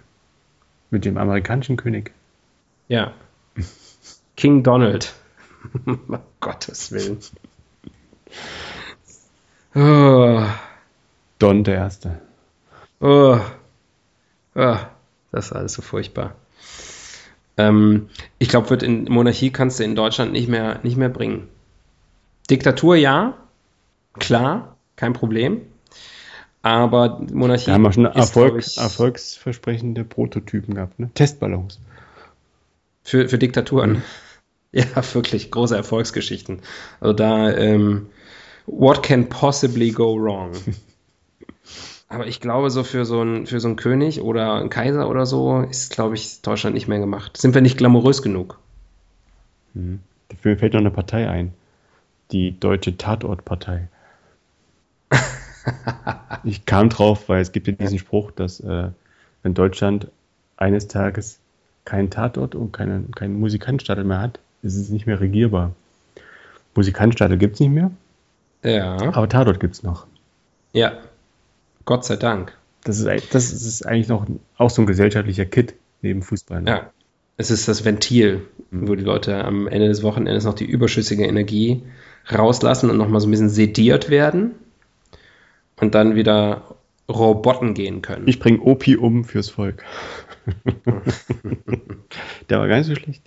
Mit 0.90 1.04
dem 1.04 1.16
amerikanischen 1.16 1.76
König. 1.76 2.12
Ja. 2.86 3.12
King 4.36 4.62
Donald. 4.62 5.14
um 5.86 6.18
Gottes 6.40 6.92
Willen. 6.92 7.18
Oh. 9.74 10.44
Don 11.38 11.64
der 11.64 11.74
Erste. 11.74 12.20
Oh. 13.00 13.38
oh. 14.54 14.76
Das 15.32 15.46
ist 15.46 15.52
alles 15.52 15.72
so 15.74 15.82
furchtbar. 15.82 16.34
Ähm, 17.56 18.08
ich 18.38 18.48
glaube, 18.48 18.70
wird 18.70 18.82
in 18.82 19.04
Monarchie 19.04 19.50
kannst 19.50 19.78
du 19.78 19.84
in 19.84 19.94
Deutschland 19.94 20.32
nicht 20.32 20.48
mehr, 20.48 20.80
nicht 20.82 20.96
mehr 20.96 21.08
bringen. 21.08 21.48
Diktatur 22.48 22.96
ja, 22.96 23.34
klar, 24.14 24.76
kein 24.96 25.12
Problem. 25.12 25.62
Aber 26.62 27.20
Monarchie. 27.32 27.66
Da 27.66 27.74
haben 27.74 27.82
wir 27.82 27.92
schon 27.92 28.04
Erfolg, 28.06 28.58
ich, 28.58 28.76
erfolgsversprechende 28.76 30.04
Prototypen 30.04 30.74
gehabt, 30.74 30.98
ne? 30.98 31.10
Testballons. 31.14 31.80
Für, 33.02 33.28
für 33.28 33.38
Diktaturen. 33.38 34.02
Ja, 34.72 34.84
wirklich 35.14 35.50
große 35.50 35.76
Erfolgsgeschichten. 35.76 36.60
Also 37.00 37.12
da, 37.12 37.52
ähm, 37.52 38.06
what 38.66 39.02
can 39.02 39.28
possibly 39.28 39.90
go 39.90 40.16
wrong? 40.16 40.52
Aber 42.08 42.26
ich 42.26 42.40
glaube, 42.40 42.70
so 42.70 42.82
für 42.82 43.04
so 43.04 43.20
einen 43.20 43.46
für 43.46 43.60
so 43.60 43.68
einen 43.68 43.76
König 43.76 44.20
oder 44.20 44.54
einen 44.54 44.68
Kaiser 44.68 45.08
oder 45.08 45.26
so 45.26 45.60
ist, 45.60 45.92
glaube 45.92 46.16
ich, 46.16 46.42
Deutschland 46.42 46.74
nicht 46.74 46.88
mehr 46.88 46.98
gemacht. 46.98 47.36
Sind 47.36 47.54
wir 47.54 47.62
nicht 47.62 47.78
glamourös 47.78 48.20
genug? 48.20 48.58
Mhm. 49.74 50.00
Dafür 50.28 50.56
fällt 50.56 50.74
noch 50.74 50.80
eine 50.80 50.90
Partei 50.90 51.28
ein. 51.28 51.52
Die 52.32 52.58
Deutsche 52.58 52.96
Tatortpartei. 52.96 53.88
ich 56.44 56.64
kam 56.66 56.88
drauf, 56.88 57.28
weil 57.28 57.40
es 57.40 57.52
gibt 57.52 57.66
ja 57.66 57.72
diesen 57.72 57.98
Spruch, 57.98 58.30
dass 58.30 58.60
äh, 58.60 58.90
wenn 59.42 59.54
Deutschland 59.54 60.08
eines 60.56 60.88
Tages 60.88 61.38
keinen 61.84 62.10
Tatort 62.10 62.54
und 62.54 62.72
keinen, 62.72 63.12
keinen 63.12 63.38
Musikantenstadel 63.38 64.04
mehr 64.04 64.20
hat, 64.20 64.40
ist 64.62 64.76
es 64.76 64.90
nicht 64.90 65.06
mehr 65.06 65.20
regierbar. 65.20 65.72
Musikantenstadel 66.74 67.38
gibt 67.38 67.54
es 67.54 67.60
nicht 67.60 67.70
mehr. 67.70 67.90
Ja. 68.62 68.96
Aber 69.12 69.28
Tatort 69.28 69.60
gibt 69.60 69.74
es 69.74 69.82
noch. 69.82 70.06
Ja. 70.72 70.98
Gott 71.84 72.04
sei 72.04 72.16
Dank. 72.16 72.56
Das 72.84 72.98
ist, 72.98 73.34
das 73.34 73.52
ist 73.52 73.86
eigentlich 73.86 74.08
noch 74.08 74.26
auch 74.56 74.70
so 74.70 74.82
ein 74.82 74.86
gesellschaftlicher 74.86 75.44
Kit 75.44 75.74
neben 76.02 76.22
Fußball. 76.22 76.62
Ne? 76.62 76.70
Ja. 76.70 76.90
Es 77.36 77.50
ist 77.50 77.68
das 77.68 77.84
Ventil, 77.84 78.42
mhm. 78.70 78.88
wo 78.88 78.94
die 78.94 79.04
Leute 79.04 79.44
am 79.44 79.66
Ende 79.66 79.88
des 79.88 80.02
Wochenendes 80.02 80.44
noch 80.44 80.54
die 80.54 80.66
überschüssige 80.66 81.24
Energie 81.24 81.82
rauslassen 82.30 82.90
und 82.90 82.98
nochmal 82.98 83.20
so 83.20 83.28
ein 83.28 83.30
bisschen 83.30 83.48
sediert 83.48 84.10
werden 84.10 84.54
und 85.80 85.94
dann 85.94 86.14
wieder 86.14 86.76
Roboten 87.08 87.74
gehen 87.74 88.02
können. 88.02 88.28
Ich 88.28 88.38
bringe 88.38 88.60
Opium 88.60 89.24
fürs 89.24 89.50
Volk. 89.50 89.82
Der 92.50 92.58
war 92.58 92.68
gar 92.68 92.78
nicht 92.78 92.86
so 92.86 92.94
schlecht. 92.94 93.22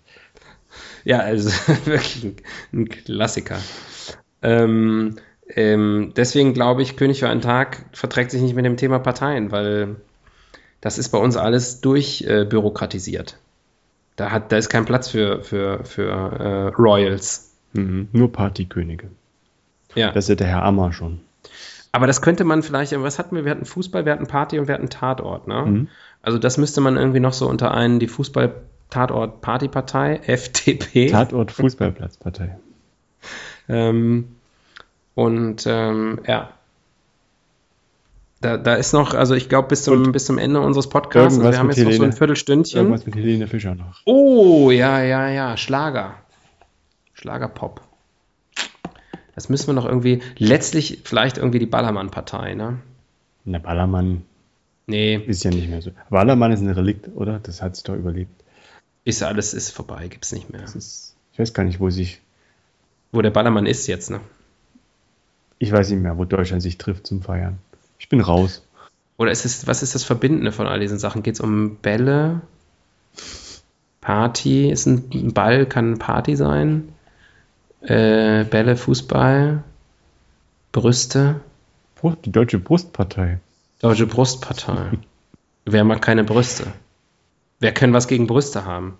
Ja, 1.03 1.19
also 1.19 1.49
wirklich 1.85 2.23
ein, 2.23 2.35
ein 2.73 2.89
Klassiker. 2.89 3.57
Ähm, 4.41 5.15
ähm, 5.47 6.13
deswegen 6.15 6.53
glaube 6.53 6.81
ich, 6.81 6.95
König 6.95 7.19
für 7.19 7.29
einen 7.29 7.41
Tag 7.41 7.85
verträgt 7.91 8.31
sich 8.31 8.41
nicht 8.41 8.55
mit 8.55 8.65
dem 8.65 8.77
Thema 8.77 8.99
Parteien, 8.99 9.51
weil 9.51 9.97
das 10.81 10.97
ist 10.97 11.09
bei 11.09 11.17
uns 11.17 11.37
alles 11.37 11.81
durchbürokratisiert. 11.81 13.31
Äh, 13.31 13.35
da, 14.15 14.31
hat, 14.31 14.51
da 14.51 14.57
ist 14.57 14.69
kein 14.69 14.85
Platz 14.85 15.09
für, 15.09 15.43
für, 15.43 15.83
für 15.85 16.09
äh, 16.09 16.67
Royals. 16.81 17.51
Mhm, 17.73 18.09
nur 18.11 18.31
Partykönige. 18.31 19.09
Ja. 19.95 20.11
Das 20.11 20.29
ist 20.29 20.39
der 20.39 20.47
Herr 20.47 20.63
Ammer 20.63 20.93
schon. 20.93 21.21
Aber 21.91 22.07
das 22.07 22.21
könnte 22.21 22.43
man 22.43 22.63
vielleicht, 22.63 22.99
was 22.99 23.19
hatten 23.19 23.35
wir? 23.35 23.45
Wir 23.45 23.51
hatten 23.51 23.65
Fußball, 23.65 24.05
wir 24.05 24.13
hatten 24.13 24.27
Party 24.27 24.57
und 24.57 24.67
wir 24.67 24.73
hatten 24.73 24.89
Tatort, 24.89 25.47
ne? 25.47 25.63
Mhm. 25.65 25.87
Also 26.23 26.39
das 26.39 26.57
müsste 26.57 26.81
man 26.81 26.97
irgendwie 26.97 27.19
noch 27.19 27.33
so 27.33 27.47
unter 27.47 27.73
einen, 27.73 27.99
die 27.99 28.07
Fußball-Tatort-Partypartei, 28.89 30.21
FTP. 30.27 31.07
Tatort-Fußballplatzpartei. 31.11 32.57
ähm, 33.69 34.35
und 35.15 35.65
ähm, 35.67 36.19
ja. 36.27 36.49
Da, 38.41 38.57
da 38.57 38.75
ist 38.75 38.93
noch, 38.93 39.13
also 39.13 39.35
ich 39.35 39.47
glaube, 39.47 39.69
bis 39.69 39.83
zum, 39.83 40.11
bis 40.11 40.25
zum 40.25 40.37
Ende 40.37 40.59
unseres 40.59 40.89
Podcasts, 40.89 41.39
also 41.39 41.51
wir 41.51 41.57
haben 41.57 41.69
jetzt 41.69 41.77
Helene, 41.77 41.93
noch 41.93 41.97
so 41.97 42.03
ein 42.03 42.13
Viertelstündchen. 42.13 42.77
Irgendwas 42.77 43.05
mit 43.05 43.15
Helene 43.15 43.47
Fischer 43.47 43.73
noch. 43.75 44.01
Oh, 44.05 44.69
ja, 44.69 45.01
ja, 45.01 45.29
ja, 45.29 45.55
Schlager. 45.55 46.15
Schlagerpop. 47.13 47.81
Das 49.35 49.49
müssen 49.49 49.67
wir 49.67 49.73
noch 49.73 49.85
irgendwie, 49.85 50.21
letztlich 50.37 51.01
vielleicht 51.05 51.37
irgendwie 51.37 51.59
die 51.59 51.65
Ballermann-Partei, 51.65 52.53
ne? 52.53 52.79
Na, 53.45 53.59
Ballermann 53.59 54.23
nee. 54.87 55.15
ist 55.15 55.43
ja 55.43 55.51
nicht 55.51 55.69
mehr 55.69 55.81
so. 55.81 55.91
Ballermann 56.09 56.51
ist 56.51 56.61
ein 56.61 56.69
Relikt, 56.69 57.09
oder? 57.15 57.39
Das 57.39 57.61
hat 57.61 57.75
sich 57.75 57.83
doch 57.83 57.95
überlebt. 57.95 58.42
Ist 59.05 59.21
alles 59.23 59.53
ist 59.53 59.71
vorbei, 59.71 60.07
gibt's 60.07 60.31
nicht 60.31 60.49
mehr. 60.49 60.63
Ist, 60.63 61.15
ich 61.33 61.39
weiß 61.39 61.53
gar 61.53 61.63
nicht, 61.63 61.79
wo 61.79 61.89
sich. 61.89 62.21
Wo 63.11 63.21
der 63.21 63.31
Ballermann 63.31 63.65
ist 63.65 63.87
jetzt, 63.87 64.09
ne? 64.09 64.21
Ich 65.59 65.71
weiß 65.71 65.89
nicht 65.89 66.01
mehr, 66.01 66.17
wo 66.17 66.25
Deutschland 66.25 66.61
sich 66.61 66.77
trifft 66.77 67.05
zum 67.05 67.21
Feiern. 67.21 67.59
Ich 67.99 68.09
bin 68.09 68.21
raus. 68.21 68.63
Oder 69.17 69.31
ist 69.31 69.45
es, 69.45 69.67
was 69.67 69.83
ist 69.83 69.95
das 69.95 70.03
Verbindende 70.03 70.51
von 70.51 70.67
all 70.67 70.79
diesen 70.79 70.99
Sachen? 70.99 71.23
Geht 71.23 71.35
es 71.35 71.41
um 71.41 71.75
Bälle? 71.77 72.41
Party? 74.01 74.69
Ist 74.69 74.85
ein 74.85 75.33
Ball, 75.33 75.65
kann 75.65 75.99
Party 75.99 76.35
sein? 76.35 76.89
Äh, 77.81 78.43
Bälle, 78.45 78.75
Fußball, 78.75 79.63
Brüste. 80.71 81.41
Die 82.25 82.31
Deutsche 82.31 82.59
Brustpartei. 82.59 83.39
Deutsche 83.79 84.07
Brustpartei. 84.07 84.97
Wer 85.65 85.83
mag 85.85 86.01
keine 86.01 86.25
Brüste? 86.25 86.65
Wer 87.63 87.73
kann 87.73 87.93
was 87.93 88.09
gegen 88.09 88.27
Brüste 88.27 88.65
haben? 88.65 88.97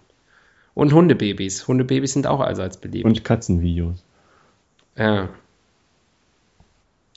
Und 0.73 0.93
Hundebabys. 0.93 1.67
Hundebabys 1.67 2.13
sind 2.13 2.27
auch 2.27 2.39
allseits 2.39 2.77
beliebt. 2.77 3.03
Und 3.03 3.25
Katzenvideos. 3.25 4.05
Ja. 4.95 5.27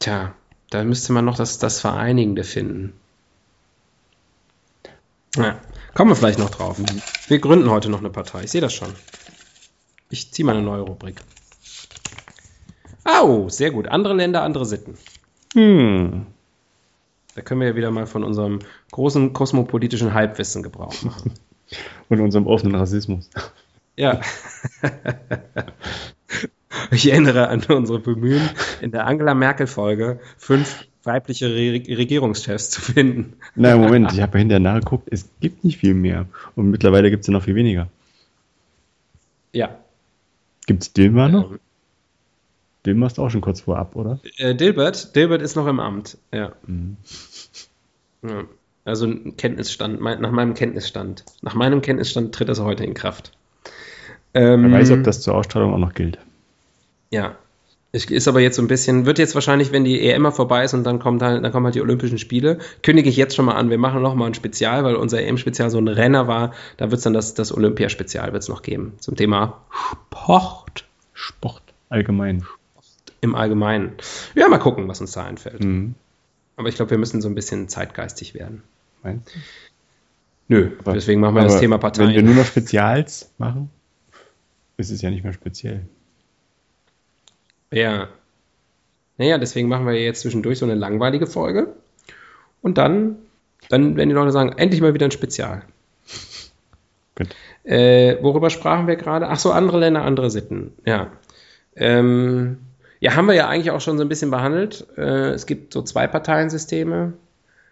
Tja, 0.01 0.35
da 0.71 0.83
müsste 0.83 1.13
man 1.13 1.25
noch 1.25 1.37
das, 1.37 1.61
das 1.61 1.81
Vereinigende 1.81 2.43
finden. 2.43 2.95
Ja, 5.37 5.61
kommen 5.95 6.11
wir 6.11 6.17
vielleicht 6.17 6.41
noch 6.41 6.51
drauf. 6.51 6.81
Wir 7.29 7.39
gründen 7.39 7.71
heute 7.71 7.91
noch 7.91 8.01
eine 8.01 8.11
Partei. 8.11 8.43
Ich 8.43 8.51
sehe 8.51 8.61
das 8.61 8.75
schon. 8.75 8.93
Ich 10.11 10.33
ziehe 10.33 10.45
mal 10.45 10.57
eine 10.57 10.65
neue 10.65 10.81
Rubrik. 10.81 11.21
Oh, 13.23 13.49
sehr 13.49 13.71
gut. 13.71 13.87
Andere 13.87 14.15
Länder, 14.15 14.43
andere 14.43 14.67
Sitten. 14.67 14.99
Hm. 15.55 16.27
Da 17.37 17.43
können 17.43 17.61
wir 17.61 17.69
ja 17.69 17.77
wieder 17.77 17.91
mal 17.91 18.07
von 18.07 18.25
unserem 18.25 18.61
großen 18.93 19.35
kosmopolitischen 19.35 20.15
Halbwissen 20.15 20.63
Gebrauch 20.63 21.03
machen. 21.03 21.33
Und 22.09 22.21
unserem 22.21 22.47
offenen 22.47 22.77
Rassismus. 22.77 23.29
Ja. 23.95 24.23
ich 26.91 27.11
erinnere 27.11 27.49
an 27.49 27.63
unsere 27.65 27.99
Bemühen, 27.99 28.49
in 28.81 28.91
der 28.91 29.07
Angela 29.07 29.35
Merkel-Folge 29.35 30.19
fünf 30.39 30.87
weibliche 31.03 31.49
Re 31.51 31.83
Regierungschefs 31.99 32.71
zu 32.71 32.81
finden. 32.81 33.35
Na, 33.55 33.77
Moment, 33.77 34.13
ich 34.13 34.23
habe 34.23 34.39
ja 34.39 34.39
hinterher 34.39 34.61
nachgeguckt, 34.61 35.09
es 35.11 35.29
gibt 35.41 35.63
nicht 35.63 35.79
viel 35.79 35.95
mehr. 35.95 36.27
Und 36.55 36.71
mittlerweile 36.71 37.11
gibt 37.11 37.21
es 37.23 37.27
ja 37.27 37.35
noch 37.35 37.43
viel 37.43 37.55
weniger. 37.55 37.89
Ja. 39.53 39.77
Gibt 40.67 40.83
es 40.85 40.93
Dilma 40.95 41.29
noch? 41.29 41.51
Ähm, 41.51 41.59
Dilma 42.87 43.07
ist 43.07 43.19
auch 43.19 43.31
schon 43.31 43.41
kurz 43.41 43.63
vorab, 43.63 43.97
oder? 43.97 44.21
Äh, 44.37 44.55
Dilbert, 44.55 45.15
Dilbert 45.17 45.43
ist 45.43 45.57
noch 45.57 45.67
im 45.67 45.81
Amt, 45.81 46.19
ja. 46.33 46.53
Mhm. 46.67 46.97
ja. 48.23 48.45
Also 48.85 49.13
Kenntnisstand, 49.37 50.01
nach 50.01 50.31
meinem 50.31 50.55
Kenntnisstand. 50.55 51.25
Nach 51.43 51.55
meinem 51.55 51.83
Kenntnisstand 51.83 52.33
tritt 52.33 52.49
das 52.49 52.61
heute 52.61 52.85
in 52.85 52.95
Kraft. 52.95 53.33
Ähm, 54.33 54.71
Wer 54.71 54.79
weiß, 54.79 54.93
ob 54.93 55.03
das 55.03 55.23
zur 55.23 55.35
Ausstrahlung 55.35 55.75
auch 55.75 55.79
noch 55.79 55.93
gilt. 55.93 56.19
Ja. 57.11 57.37
Ist 57.91 58.29
aber 58.29 58.41
jetzt 58.41 58.57
so 58.57 58.63
ein 58.63 58.69
bisschen, 58.69 59.07
wird 59.07 59.19
jetzt 59.19 59.35
wahrscheinlich, 59.35 59.73
wenn 59.73 59.85
die 59.85 60.07
EM 60.07 60.31
vorbei 60.31 60.65
ist 60.65 60.75
und 60.75 60.85
dann, 60.85 60.99
kommt 60.99 61.23
halt, 61.23 61.43
dann 61.43 61.51
kommen 61.51 61.65
halt 61.65 61.75
die 61.75 61.81
Olympischen 61.81 62.19
Spiele, 62.19 62.59
kündige 62.83 63.09
ich 63.09 63.17
jetzt 63.17 63.35
schon 63.35 63.47
mal 63.47 63.55
an, 63.55 63.71
wir 63.71 63.79
machen 63.79 64.03
noch 64.03 64.15
mal 64.15 64.27
ein 64.27 64.35
Spezial, 64.35 64.85
weil 64.85 64.97
unser 64.97 65.23
EM-Spezial 65.23 65.71
so 65.71 65.79
ein 65.79 65.89
Renner 65.89 66.29
war. 66.29 66.53
Da 66.77 66.91
wird 66.91 66.99
es 66.99 67.05
dann 67.05 67.15
das, 67.15 67.35
das 67.35 67.57
Olympiaspezial 67.57 68.33
wird's 68.35 68.49
noch 68.49 68.63
geben 68.63 68.93
zum 68.99 69.17
Thema 69.17 69.63
Sport. 69.71 70.85
Sport 71.15 71.63
allgemein 71.89 72.45
im 73.27 73.35
Allgemeinen. 73.35 73.93
Ja, 74.35 74.49
mal 74.49 74.59
gucken, 74.59 74.89
was 74.89 75.01
uns 75.01 75.13
da 75.13 75.25
einfällt. 75.25 75.63
Mhm. 75.63 75.95
Aber 76.57 76.69
ich 76.69 76.77
glaube, 76.77 76.91
wir 76.91 76.99
müssen 76.99 77.21
so 77.21 77.29
ein 77.29 77.35
bisschen 77.35 77.69
zeitgeistig 77.69 78.35
werden. 78.35 78.63
Meinst 79.03 79.35
du? 79.35 79.39
Nö, 80.49 80.71
aber, 80.79 80.95
deswegen 80.95 81.21
machen 81.21 81.35
wir 81.35 81.43
das 81.43 81.61
Thema 81.61 81.79
Parteien. 81.79 82.09
Wenn 82.09 82.17
wir 82.17 82.23
nur 82.23 82.35
noch 82.35 82.47
Spezials 82.47 83.33
machen, 83.39 83.71
ist 84.77 84.91
es 84.91 85.03
ja 85.03 85.11
nicht 85.11 85.25
mehr 85.25 85.33
speziell. 85.33 85.83
Ja. 87.73 88.09
Naja, 89.19 89.39
deswegen 89.39 89.69
machen 89.69 89.87
wir 89.87 89.95
jetzt 89.95 90.21
zwischendurch 90.21 90.59
so 90.59 90.67
eine 90.67 90.75
langweilige 90.75 91.27
Folge. 91.27 91.75
Und 92.63 92.79
dann, 92.79 93.17
dann 93.69 93.97
werden 93.97 94.09
die 94.09 94.15
Leute 94.15 94.31
sagen, 94.31 94.53
endlich 94.57 94.81
mal 94.81 94.95
wieder 94.95 95.07
ein 95.07 95.11
Spezial. 95.11 95.63
Gut. 97.17 97.29
Äh, 97.65 98.23
worüber 98.23 98.51
sprachen 98.51 98.87
wir 98.87 98.97
gerade? 98.97 99.29
Ach 99.29 99.39
so, 99.39 99.51
andere 99.51 99.81
Länder, 99.81 100.03
andere 100.03 100.31
Sitten. 100.31 100.73
Ja. 100.85 101.11
Ähm, 101.75 102.59
ja, 103.07 103.15
haben 103.15 103.27
wir 103.27 103.35
ja 103.35 103.49
eigentlich 103.49 103.71
auch 103.71 103.81
schon 103.81 103.99
so 103.99 104.05
ein 104.05 104.09
bisschen 104.09 104.33
behandelt. 104.33 104.85
Äh, 104.97 105.31
es 105.31 105.47
gibt 105.47 105.73
so 105.73 105.83
zwei 105.83 106.09
Parteiensysteme. 106.09 107.13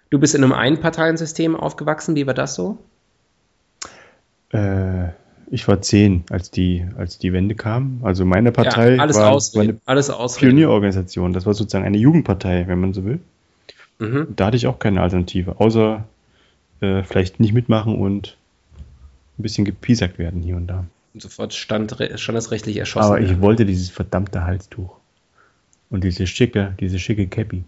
Du 0.09 0.21
bist 0.21 0.37
in 0.37 0.45
einem 0.45 0.53
Einparteiensystem 0.53 1.57
aufgewachsen. 1.57 2.15
Wie 2.15 2.25
war 2.29 2.35
das 2.35 2.55
so? 2.55 2.79
Äh, 4.53 5.09
ich 5.51 5.67
war 5.67 5.83
zehn, 5.83 6.23
als 6.31 6.53
die, 6.53 6.87
als 6.97 7.19
die 7.19 7.33
Wende 7.33 7.57
kam. 7.57 7.99
Also 8.05 8.25
meine 8.25 8.53
Partei 8.53 8.95
ja, 8.95 9.03
alles 9.03 9.17
war, 9.17 9.33
war 9.33 9.63
eine 9.63 9.81
alles 9.87 10.37
Pionierorganisation. 10.37 11.33
Das 11.33 11.47
war 11.47 11.55
sozusagen 11.55 11.85
eine 11.85 11.99
Jugendpartei, 11.99 12.69
wenn 12.69 12.79
man 12.79 12.93
so 12.93 13.05
will. 13.05 13.19
Mhm. 13.99 14.29
Da 14.37 14.47
hatte 14.47 14.57
ich 14.57 14.69
auch 14.69 14.79
keine 14.79 15.01
Alternative, 15.03 15.59
außer 15.59 16.05
äh, 16.81 17.03
vielleicht 17.03 17.41
nicht 17.41 17.55
mitmachen 17.55 17.97
und 17.97 18.37
ein 19.37 19.43
bisschen 19.43 19.65
gepiesackt 19.65 20.21
werden 20.21 20.43
hier 20.43 20.55
und 20.55 20.69
da. 20.69 20.85
Und 21.13 21.23
sofort 21.23 21.55
stand, 21.55 21.97
stand 22.15 22.37
das 22.37 22.53
rechtlich 22.53 22.77
erschossen. 22.77 23.07
Aber 23.07 23.21
ich 23.21 23.41
wollte 23.41 23.67
dieses 23.67 23.91
verdammte 23.91 24.45
Halstuch. 24.45 25.01
Und 25.91 26.05
diese 26.05 26.27
schicke, 26.27 26.75
diese 26.81 26.99
schicke 26.99 27.27
Cappy. 27.27 27.65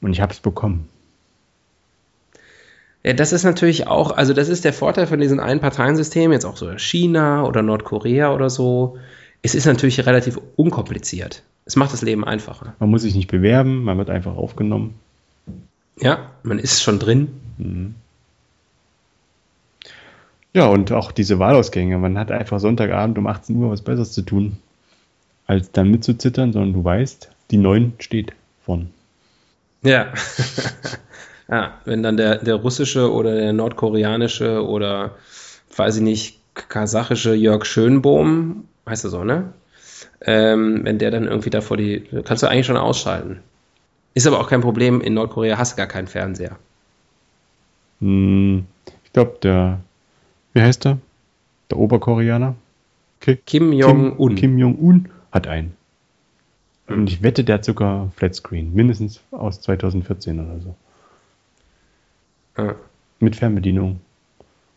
Und 0.00 0.12
ich 0.12 0.20
habe 0.20 0.32
es 0.32 0.40
bekommen. 0.40 0.88
Ja, 3.04 3.12
das 3.14 3.32
ist 3.32 3.44
natürlich 3.44 3.86
auch, 3.86 4.12
also 4.12 4.32
das 4.32 4.48
ist 4.48 4.64
der 4.64 4.72
Vorteil 4.72 5.06
von 5.06 5.20
diesen 5.20 5.40
Einparteiensystemen, 5.40 6.32
jetzt 6.32 6.44
auch 6.44 6.56
so 6.56 6.76
China 6.78 7.44
oder 7.44 7.62
Nordkorea 7.62 8.32
oder 8.32 8.48
so. 8.48 8.98
Es 9.42 9.54
ist 9.54 9.66
natürlich 9.66 10.04
relativ 10.06 10.38
unkompliziert. 10.56 11.42
Es 11.64 11.74
macht 11.74 11.92
das 11.92 12.02
Leben 12.02 12.24
einfacher. 12.24 12.74
Man 12.78 12.90
muss 12.90 13.02
sich 13.02 13.14
nicht 13.14 13.30
bewerben, 13.30 13.82
man 13.82 13.98
wird 13.98 14.10
einfach 14.10 14.36
aufgenommen. 14.36 14.94
Ja, 15.98 16.30
man 16.42 16.58
ist 16.58 16.82
schon 16.82 16.98
drin. 16.98 17.28
Mhm. 17.58 17.94
Ja, 20.54 20.66
und 20.66 20.92
auch 20.92 21.12
diese 21.12 21.38
Wahlausgänge. 21.38 21.98
Man 21.98 22.18
hat 22.18 22.30
einfach 22.30 22.60
Sonntagabend 22.60 23.18
um 23.18 23.26
18 23.26 23.56
Uhr 23.56 23.70
was 23.70 23.82
Besseres 23.82 24.12
zu 24.12 24.22
tun 24.22 24.58
als 25.52 25.70
dann 25.70 25.90
mitzuzittern, 25.90 26.52
sondern 26.52 26.72
du 26.72 26.82
weißt, 26.82 27.28
die 27.50 27.58
9 27.58 27.92
steht 27.98 28.32
vorn. 28.64 28.88
Ja. 29.82 30.14
ja, 31.48 31.78
wenn 31.84 32.02
dann 32.02 32.16
der, 32.16 32.38
der 32.38 32.54
russische 32.54 33.12
oder 33.12 33.34
der 33.34 33.52
nordkoreanische 33.52 34.66
oder 34.66 35.16
weiß 35.76 35.96
ich 35.96 36.02
nicht, 36.02 36.38
kasachische 36.54 37.34
Jörg 37.34 37.66
Schönbohm, 37.66 38.64
heißt 38.88 39.04
er 39.04 39.10
so, 39.10 39.24
ne? 39.24 39.52
Ähm, 40.22 40.80
wenn 40.84 40.98
der 40.98 41.10
dann 41.10 41.24
irgendwie 41.24 41.50
da 41.50 41.60
vor 41.60 41.76
die, 41.76 42.02
kannst 42.24 42.42
du 42.42 42.46
eigentlich 42.46 42.66
schon 42.66 42.78
ausschalten. 42.78 43.40
Ist 44.14 44.26
aber 44.26 44.40
auch 44.40 44.48
kein 44.48 44.62
Problem, 44.62 45.02
in 45.02 45.14
Nordkorea 45.14 45.58
hast 45.58 45.72
du 45.72 45.76
gar 45.76 45.86
keinen 45.86 46.06
Fernseher. 46.06 46.56
Hm, 48.00 48.64
ich 49.04 49.12
glaube, 49.12 49.36
der, 49.42 49.80
wie 50.54 50.62
heißt 50.62 50.86
der? 50.86 50.96
Der 51.70 51.78
Oberkoreaner? 51.78 52.54
Kim 53.20 53.72
Jong-un. 53.72 54.34
Kim 54.34 54.58
Jong-un 54.58 55.08
hat 55.32 55.46
einen. 55.46 55.76
Und 56.86 57.08
ich 57.08 57.22
wette, 57.22 57.44
der 57.44 57.56
hat 57.56 57.64
sogar 57.64 58.10
Flatscreen. 58.16 58.74
Mindestens 58.74 59.20
aus 59.30 59.60
2014 59.60 60.38
oder 60.38 60.60
so. 60.60 60.74
Ah. 62.56 62.74
Mit 63.18 63.36
Fernbedienung. 63.36 64.00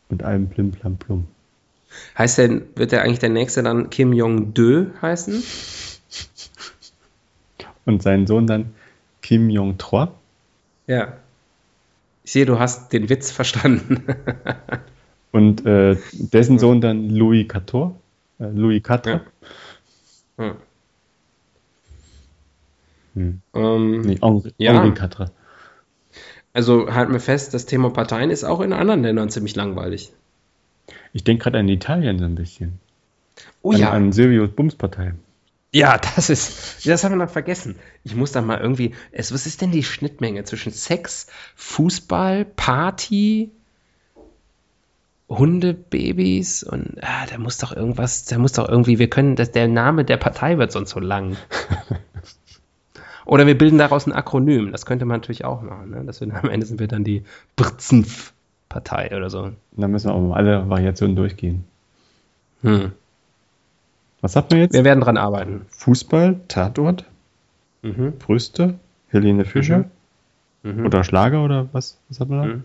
Und 0.10 0.24
allem 0.24 0.48
Plim 0.50 0.72
Plam 0.72 0.98
Plum. 0.98 1.28
Heißt 2.18 2.38
der, 2.38 2.62
wird 2.76 2.92
der 2.92 3.04
eigentlich 3.04 3.20
der 3.20 3.30
nächste 3.30 3.64
dann 3.64 3.90
Kim 3.90 4.14
Jong-de 4.14 4.88
heißen? 5.02 5.44
und 7.86 8.02
seinen 8.02 8.28
Sohn 8.28 8.48
dann 8.48 8.74
Kim 9.22 9.50
Jong-trois. 9.50 10.10
Ja. 10.88 11.14
Ich 12.24 12.32
sehe, 12.32 12.46
du 12.46 12.60
hast 12.60 12.92
den 12.92 13.10
Witz 13.10 13.32
verstanden. 13.32 14.04
und 15.32 15.66
äh, 15.66 15.96
dessen 16.12 16.60
Sohn 16.60 16.82
dann 16.82 17.10
Louis 17.10 17.48
XIV, 17.48 17.92
äh, 18.40 18.48
Louis 18.54 18.82
XIV. 18.82 19.06
Ja. 19.06 19.22
Ja. 20.38 20.56
Hm. 23.16 23.42
Ähm, 23.54 24.02
nee, 24.02 24.18
Henri, 24.22 24.54
ja. 24.58 24.74
Henri. 24.74 25.26
Also 26.54 26.94
halten 26.94 27.14
wir 27.14 27.20
fest, 27.20 27.54
das 27.54 27.66
Thema 27.66 27.90
Parteien 27.90 28.30
ist 28.30 28.44
auch 28.44 28.62
in 28.62 28.74
anderen 28.74 29.04
Ländern 29.04 29.30
ziemlich 29.30 29.56
langweilig. 29.56 30.12
Ich 31.14 31.24
denke 31.24 31.44
gerade 31.44 31.60
an 31.60 31.70
Italien 31.70 32.20
so 32.20 32.26
ein 32.26 32.36
bisschen. 32.36 32.80
Oh 33.62 33.72
an, 33.72 33.78
ja. 33.78 33.92
An 33.92 34.12
Silvios 34.12 34.52
Bumspartei. 34.52 35.14
Ja, 35.74 35.98
das 35.98 36.30
ist, 36.30 36.88
das 36.88 37.04
haben 37.04 37.12
wir 37.14 37.26
noch 37.26 37.30
vergessen. 37.30 37.76
Ich 38.04 38.16
muss 38.16 38.32
da 38.32 38.42
mal 38.42 38.60
irgendwie, 38.60 38.96
es, 39.12 39.34
was 39.34 39.46
ist 39.46 39.62
denn 39.62 39.72
die 39.72 39.84
Schnittmenge 39.84 40.46
zwischen 40.46 40.72
Sex, 40.72 41.28
Fußball, 41.56 42.46
Party, 42.46 43.52
Hundebabys 45.30 46.64
und 46.64 46.98
ah, 47.02 47.26
da 47.30 47.38
muss 47.38 47.58
doch 47.58 47.76
irgendwas, 47.76 48.26
da 48.26 48.38
muss 48.38 48.54
doch 48.54 48.70
irgendwie, 48.70 49.00
wir 49.00 49.10
können, 49.10 49.36
das, 49.36 49.52
der 49.52 49.68
Name 49.68 50.06
der 50.06 50.18
Partei 50.18 50.58
wird 50.58 50.72
sonst 50.72 50.92
so 50.92 51.00
lang. 51.00 51.36
Oder 53.26 53.48
wir 53.48 53.58
bilden 53.58 53.80
daraus 53.80 54.06
ein 54.06 54.14
Akronym. 54.14 54.72
Das 54.72 54.86
könnte 54.86 55.06
man 55.06 55.20
natürlich 55.20 55.46
auch 55.46 55.64
machen. 55.64 55.90
Ne? 55.90 56.04
Das 56.06 56.22
wir, 56.22 56.32
am 56.32 56.50
Ende 56.50 56.66
sind 56.68 56.80
wir 56.80 56.88
dann 56.88 57.04
die 57.04 57.24
Brzenf-Partei 57.56 59.16
oder 59.18 59.32
so. 59.32 59.52
Dann 59.72 59.92
müssen 59.92 60.10
wir 60.10 60.14
auch 60.14 60.22
mal 60.22 60.36
alle 60.36 60.70
Variationen 60.70 61.16
durchgehen. 61.16 61.66
Hm. 62.62 62.92
Was 64.22 64.36
hat 64.36 64.52
man 64.52 64.60
jetzt? 64.60 64.74
Wir 64.74 64.84
werden 64.84 65.02
dran 65.02 65.18
arbeiten. 65.18 65.66
Fußball, 65.70 66.40
Tatort, 66.48 67.06
mhm. 67.82 68.14
Brüste, 68.20 68.76
Helene 69.10 69.46
Fischer 69.46 69.86
mhm. 70.62 70.80
Mhm. 70.80 70.86
oder 70.86 71.04
Schlager 71.04 71.44
oder 71.44 71.68
was, 71.72 72.00
was 72.10 72.20
hat 72.20 72.30
man 72.30 72.48
da? 72.48 72.56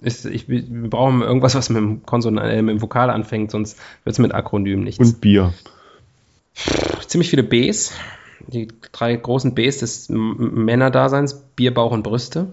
Ist, 0.00 0.24
ich, 0.26 0.48
wir 0.48 0.62
brauchen 0.88 1.22
irgendwas, 1.22 1.54
was 1.54 1.70
mit 1.70 1.78
dem, 1.78 2.06
Konson 2.06 2.38
äh, 2.38 2.62
mit 2.62 2.76
dem 2.76 2.82
Vokal 2.82 3.10
anfängt, 3.10 3.50
sonst 3.50 3.78
wird 4.04 4.12
es 4.12 4.18
mit 4.18 4.32
Akronym 4.32 4.84
nichts. 4.84 5.00
Und 5.00 5.20
Bier. 5.20 5.52
Ziemlich 7.06 7.30
viele 7.30 7.42
Bs 7.42 7.92
die 8.48 8.68
drei 8.92 9.14
großen 9.16 9.54
Bs 9.54 9.78
des 9.78 10.08
Männerdaseins, 10.08 11.34
Bier, 11.56 11.72
Bauch 11.72 11.92
und 11.92 12.02
Brüste. 12.02 12.52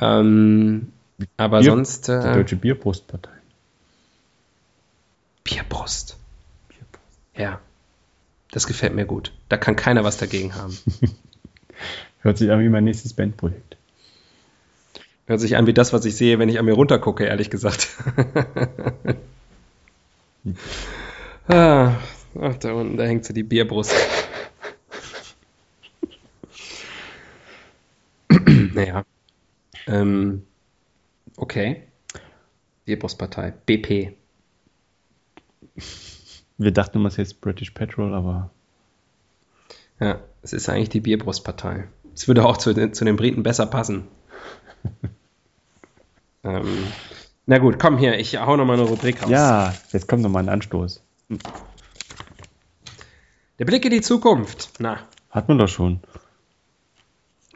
Ähm, 0.00 0.92
aber 1.36 1.60
Bier, 1.60 1.70
sonst. 1.70 2.08
Äh, 2.08 2.20
die 2.20 2.38
Deutsche 2.38 2.56
Bierbrustpartei. 2.56 3.30
Bierbrust. 5.44 6.16
Bierbrust. 6.68 7.18
Ja. 7.36 7.60
Das 8.50 8.66
gefällt 8.66 8.94
mir 8.94 9.06
gut. 9.06 9.32
Da 9.48 9.56
kann 9.56 9.76
keiner 9.76 10.04
was 10.04 10.18
dagegen 10.18 10.54
haben. 10.54 10.76
Hört 12.20 12.38
sich 12.38 12.50
an 12.50 12.60
wie 12.60 12.68
mein 12.68 12.84
nächstes 12.84 13.14
Bandprojekt. 13.14 13.76
Hört 15.26 15.40
sich 15.40 15.56
an 15.56 15.66
wie 15.66 15.74
das, 15.74 15.92
was 15.92 16.04
ich 16.04 16.16
sehe, 16.16 16.38
wenn 16.38 16.48
ich 16.48 16.58
an 16.58 16.64
mir 16.64 16.74
runtergucke, 16.74 17.24
ehrlich 17.24 17.50
gesagt. 17.50 17.88
ah, 21.48 21.94
Ach, 22.40 22.56
da 22.56 22.72
unten, 22.72 22.96
da 22.96 23.04
hängt 23.04 23.24
so 23.24 23.34
die 23.34 23.42
Bierbrust. 23.42 23.94
naja. 28.74 29.04
Ähm, 29.86 30.46
okay. 31.36 31.82
Bierbrustpartei. 32.84 33.52
BP. 33.66 34.16
Wir 36.56 36.70
dachten 36.72 36.98
immer, 36.98 37.08
es 37.08 37.18
heißt 37.18 37.40
British 37.40 37.72
Petrol, 37.72 38.14
aber. 38.14 38.50
Ja, 40.00 40.20
es 40.42 40.52
ist 40.54 40.68
eigentlich 40.68 40.88
die 40.88 41.00
Bierbrustpartei. 41.00 41.88
Es 42.14 42.28
würde 42.28 42.46
auch 42.46 42.56
zu, 42.56 42.92
zu 42.92 43.04
den 43.04 43.16
Briten 43.16 43.42
besser 43.42 43.66
passen. 43.66 44.08
ähm, 46.44 46.86
na 47.46 47.58
gut, 47.58 47.78
komm 47.78 47.98
hier, 47.98 48.18
ich 48.18 48.38
hau 48.38 48.56
nochmal 48.56 48.78
eine 48.78 48.88
Rubrik 48.88 49.22
raus. 49.22 49.30
Ja, 49.30 49.74
jetzt 49.92 50.08
kommt 50.08 50.22
nochmal 50.22 50.44
ein 50.44 50.48
Anstoß. 50.48 51.02
Hm. 51.28 51.38
Der 53.58 53.64
Blick 53.64 53.84
in 53.84 53.90
die 53.90 54.00
Zukunft. 54.00 54.72
Na. 54.78 54.98
Hat 55.30 55.48
man 55.48 55.58
doch 55.58 55.68
schon. 55.68 56.00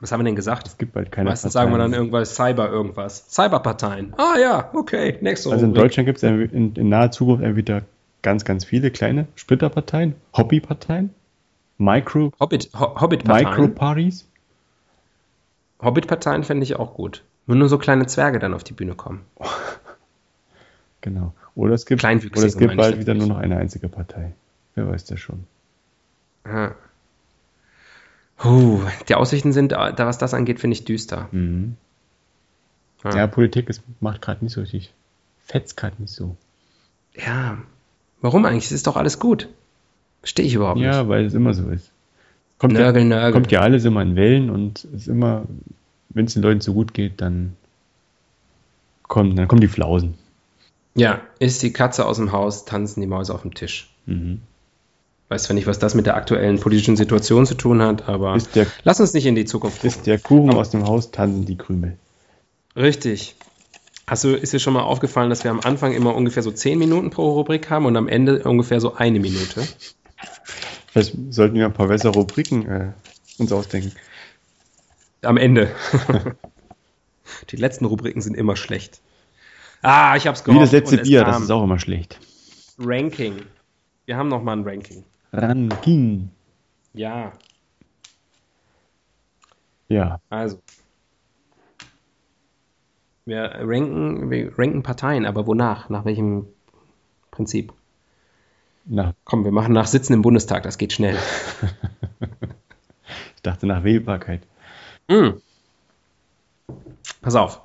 Was 0.01 0.13
haben 0.13 0.21
wir 0.21 0.25
denn 0.25 0.37
gesagt? 0.37 0.67
Es 0.67 0.77
gibt 0.77 0.93
bald 0.93 1.11
keine 1.11 1.31
Meistens 1.31 1.55
Parteien. 1.55 1.71
sagen 1.71 1.79
wir 1.79 1.83
dann 1.83 1.95
irgendwas 1.95 2.35
Cyber 2.35 2.71
irgendwas. 2.71 3.27
Cyberparteien. 3.31 4.13
Ah 4.19 4.39
ja, 4.39 4.71
okay, 4.75 5.17
nächste 5.21 5.51
Also 5.51 5.65
in 5.65 5.73
Deutschland 5.73 6.07
gibt 6.07 6.19
es 6.19 6.23
in, 6.23 6.75
in, 6.75 6.89
naher 6.89 7.11
Zukunft 7.11 7.43
entweder 7.43 7.83
ganz, 8.23 8.45
ganz 8.45 8.65
viele 8.65 8.91
kleine 8.91 9.27
Splitterparteien, 9.37 10.15
Hobbyparteien, 10.37 11.15
Micro 11.79 12.33
Hobbit, 12.39 12.71
Ho 12.79 13.01
Hobbit-Parteien. 13.01 13.49
Micro-Parties. 13.49 14.29
Hobbit-Parteien 15.83 16.43
fände 16.45 16.65
ich 16.65 16.77
auch 16.77 16.95
gut. 16.95 17.23
Wenn 17.47 17.59
nur 17.59 17.69
so 17.69 17.79
kleine 17.79 18.07
Zwerge 18.07 18.39
dann 18.39 18.55
auf 18.55 18.65
die 18.65 18.73
Bühne 18.73 18.95
kommen. 18.95 19.23
genau. 21.01 21.33
Oder 21.55 21.75
es 21.75 21.87
gibt, 21.87 22.05
oder 22.05 22.47
es 22.47 22.59
gibt 22.59 22.77
bald 22.77 22.99
wieder 22.99 23.15
nur 23.15 23.29
noch 23.29 23.39
eine 23.39 23.57
einzige 23.57 23.89
Partei. 23.89 24.35
Wer 24.75 24.89
weiß 24.89 25.05
das 25.05 25.21
schon. 25.21 25.45
Ja. 26.45 26.75
Uh, 28.45 28.83
die 29.09 29.15
Aussichten 29.15 29.53
sind, 29.53 29.73
da 29.73 29.95
was 29.97 30.19
das 30.19 30.35
angeht, 30.35 30.61
finde 30.61 30.75
ich 30.75 30.85
düster. 30.85 31.29
Mhm. 31.33 31.77
Ja. 33.05 33.17
ja. 33.17 33.27
Politik 33.27 33.71
ist, 33.71 33.83
macht 34.01 34.21
gerade 34.21 34.45
nicht 34.45 34.53
so 34.53 34.61
richtig. 34.61 34.93
Fetzt 35.39 35.77
gerade 35.77 35.97
nicht 35.99 36.13
so. 36.13 36.37
Ja. 37.15 37.59
Warum 38.21 38.45
eigentlich? 38.45 38.67
Es 38.67 38.73
ist 38.73 38.87
doch 38.87 38.97
alles 38.97 39.19
gut. 39.19 39.49
Verstehe 40.21 40.45
ich 40.45 40.55
überhaupt 40.55 40.81
ja, 40.81 40.89
nicht. 40.89 40.97
Ja, 40.97 41.09
weil 41.09 41.25
es 41.25 41.35
immer 41.35 41.55
so 41.55 41.71
ist. 41.71 41.93
Kommt 42.59 42.75
nörgel, 42.75 43.03
ja, 43.03 43.09
nörgel. 43.09 43.33
Kommt 43.33 43.53
ja 43.53 43.61
alles 43.61 43.85
immer 43.85 44.03
in 44.03 44.17
Wellen 44.17 44.51
und 44.51 44.85
es 44.85 45.03
ist 45.03 45.09
immer, 45.09 45.45
wenn 46.09 46.27
es 46.27 46.35
den 46.35 46.43
Leuten 46.43 46.61
so 46.61 46.73
gut 46.73 46.95
geht, 46.95 47.21
dann 47.21 47.57
kommen, 49.03 49.37
dann 49.37 49.49
kommen 49.49 49.61
die 49.61 49.69
Flausen. 49.69 50.15
Ja, 50.95 51.21
ist 51.39 51.63
die 51.63 51.73
Katze 51.73 52.07
aus 52.07 52.17
dem 52.17 52.33
Haus, 52.33 52.65
tanzen 52.65 53.01
die 53.01 53.07
Mäuse 53.07 53.35
auf 53.35 53.43
dem 53.43 53.55
Tisch. 53.55 53.91
Mhm 54.07 54.41
weiß 55.29 55.45
zwar 55.45 55.55
nicht, 55.55 55.67
was 55.67 55.79
das 55.79 55.95
mit 55.95 56.07
der 56.07 56.17
aktuellen 56.17 56.61
politischen 56.61 56.97
Situation 56.97 57.47
zu 57.47 57.55
tun 57.55 57.83
hat, 57.83 58.09
aber 58.09 58.39
der, 58.55 58.67
lass 58.85 59.01
uns 59.01 59.13
nicht 59.13 59.27
in 59.27 59.35
die 59.35 59.45
Zukunft 59.45 59.79
gucken. 59.79 59.89
Ist 59.89 60.07
der 60.07 60.19
Kuchen 60.19 60.55
aus 60.55 60.71
dem 60.71 60.87
Haus, 60.87 61.11
tanzen 61.11 61.45
die 61.45 61.57
Krümel. 61.57 61.97
Richtig. 62.77 63.35
Hast 64.07 64.23
du, 64.23 64.37
ist 64.37 64.53
dir 64.53 64.61
schon 64.61 64.75
mal 64.75 64.83
aufgefallen, 64.83 65.31
dass 65.31 65.43
wir 65.43 65.51
am 65.51 65.61
Anfang 65.61 65.93
immer 65.93 66.15
ungefähr 66.15 66.45
so 66.45 66.53
zehn 66.53 66.79
Minuten 66.79 67.11
pro 67.11 67.33
Rubrik 67.33 67.71
haben 67.71 67.87
und 67.87 67.97
am 67.97 68.07
Ende 68.07 68.45
ungefähr 68.45 68.81
so 68.81 68.95
eine 68.95 69.19
Minute? 69.19 69.67
Vielleicht 70.87 71.17
sollten 71.31 71.57
wir 71.57 71.67
ein 71.67 71.73
paar 71.73 71.89
bessere 71.89 72.13
Rubriken 72.13 72.67
äh, 72.69 72.93
uns 73.39 73.51
ausdenken. 73.51 73.93
Am 75.23 75.37
Ende. 75.37 75.75
die 77.51 77.57
letzten 77.57 77.85
Rubriken 77.85 78.21
sind 78.21 78.37
immer 78.37 78.57
schlecht. 78.57 79.01
Ah, 79.83 80.17
ich 80.17 80.27
hab's 80.27 80.45
gehofft. 80.45 80.61
Wie 80.61 80.65
das 80.65 80.73
letzte 80.73 80.99
Bier, 80.99 81.25
das 81.25 81.41
ist 81.41 81.51
auch 81.51 81.63
immer 81.63 81.79
schlecht. 81.79 82.19
Ranking. 82.79 83.43
Wir 84.05 84.17
haben 84.17 84.29
noch 84.29 84.43
mal 84.43 84.57
ein 84.57 84.65
Ranking. 84.65 85.05
Ranking. 85.33 86.31
Ja. 86.95 87.33
Ja. 89.89 90.21
Also. 90.31 90.61
Wir 93.25 93.51
ranken, 93.61 94.31
wir 94.31 94.57
ranken 94.59 94.83
Parteien, 94.83 95.27
aber 95.27 95.47
wonach? 95.47 95.89
Nach 95.89 96.05
welchem 96.05 96.47
Prinzip? 97.31 97.73
Na. 98.85 99.15
Komm, 99.25 99.45
wir 99.45 99.51
machen 99.51 99.73
nach 99.73 99.89
Sitzen 99.89 100.13
im 100.13 100.23
Bundestag, 100.23 100.63
das 100.63 100.79
geht 100.79 100.93
schnell. 100.93 101.19
ich 103.35 103.43
dachte 103.43 103.67
nach 103.67 103.83
Wählbarkeit. 103.83 104.43
Mm. 105.09 105.39
Pass 107.23 107.35
auf. 107.35 107.61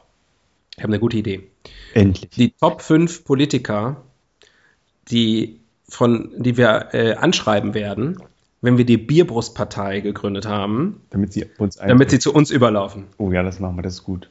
Ich 0.77 0.83
habe 0.83 0.93
eine 0.93 0.99
gute 0.99 1.17
Idee. 1.17 1.49
Endlich. 1.93 2.29
Die 2.31 2.51
Top 2.51 2.81
5 2.81 3.23
Politiker, 3.23 4.03
die 5.09 5.59
von, 5.89 6.31
die 6.37 6.57
wir 6.57 6.89
äh, 6.93 7.13
anschreiben 7.15 7.73
werden, 7.73 8.21
wenn 8.61 8.77
wir 8.77 8.85
die 8.85 8.97
Bierbrustpartei 8.97 9.99
gegründet 9.99 10.45
haben. 10.45 11.01
Damit 11.09 11.33
sie 11.33 11.45
uns 11.57 11.75
Damit 11.75 12.11
sie 12.11 12.19
zu 12.19 12.33
uns 12.33 12.51
überlaufen. 12.51 13.07
Oh 13.17 13.31
ja, 13.31 13.43
das 13.43 13.59
machen 13.59 13.75
wir, 13.75 13.81
das 13.81 13.95
ist 13.95 14.03
gut. 14.03 14.29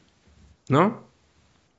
Ne? 0.69 0.93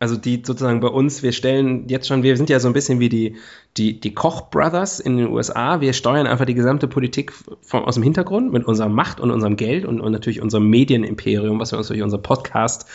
Also 0.02 0.16
die 0.16 0.42
sozusagen 0.44 0.80
bei 0.80 0.88
uns, 0.88 1.22
wir 1.22 1.32
stellen 1.32 1.88
jetzt 1.88 2.08
schon, 2.08 2.24
wir 2.24 2.36
sind 2.36 2.50
ja 2.50 2.60
so 2.60 2.68
ein 2.68 2.74
bisschen 2.74 3.00
wie 3.00 3.08
die, 3.08 3.36
die, 3.78 4.00
die 4.00 4.16
Koch-Brothers 4.16 5.00
in 5.00 5.18
den 5.18 5.28
USA. 5.28 5.80
Wir 5.80 5.94
steuern 5.94 6.26
einfach 6.26 6.46
die 6.46 6.56
gesamte 6.56 6.88
Politik 6.88 7.32
von, 7.62 7.84
aus 7.84 7.94
dem 7.94 8.04
Hintergrund 8.04 8.52
mit 8.52 8.66
unserer 8.66 8.90
Macht 8.90 9.20
und 9.20 9.30
unserem 9.30 9.58
Geld 9.58 9.86
und, 9.86 10.02
und 10.02 10.12
natürlich 10.12 10.42
unserem 10.42 10.68
Medienimperium, 10.72 11.60
was 11.60 11.72
wir 11.72 11.78
uns 11.78 11.90
durch 11.90 12.02
unser 12.02 12.18
Podcast 12.18 12.88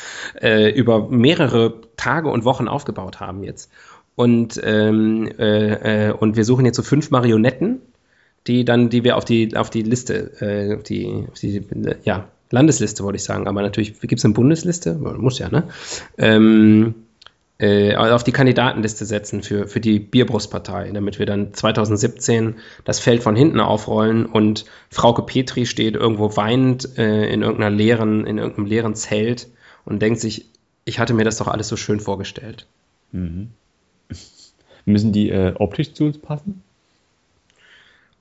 äh, 0.43 0.73
über 0.73 1.09
mehrere 1.09 1.75
Tage 1.97 2.29
und 2.29 2.45
Wochen 2.45 2.67
aufgebaut 2.67 3.21
haben 3.21 3.45
jetzt. 3.45 3.71
Und, 4.17 4.61
ähm, 4.65 5.31
äh, 5.39 6.09
äh, 6.09 6.13
und 6.13 6.37
wir 6.37 6.45
suchen 6.45 6.67
jetzt 6.67 6.77
so 6.77 6.83
fünf 6.83 7.13
Marionetten, 7.13 7.83
die 8.49 8.65
dann, 8.65 8.91
die 8.91 9.05
wir 9.05 9.17
auf 9.17 9.25
die, 9.25 9.57
auf 9.57 9.71
die 9.71 9.83
Liste, 9.83 10.33
äh, 10.41 10.75
auf 10.75 10.83
die, 10.83 11.25
auf 11.31 11.39
die 11.39 11.63
ja, 12.03 12.27
Landesliste 12.51 13.03
wollte 13.05 13.17
ich 13.17 13.25
sagen, 13.25 13.49
aber 13.49 13.63
natürlich 13.63 14.01
gibt 14.01 14.19
es 14.19 14.25
eine 14.25 14.35
Bundesliste, 14.35 14.95
muss 14.95 15.39
ja, 15.39 15.49
ne? 15.49 15.65
Ähm, 16.19 16.95
äh, 17.59 17.97
auf 17.97 18.23
die 18.23 18.33
Kandidatenliste 18.33 19.07
setzen 19.07 19.43
für, 19.43 19.67
für 19.67 19.81
die 19.81 19.99
Bierbrustpartei, 19.99 20.91
damit 20.93 21.19
wir 21.19 21.25
dann 21.25 21.55
2017 21.55 22.57
das 22.85 23.01
Feld 23.01 23.23
von 23.23 23.35
hinten 23.35 23.61
aufrollen 23.61 24.27
und 24.27 24.67
Frauke 24.91 25.23
Petri 25.23 25.65
steht 25.65 25.95
irgendwo 25.95 26.37
weinend 26.37 26.99
äh, 26.99 27.27
in 27.31 27.41
irgendeiner 27.41 27.75
leeren, 27.75 28.27
in 28.27 28.37
irgendeinem 28.37 28.67
leeren 28.67 28.95
Zelt 28.95 29.49
und 29.87 30.03
denkt 30.03 30.21
sich, 30.21 30.51
ich 30.85 30.99
hatte 30.99 31.15
mir 31.15 31.25
das 31.25 31.39
doch 31.39 31.49
alles 31.49 31.69
so 31.69 31.77
schön 31.77 31.99
vorgestellt. 31.99 32.67
Mhm. 33.13 33.49
Müssen 34.85 35.13
die 35.13 35.31
äh, 35.31 35.55
optisch 35.59 35.95
zu 35.95 36.05
uns 36.05 36.19
passen? 36.19 36.63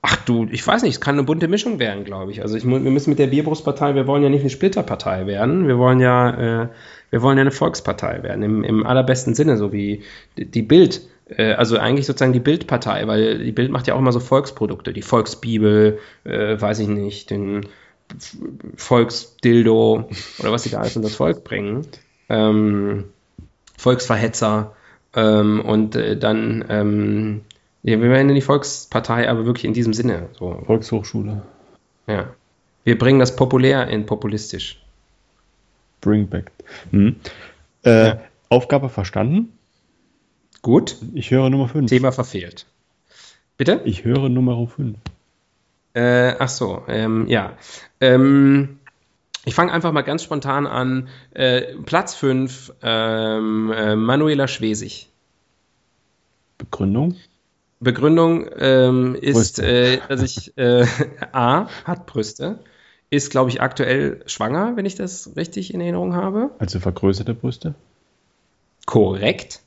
Ach 0.02 0.16
du, 0.24 0.46
ich 0.50 0.64
weiß 0.64 0.82
nicht, 0.82 0.94
es 0.94 1.00
kann 1.00 1.16
eine 1.16 1.24
bunte 1.24 1.48
Mischung 1.48 1.78
werden, 1.78 2.04
glaube 2.04 2.30
ich. 2.30 2.42
Also 2.42 2.56
ich, 2.56 2.64
wir 2.64 2.78
müssen 2.78 3.10
mit 3.10 3.18
der 3.18 3.26
Bierbrustpartei, 3.26 3.94
wir 3.94 4.06
wollen 4.06 4.22
ja 4.22 4.28
nicht 4.28 4.42
eine 4.42 4.50
Splitterpartei 4.50 5.26
werden, 5.26 5.66
wir 5.66 5.78
wollen 5.78 5.98
ja, 6.00 6.62
äh, 6.62 6.68
wir 7.10 7.22
wollen 7.22 7.38
ja 7.38 7.42
eine 7.42 7.50
Volkspartei 7.50 8.22
werden, 8.22 8.42
im, 8.42 8.62
im 8.62 8.86
allerbesten 8.86 9.34
Sinne, 9.34 9.56
so 9.56 9.72
wie 9.72 10.02
die 10.36 10.62
Bild, 10.62 11.02
äh, 11.28 11.52
also 11.54 11.78
eigentlich 11.78 12.06
sozusagen 12.06 12.32
die 12.32 12.40
Bildpartei, 12.40 13.06
weil 13.06 13.38
die 13.38 13.52
Bild 13.52 13.70
macht 13.70 13.86
ja 13.86 13.94
auch 13.94 13.98
immer 13.98 14.12
so 14.12 14.20
Volksprodukte, 14.20 14.92
die 14.92 15.02
Volksbibel, 15.02 15.98
äh, 16.24 16.60
weiß 16.60 16.78
ich 16.80 16.88
nicht, 16.88 17.30
den 17.30 17.66
Volksdildo 18.76 20.08
oder 20.38 20.52
was 20.52 20.62
sie 20.62 20.70
da 20.70 20.78
alles 20.78 20.96
in 20.96 21.02
das 21.02 21.16
Volk 21.16 21.42
bringen, 21.42 21.86
ähm, 22.28 23.04
Volksverhetzer 23.76 24.74
ähm, 25.14 25.60
und 25.60 25.96
äh, 25.96 26.16
dann 26.16 26.64
ähm, 26.68 27.40
ja, 27.86 28.00
wir 28.00 28.10
werden 28.10 28.28
in 28.28 28.34
die 28.34 28.40
Volkspartei, 28.40 29.28
aber 29.28 29.46
wirklich 29.46 29.64
in 29.64 29.72
diesem 29.72 29.94
Sinne. 29.94 30.28
So. 30.36 30.60
Volkshochschule. 30.66 31.42
Ja. 32.08 32.34
Wir 32.82 32.98
bringen 32.98 33.20
das 33.20 33.36
populär 33.36 33.86
in 33.86 34.06
populistisch. 34.06 34.82
Bring 36.00 36.26
back. 36.26 36.50
Hm. 36.90 37.14
Äh, 37.84 38.08
ja. 38.08 38.20
Aufgabe 38.48 38.88
verstanden? 38.88 39.56
Gut. 40.62 40.96
Ich 41.14 41.30
höre 41.30 41.48
Nummer 41.48 41.68
5. 41.68 41.88
Thema 41.88 42.10
verfehlt. 42.10 42.66
Bitte? 43.56 43.82
Ich 43.84 44.04
höre 44.04 44.28
Nummer 44.30 44.66
5. 44.66 44.98
Äh, 45.94 46.34
ach 46.40 46.48
so, 46.48 46.82
ähm, 46.88 47.28
ja. 47.28 47.52
Ähm, 48.00 48.80
ich 49.44 49.54
fange 49.54 49.72
einfach 49.72 49.92
mal 49.92 50.02
ganz 50.02 50.24
spontan 50.24 50.66
an. 50.66 51.08
Äh, 51.34 51.76
Platz 51.84 52.16
5, 52.16 52.72
ähm, 52.82 53.72
äh, 53.72 53.94
Manuela 53.94 54.48
Schwesig. 54.48 55.08
Begründung? 56.58 57.14
Begründung 57.80 58.48
ähm, 58.58 59.14
ist, 59.14 59.58
äh, 59.58 59.98
dass 60.08 60.22
ich 60.22 60.56
äh, 60.56 60.86
A 61.32 61.68
hat 61.84 62.06
Brüste, 62.06 62.60
ist 63.10 63.30
glaube 63.30 63.50
ich 63.50 63.60
aktuell 63.60 64.22
schwanger, 64.26 64.76
wenn 64.76 64.86
ich 64.86 64.94
das 64.94 65.36
richtig 65.36 65.74
in 65.74 65.80
Erinnerung 65.80 66.14
habe. 66.14 66.50
Also 66.58 66.80
vergrößerte 66.80 67.34
Brüste? 67.34 67.74
Korrekt. 68.86 69.60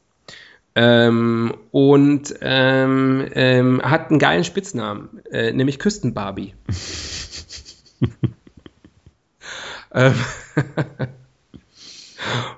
Ähm, 0.76 1.54
und 1.72 2.34
ähm, 2.42 3.28
ähm, 3.34 3.82
hat 3.84 4.10
einen 4.10 4.20
geilen 4.20 4.44
Spitznamen, 4.44 5.22
äh, 5.32 5.52
nämlich 5.52 5.80
Küstenbarbie. 5.80 6.54
ähm, 9.94 10.14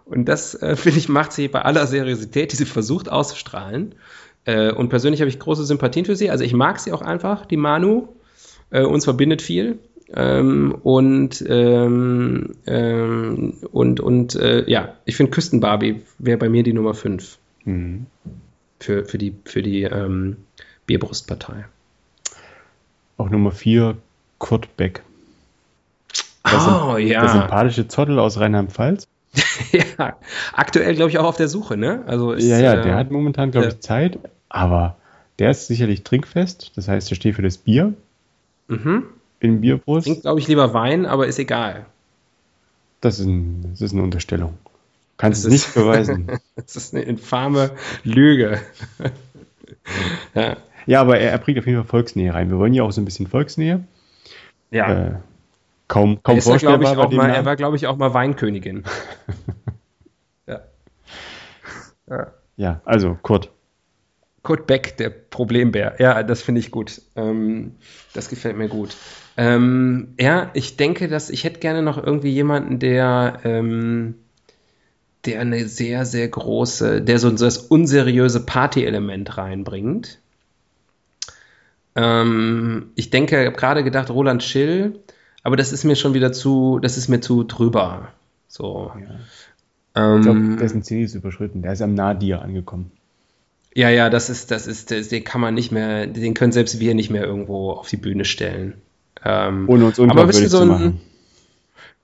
und 0.05 0.25
das, 0.25 0.55
äh, 0.55 0.75
finde 0.75 0.99
ich, 0.99 1.09
macht 1.09 1.31
sie 1.31 1.47
bei 1.47 1.61
aller 1.61 1.87
Seriosität, 1.87 2.51
die 2.51 2.57
sie 2.57 2.65
versucht 2.65 3.09
auszustrahlen, 3.09 3.95
äh, 4.45 4.71
und 4.71 4.89
persönlich 4.89 5.21
habe 5.21 5.29
ich 5.29 5.39
große 5.39 5.65
Sympathien 5.65 6.05
für 6.05 6.15
sie. 6.15 6.29
Also 6.29 6.43
ich 6.43 6.53
mag 6.53 6.79
sie 6.79 6.91
auch 6.91 7.01
einfach, 7.01 7.45
die 7.45 7.57
Manu. 7.57 8.07
Äh, 8.71 8.83
uns 8.83 9.03
verbindet 9.03 9.41
viel. 9.41 9.79
Ähm, 10.13 10.75
und 10.83 11.43
ähm, 11.47 12.55
ähm, 12.65 13.53
und, 13.71 13.99
und 13.99 14.35
äh, 14.35 14.69
ja, 14.69 14.95
ich 15.05 15.15
finde 15.15 15.31
Küstenbarbie 15.31 16.01
wäre 16.19 16.37
bei 16.37 16.49
mir 16.49 16.63
die 16.63 16.73
Nummer 16.73 16.93
5 16.93 17.37
mhm. 17.63 18.07
für, 18.79 19.05
für 19.05 19.17
die, 19.17 19.33
für 19.45 19.61
die 19.61 19.83
ähm, 19.83 20.37
Bierbrustpartei. 20.85 21.65
Auch 23.17 23.29
Nummer 23.29 23.51
4, 23.51 23.95
Kurt 24.37 24.75
Beck. 24.75 25.03
Das 26.43 26.67
oh, 26.67 26.95
sind, 26.95 27.07
ja. 27.07 27.21
Der 27.21 27.29
sympathische 27.29 27.87
Zottel 27.87 28.19
aus 28.19 28.39
Rheinland-Pfalz. 28.39 29.07
ja, 29.71 30.17
aktuell 30.53 30.95
glaube 30.95 31.09
ich 31.09 31.17
auch 31.17 31.25
auf 31.25 31.37
der 31.37 31.47
Suche, 31.47 31.77
ne? 31.77 32.03
Also 32.05 32.33
ist, 32.33 32.45
ja, 32.45 32.59
ja, 32.59 32.75
der 32.75 32.93
äh, 32.93 32.95
hat 32.95 33.11
momentan, 33.11 33.51
glaube 33.51 33.69
ich, 33.69 33.79
Zeit, 33.79 34.19
aber 34.49 34.97
der 35.39 35.51
ist 35.51 35.67
sicherlich 35.67 36.03
trinkfest, 36.03 36.71
das 36.75 36.87
heißt, 36.87 37.09
der 37.09 37.15
steht 37.15 37.35
für 37.35 37.41
das 37.41 37.57
Bier. 37.57 37.93
Mhm. 38.67 39.05
In 39.39 39.61
Bierbrust. 39.61 40.05
Trinkt, 40.05 40.21
glaube 40.21 40.39
ich, 40.39 40.47
lieber 40.47 40.73
Wein, 40.73 41.05
aber 41.05 41.27
ist 41.27 41.39
egal. 41.39 41.85
Das 42.99 43.19
ist, 43.19 43.25
ein, 43.25 43.71
das 43.71 43.81
ist 43.81 43.93
eine 43.93 44.03
Unterstellung. 44.03 44.57
Kannst 45.17 45.45
es 45.45 45.51
nicht 45.51 45.73
beweisen. 45.73 46.27
das 46.55 46.75
ist 46.75 46.93
eine 46.93 47.03
infame 47.03 47.71
Lüge. 48.03 48.59
ja. 50.35 50.57
ja, 50.85 51.01
aber 51.01 51.19
er, 51.19 51.31
er, 51.31 51.37
bringt 51.39 51.57
auf 51.59 51.65
jeden 51.65 51.79
Fall 51.79 51.87
Volksnähe 51.87 52.33
rein. 52.33 52.49
Wir 52.49 52.57
wollen 52.57 52.73
ja 52.73 52.83
auch 52.83 52.91
so 52.91 53.01
ein 53.01 53.05
bisschen 53.05 53.27
Volksnähe. 53.27 53.83
Ja. 54.69 54.93
Äh, 54.93 55.15
kaum 55.91 56.23
kaum 56.23 56.41
vorstellbar. 56.41 56.97
Er, 56.97 57.11
mal, 57.11 57.29
er 57.29 57.45
war, 57.45 57.57
glaube 57.57 57.75
ich, 57.75 57.85
auch 57.85 57.97
mal 57.97 58.13
Weinkönigin. 58.13 58.85
ja. 60.47 60.61
ja. 62.09 62.27
Ja, 62.55 62.81
also 62.85 63.17
Kurt. 63.21 63.49
Kurt 64.41 64.67
Beck, 64.67 64.97
der 64.97 65.09
Problembär. 65.09 65.95
Ja, 65.99 66.23
das 66.23 66.41
finde 66.41 66.59
ich 66.61 66.71
gut. 66.71 67.01
Ähm, 67.15 67.75
das 68.13 68.29
gefällt 68.29 68.57
mir 68.57 68.69
gut. 68.69 68.95
Ähm, 69.35 70.13
ja, 70.19 70.49
ich 70.53 70.77
denke, 70.77 71.07
dass 71.07 71.29
ich 71.29 71.43
hätte 71.43 71.59
gerne 71.59 71.81
noch 71.81 72.01
irgendwie 72.01 72.31
jemanden, 72.31 72.79
der, 72.79 73.39
ähm, 73.43 74.15
der 75.25 75.41
eine 75.41 75.67
sehr, 75.67 76.05
sehr 76.05 76.27
große, 76.27 77.01
der 77.01 77.19
so 77.19 77.29
das 77.29 77.57
unseriöse 77.57 78.45
Party-Element 78.45 79.37
reinbringt. 79.37 80.19
Ähm, 81.95 82.91
ich 82.95 83.09
denke, 83.09 83.41
ich 83.41 83.47
habe 83.47 83.57
gerade 83.57 83.83
gedacht, 83.83 84.09
Roland 84.09 84.43
Schill, 84.43 85.01
aber 85.43 85.55
das 85.55 85.71
ist 85.71 85.83
mir 85.83 85.95
schon 85.95 86.13
wieder 86.13 86.31
zu, 86.31 86.79
das 86.79 86.97
ist 86.97 87.07
mir 87.07 87.21
zu 87.21 87.43
drüber. 87.43 88.09
So. 88.47 88.91
Ja. 88.95 90.15
ich 90.17 90.23
glaube, 90.23 90.39
ähm, 90.39 90.57
dessen 90.57 90.83
Ziel 90.83 91.03
ist 91.03 91.15
überschritten. 91.15 91.61
Der 91.61 91.73
ist 91.73 91.81
am 91.81 91.93
Nadir 91.93 92.41
angekommen. 92.41 92.91
Ja, 93.73 93.89
ja, 93.89 94.09
das 94.09 94.29
ist, 94.29 94.51
das 94.51 94.67
ist, 94.67 94.91
den 94.91 95.23
kann 95.23 95.39
man 95.39 95.53
nicht 95.53 95.71
mehr, 95.71 96.05
den 96.05 96.33
können 96.33 96.51
selbst 96.51 96.79
wir 96.79 96.93
nicht 96.93 97.09
mehr 97.09 97.23
irgendwo 97.23 97.71
auf 97.71 97.87
die 97.87 97.97
Bühne 97.97 98.25
stellen. 98.25 98.73
Ähm, 99.23 99.69
Ohne 99.69 99.85
uns 99.85 99.99
aber 99.99 100.21
ein 100.21 100.27
bisschen 100.27 100.49
so 100.49 100.61
ein, 100.61 100.99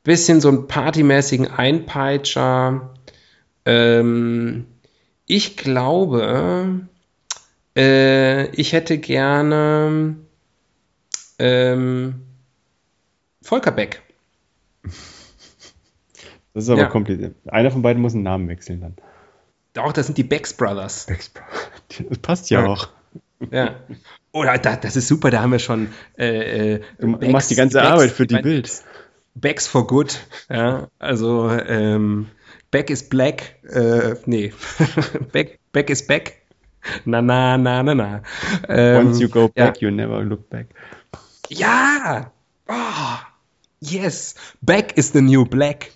bisschen 0.04 0.40
so 0.40 0.50
ein 0.50 0.68
partymäßigen 0.68 1.48
Einpeitscher. 1.48 2.94
Ähm, 3.66 4.66
ich 5.26 5.58
glaube, 5.58 6.88
äh, 7.76 8.48
ich 8.52 8.72
hätte 8.72 8.98
gerne 8.98 10.16
ähm, 11.38 12.16
Volker 13.48 13.72
Beck. 13.72 14.02
Das 16.54 16.66
ist 16.66 16.70
aber 16.70 16.82
ja. 16.82 16.88
kompliziert. 16.90 17.34
Einer 17.48 17.72
von 17.72 17.82
beiden 17.82 18.02
muss 18.02 18.14
einen 18.14 18.24
Namen 18.24 18.50
wechseln 18.50 18.82
dann. 18.82 18.98
Doch, 19.72 19.94
das 19.94 20.08
sind 20.08 20.18
die 20.18 20.24
Becks 20.24 20.54
Brothers. 20.54 21.06
Becks 21.06 21.30
Brothers. 21.30 21.72
Das 22.10 22.18
passt 22.20 22.50
ja, 22.50 22.64
ja. 22.64 22.68
auch. 22.68 22.90
Ja. 23.50 23.76
Oder 24.34 24.56
oh, 24.56 24.78
das 24.82 24.98
ist 24.98 25.08
super, 25.08 25.32
da 25.32 25.42
haben 25.42 25.54
wir 25.54 25.60
schon. 25.60 25.88
Äh, 26.18 26.74
äh, 26.74 26.82
du 27.00 27.16
Becks, 27.16 27.32
machst 27.32 27.50
die 27.50 27.56
ganze 27.56 27.78
Becks, 27.78 27.90
Arbeit 27.90 28.12
für 28.12 28.28
die 28.28 28.42
Bild. 28.42 28.70
Becks 29.36 29.66
for 29.66 29.88
good. 29.88 30.20
Ja, 30.50 30.90
also 31.00 31.50
ähm, 31.50 32.28
Beck 32.70 32.90
is 32.90 33.08
black. 33.08 33.56
Äh, 33.64 34.16
nee. 34.26 34.52
Beck, 35.32 35.58
Beck 35.72 35.90
is 35.90 36.06
back. 36.06 36.42
Na, 37.06 37.22
na, 37.22 37.58
na, 37.58 37.82
na, 37.82 37.96
na. 37.96 38.24
Ähm, 38.68 39.08
Once 39.08 39.22
you 39.22 39.30
go 39.30 39.48
back, 39.48 39.82
ja. 39.82 39.88
you 39.88 39.96
never 39.96 40.22
look 40.22 40.50
back. 40.50 40.68
Ja! 41.50 42.32
Oh, 42.68 43.37
yes! 43.80 44.36
Back 44.62 44.98
is 44.98 45.12
the 45.12 45.22
new 45.22 45.46
black. 45.46 45.92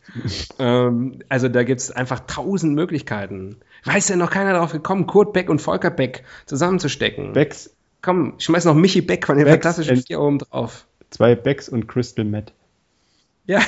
ähm, 0.60 1.20
also 1.30 1.50
da 1.50 1.64
gibt 1.64 1.82
es 1.82 1.92
einfach 1.92 2.22
tausend 2.22 2.76
Möglichkeiten. 2.76 3.58
Weiß 3.86 4.10
ja 4.10 4.16
noch 4.16 4.30
keiner 4.30 4.54
darauf 4.54 4.72
gekommen, 4.72 5.08
Kurt 5.08 5.34
Beck 5.34 5.50
und 5.50 5.62
Volker 5.62 5.90
Beck 5.90 6.24
zusammenzustecken. 6.46 7.34
Becks. 7.34 7.72
Komm, 8.02 8.34
schmeiß 8.40 8.66
noch 8.66 8.76
Michi 8.76 9.02
Beck 9.02 9.28
von 9.28 9.38
den 9.38 9.46
Becks 9.46 9.62
klassischen 9.62 9.98
vier 9.98 10.20
oben 10.20 10.40
drauf. 10.40 10.88
Zwei 11.12 11.36
Becks 11.36 11.70
und 11.70 11.88
Crystal 11.88 12.26
Matt. 12.26 12.54
Ja. 13.46 13.60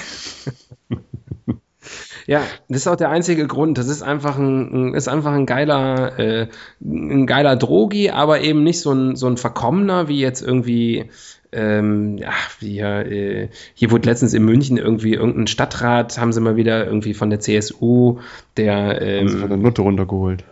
ja, 2.25 2.41
das 2.69 2.81
ist 2.81 2.87
auch 2.87 2.95
der 2.95 3.09
einzige 3.09 3.47
Grund. 3.47 3.77
Das 3.77 3.87
ist 3.87 4.01
einfach 4.01 4.37
ein, 4.37 4.93
ist 4.93 5.07
einfach 5.07 5.33
ein 5.33 5.45
geiler, 5.45 6.17
äh, 6.19 6.47
ein 6.81 7.27
geiler 7.27 7.55
Drogi, 7.55 8.09
aber 8.09 8.41
eben 8.41 8.63
nicht 8.63 8.79
so 8.79 8.91
ein, 8.91 9.15
so 9.15 9.27
ein 9.27 9.37
Verkommener 9.37 10.07
wie 10.07 10.19
jetzt 10.19 10.41
irgendwie 10.41 11.09
ähm, 11.53 12.17
ja, 12.17 12.31
hier, 12.59 13.05
äh, 13.05 13.49
hier 13.73 13.91
wurde 13.91 14.09
letztens 14.09 14.33
in 14.33 14.43
München 14.43 14.77
irgendwie 14.77 15.13
irgendein 15.13 15.47
Stadtrat, 15.47 16.17
haben 16.17 16.33
sie 16.33 16.41
mal 16.41 16.55
wieder 16.55 16.85
irgendwie 16.85 17.13
von 17.13 17.29
der 17.29 17.39
CSU, 17.39 18.19
der. 18.57 19.01
Ähm, 19.01 19.19
haben 19.19 19.29
sie 19.29 19.37
von 19.39 19.49
der 19.49 19.57
Nutte 19.57 19.81
runtergeholt. 19.81 20.43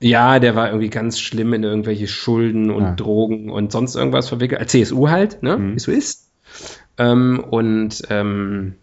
Ja, 0.00 0.38
der 0.38 0.54
war 0.54 0.68
irgendwie 0.68 0.90
ganz 0.90 1.18
schlimm 1.18 1.54
in 1.54 1.62
irgendwelche 1.62 2.06
Schulden 2.06 2.70
und 2.70 2.82
ja. 2.82 2.94
Drogen 2.94 3.50
und 3.50 3.72
sonst 3.72 3.94
irgendwas 3.94 4.28
verwickelt. 4.28 4.60
Als 4.60 4.72
CSU 4.72 5.08
halt, 5.08 5.42
ne? 5.42 5.56
Mhm. 5.56 5.74
Wie 5.74 5.80
so 5.80 5.92
ist. 5.92 6.30
Ähm, 6.98 7.42
und 7.48 8.02
ähm, 8.10 8.74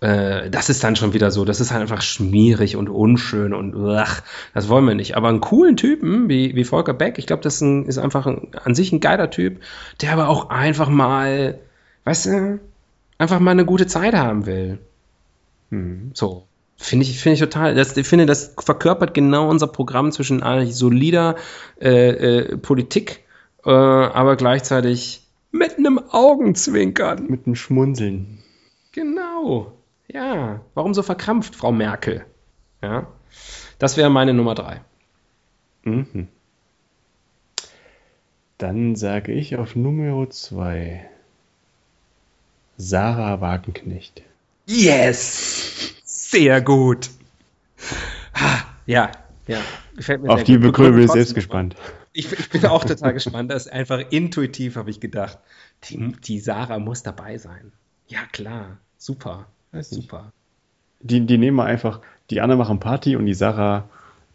äh, 0.00 0.48
das 0.50 0.68
ist 0.68 0.84
dann 0.84 0.96
schon 0.96 1.12
wieder 1.12 1.30
so, 1.30 1.44
das 1.44 1.60
ist 1.60 1.72
halt 1.72 1.82
einfach 1.82 2.02
schmierig 2.02 2.76
und 2.76 2.88
unschön 2.88 3.52
und 3.52 3.74
ach, 3.96 4.22
das 4.54 4.68
wollen 4.68 4.86
wir 4.86 4.94
nicht. 4.94 5.16
Aber 5.16 5.28
einen 5.28 5.40
coolen 5.40 5.76
Typen 5.76 6.28
wie, 6.28 6.54
wie 6.54 6.64
Volker 6.64 6.94
Beck, 6.94 7.18
ich 7.18 7.26
glaube, 7.26 7.42
das 7.42 7.56
ist, 7.56 7.60
ein, 7.62 7.86
ist 7.86 7.98
einfach 7.98 8.26
ein, 8.26 8.48
an 8.62 8.74
sich 8.74 8.92
ein 8.92 9.00
geiler 9.00 9.30
Typ, 9.30 9.60
der 10.00 10.12
aber 10.12 10.28
auch 10.28 10.50
einfach 10.50 10.88
mal, 10.88 11.58
weißt 12.04 12.26
du, 12.26 12.60
einfach 13.18 13.40
mal 13.40 13.50
eine 13.50 13.64
gute 13.64 13.86
Zeit 13.86 14.14
haben 14.14 14.46
will. 14.46 14.78
Hm. 15.70 16.12
So. 16.14 16.44
Finde 16.80 17.04
ich, 17.04 17.18
finde 17.18 17.34
ich 17.34 17.40
total, 17.40 17.74
das, 17.74 17.96
ich 17.96 18.06
finde, 18.06 18.24
das 18.24 18.54
verkörpert 18.56 19.12
genau 19.12 19.50
unser 19.50 19.66
Programm 19.66 20.12
zwischen 20.12 20.44
eigentlich 20.44 20.76
solider 20.76 21.34
äh, 21.80 22.10
äh, 22.10 22.56
Politik, 22.56 23.24
äh, 23.64 23.70
aber 23.70 24.36
gleichzeitig 24.36 25.22
mit 25.50 25.76
einem 25.76 25.98
Augenzwinkern. 25.98 27.26
Mit 27.28 27.46
einem 27.46 27.56
Schmunzeln. 27.56 28.38
Genau. 28.92 29.72
Ja, 30.08 30.62
warum 30.74 30.94
so 30.94 31.02
verkrampft, 31.02 31.54
Frau 31.54 31.70
Merkel? 31.70 32.24
Ja, 32.82 33.06
das 33.78 33.96
wäre 33.96 34.10
meine 34.10 34.32
Nummer 34.34 34.54
drei. 34.54 34.80
Mhm. 35.84 36.28
Dann 38.56 38.96
sage 38.96 39.32
ich 39.32 39.56
auf 39.56 39.76
Nummer 39.76 40.28
zwei 40.30 41.08
Sarah 42.76 43.40
Wagenknecht. 43.40 44.22
Yes! 44.66 45.94
Sehr 46.04 46.60
gut. 46.60 47.10
Ja, 48.86 49.12
ja. 49.46 49.60
auf 50.26 50.44
die 50.44 50.58
Begründung 50.58 50.96
bin 50.96 51.04
ich 51.04 51.12
selbst 51.12 51.34
gespannt. 51.34 51.76
Ich, 52.12 52.32
ich, 52.32 52.48
bin 52.48 52.64
auch 52.66 52.84
total 52.84 53.12
gespannt. 53.12 53.50
Das 53.50 53.66
ist 53.66 53.72
einfach 53.72 54.00
intuitiv, 54.10 54.76
habe 54.76 54.90
ich 54.90 55.00
gedacht. 55.00 55.38
Die, 55.84 56.12
die 56.12 56.40
Sarah 56.40 56.78
muss 56.78 57.02
dabei 57.02 57.38
sein. 57.38 57.72
Ja, 58.08 58.20
klar. 58.32 58.78
Super. 58.96 59.46
Weiß 59.72 59.90
Super. 59.90 60.32
Die, 61.00 61.24
die 61.26 61.38
nehmen 61.38 61.60
einfach, 61.60 62.00
die 62.30 62.40
anderen 62.40 62.58
machen 62.58 62.80
Party 62.80 63.16
und 63.16 63.26
die 63.26 63.34
Sarah 63.34 63.88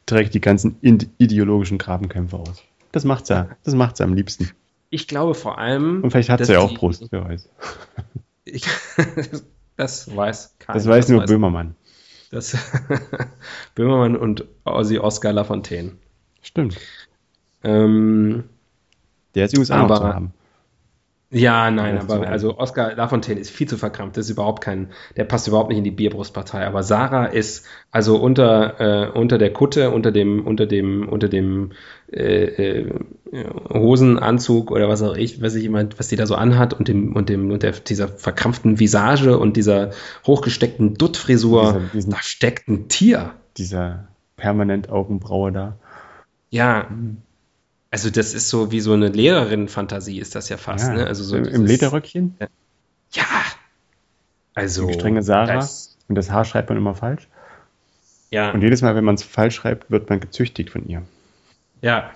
trägt 0.06 0.34
die 0.34 0.42
ganzen 0.42 0.78
ideologischen 0.82 1.78
Grabenkämpfe 1.78 2.38
aus. 2.38 2.64
Das 2.92 3.04
macht 3.04 3.26
sie, 3.26 3.48
das 3.64 3.74
macht 3.74 3.98
sie 3.98 4.04
am 4.04 4.14
liebsten. 4.14 4.52
Ich 4.90 5.08
glaube 5.08 5.34
vor 5.34 5.58
allem. 5.58 6.04
Und 6.04 6.12
vielleicht 6.12 6.30
hat 6.30 6.46
sie 6.46 6.54
ja 6.54 6.60
auch 6.60 6.74
Brust, 6.74 7.08
wer 7.10 7.26
weiß. 7.26 7.50
Ich, 8.46 8.66
das 9.78 10.16
weiß 10.16 10.56
keiner. 10.60 10.78
Das 10.78 10.88
weiß 10.88 11.10
nur 11.10 11.22
das 11.22 11.30
Böhmermann. 11.30 11.76
Das 12.30 12.56
Böhmermann 13.76 14.16
und 14.16 14.46
Ossi 14.64 15.00
Oscar 15.00 15.34
Lafontaine. 15.34 15.94
Stimmt. 16.42 16.78
Ähm, 17.64 18.44
Der 19.34 19.46
ist 19.46 19.54
übrigens 19.54 19.72
auch 19.72 19.88
noch 19.88 19.98
zu 19.98 20.04
haben. 20.04 20.34
Ja, 21.36 21.72
nein, 21.72 21.98
aber 21.98 22.28
also 22.28 22.60
Oscar 22.60 22.94
Lafontaine 22.94 23.40
ist 23.40 23.50
viel 23.50 23.68
zu 23.68 23.76
verkrampft. 23.78 24.18
Das 24.18 24.26
ist 24.26 24.32
überhaupt 24.32 24.64
kein, 24.64 24.90
der 25.18 25.24
passt 25.24 25.48
überhaupt 25.48 25.70
nicht 25.70 25.80
in 25.80 25.84
die 25.84 25.90
Bierbrustpartei. 25.90 26.64
Aber 26.64 26.84
Sarah 26.84 27.26
ist 27.26 27.66
also 27.90 28.18
unter 28.18 28.80
äh, 28.80 29.10
unter 29.10 29.40
der 29.40 29.52
Kutte, 29.52 29.90
unter 29.90 30.12
dem 30.12 30.46
unter 30.46 30.68
dem 30.68 31.10
unter 31.10 31.30
dem 31.30 31.72
äh, 32.12 32.84
äh, 32.84 32.94
Hosenanzug 33.74 34.70
oder 34.70 34.88
was 34.90 35.02
auch 35.02 35.16
ich, 35.16 35.42
weiß 35.42 35.56
ich 35.56 35.66
immer, 35.66 35.84
was 35.98 36.08
die 36.08 36.18
da 36.18 36.28
so 36.28 36.36
anhat 36.36 36.76
und 36.76 36.88
dem 36.88 37.16
und 37.16 37.30
dem 37.30 37.50
und 37.50 37.64
der, 37.64 37.72
dieser 37.72 38.10
verkrampften 38.10 38.80
Visage 38.80 39.36
und 39.40 39.58
dieser 39.58 39.90
hochgesteckten 40.28 40.94
Duttfrisur, 40.94 41.82
da 41.94 42.18
steckt 42.22 42.68
ein 42.68 42.90
Tier. 42.90 43.32
Dieser 43.58 44.08
permanent 44.36 44.90
Augenbraue 44.90 45.52
da. 45.52 45.80
Ja. 46.52 46.86
Mhm. 46.92 47.18
Also 47.94 48.10
das 48.10 48.34
ist 48.34 48.50
so 48.50 48.72
wie 48.72 48.80
so 48.80 48.94
eine 48.94 49.10
Lehrerin-Fantasie 49.10 50.18
ist 50.18 50.34
das 50.34 50.50
ja 50.50 50.58
fast. 50.58 50.88
Ja, 50.88 50.96
ne? 50.96 51.06
Also 51.06 51.24
so 51.24 51.36
Im 51.36 51.44
dieses, 51.44 51.68
Lederröckchen? 51.68 52.36
Ja. 53.12 53.24
Also. 54.56 54.88
Die 54.88 54.96
strenge 54.96 55.22
Sarah. 55.22 55.54
Das, 55.54 55.96
und 56.08 56.16
das 56.16 56.32
Haar 56.32 56.44
schreibt 56.44 56.70
man 56.70 56.80
immer 56.80 56.96
falsch. 56.96 57.28
Ja. 58.32 58.50
Und 58.50 58.64
jedes 58.64 58.82
Mal, 58.82 58.96
wenn 58.96 59.04
man 59.04 59.14
es 59.14 59.22
falsch 59.22 59.54
schreibt, 59.54 59.92
wird 59.92 60.10
man 60.10 60.20
gezüchtigt 60.20 60.72
von 60.72 60.88
ihr. 60.88 61.04
Ja. 61.84 62.10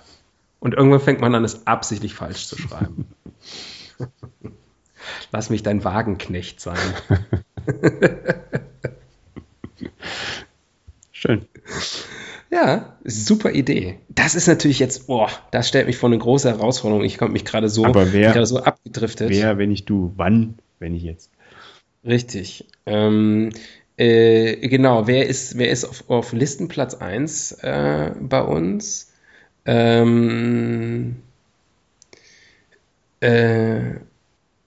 Und 0.58 0.74
irgendwann 0.74 0.98
fängt 0.98 1.20
man 1.20 1.32
an, 1.36 1.44
es 1.44 1.68
absichtlich 1.68 2.12
falsch 2.12 2.48
zu 2.48 2.58
schreiben. 2.58 3.06
Lass 5.30 5.48
mich 5.48 5.62
dein 5.62 5.84
Wagenknecht 5.84 6.60
sein. 6.60 6.76
Schön. 11.12 11.46
Ja, 12.50 12.96
super 13.04 13.52
Idee. 13.52 13.98
Das 14.08 14.34
ist 14.34 14.46
natürlich 14.46 14.78
jetzt, 14.78 15.06
boah, 15.06 15.28
das 15.50 15.68
stellt 15.68 15.86
mich 15.86 15.98
vor 15.98 16.08
eine 16.08 16.18
große 16.18 16.48
Herausforderung. 16.48 17.04
Ich 17.04 17.18
komme 17.18 17.32
mich 17.32 17.44
gerade 17.44 17.68
so, 17.68 17.84
Aber 17.84 18.12
wer, 18.12 18.46
so 18.46 18.58
abgedriftet. 18.60 19.28
Wer, 19.28 19.58
wenn 19.58 19.68
nicht 19.68 19.88
du, 19.90 20.12
wann, 20.16 20.54
wenn 20.78 20.94
ich 20.94 21.02
jetzt? 21.02 21.30
Richtig. 22.04 22.66
Ähm, 22.86 23.50
äh, 23.98 24.68
genau, 24.68 25.06
wer 25.06 25.26
ist, 25.26 25.58
wer 25.58 25.70
ist 25.70 25.84
auf, 25.84 26.08
auf 26.08 26.32
Listenplatz 26.32 26.94
1 26.94 27.52
äh, 27.62 28.12
bei 28.18 28.40
uns? 28.40 29.12
Ähm, 29.66 31.16
äh, 33.20 33.96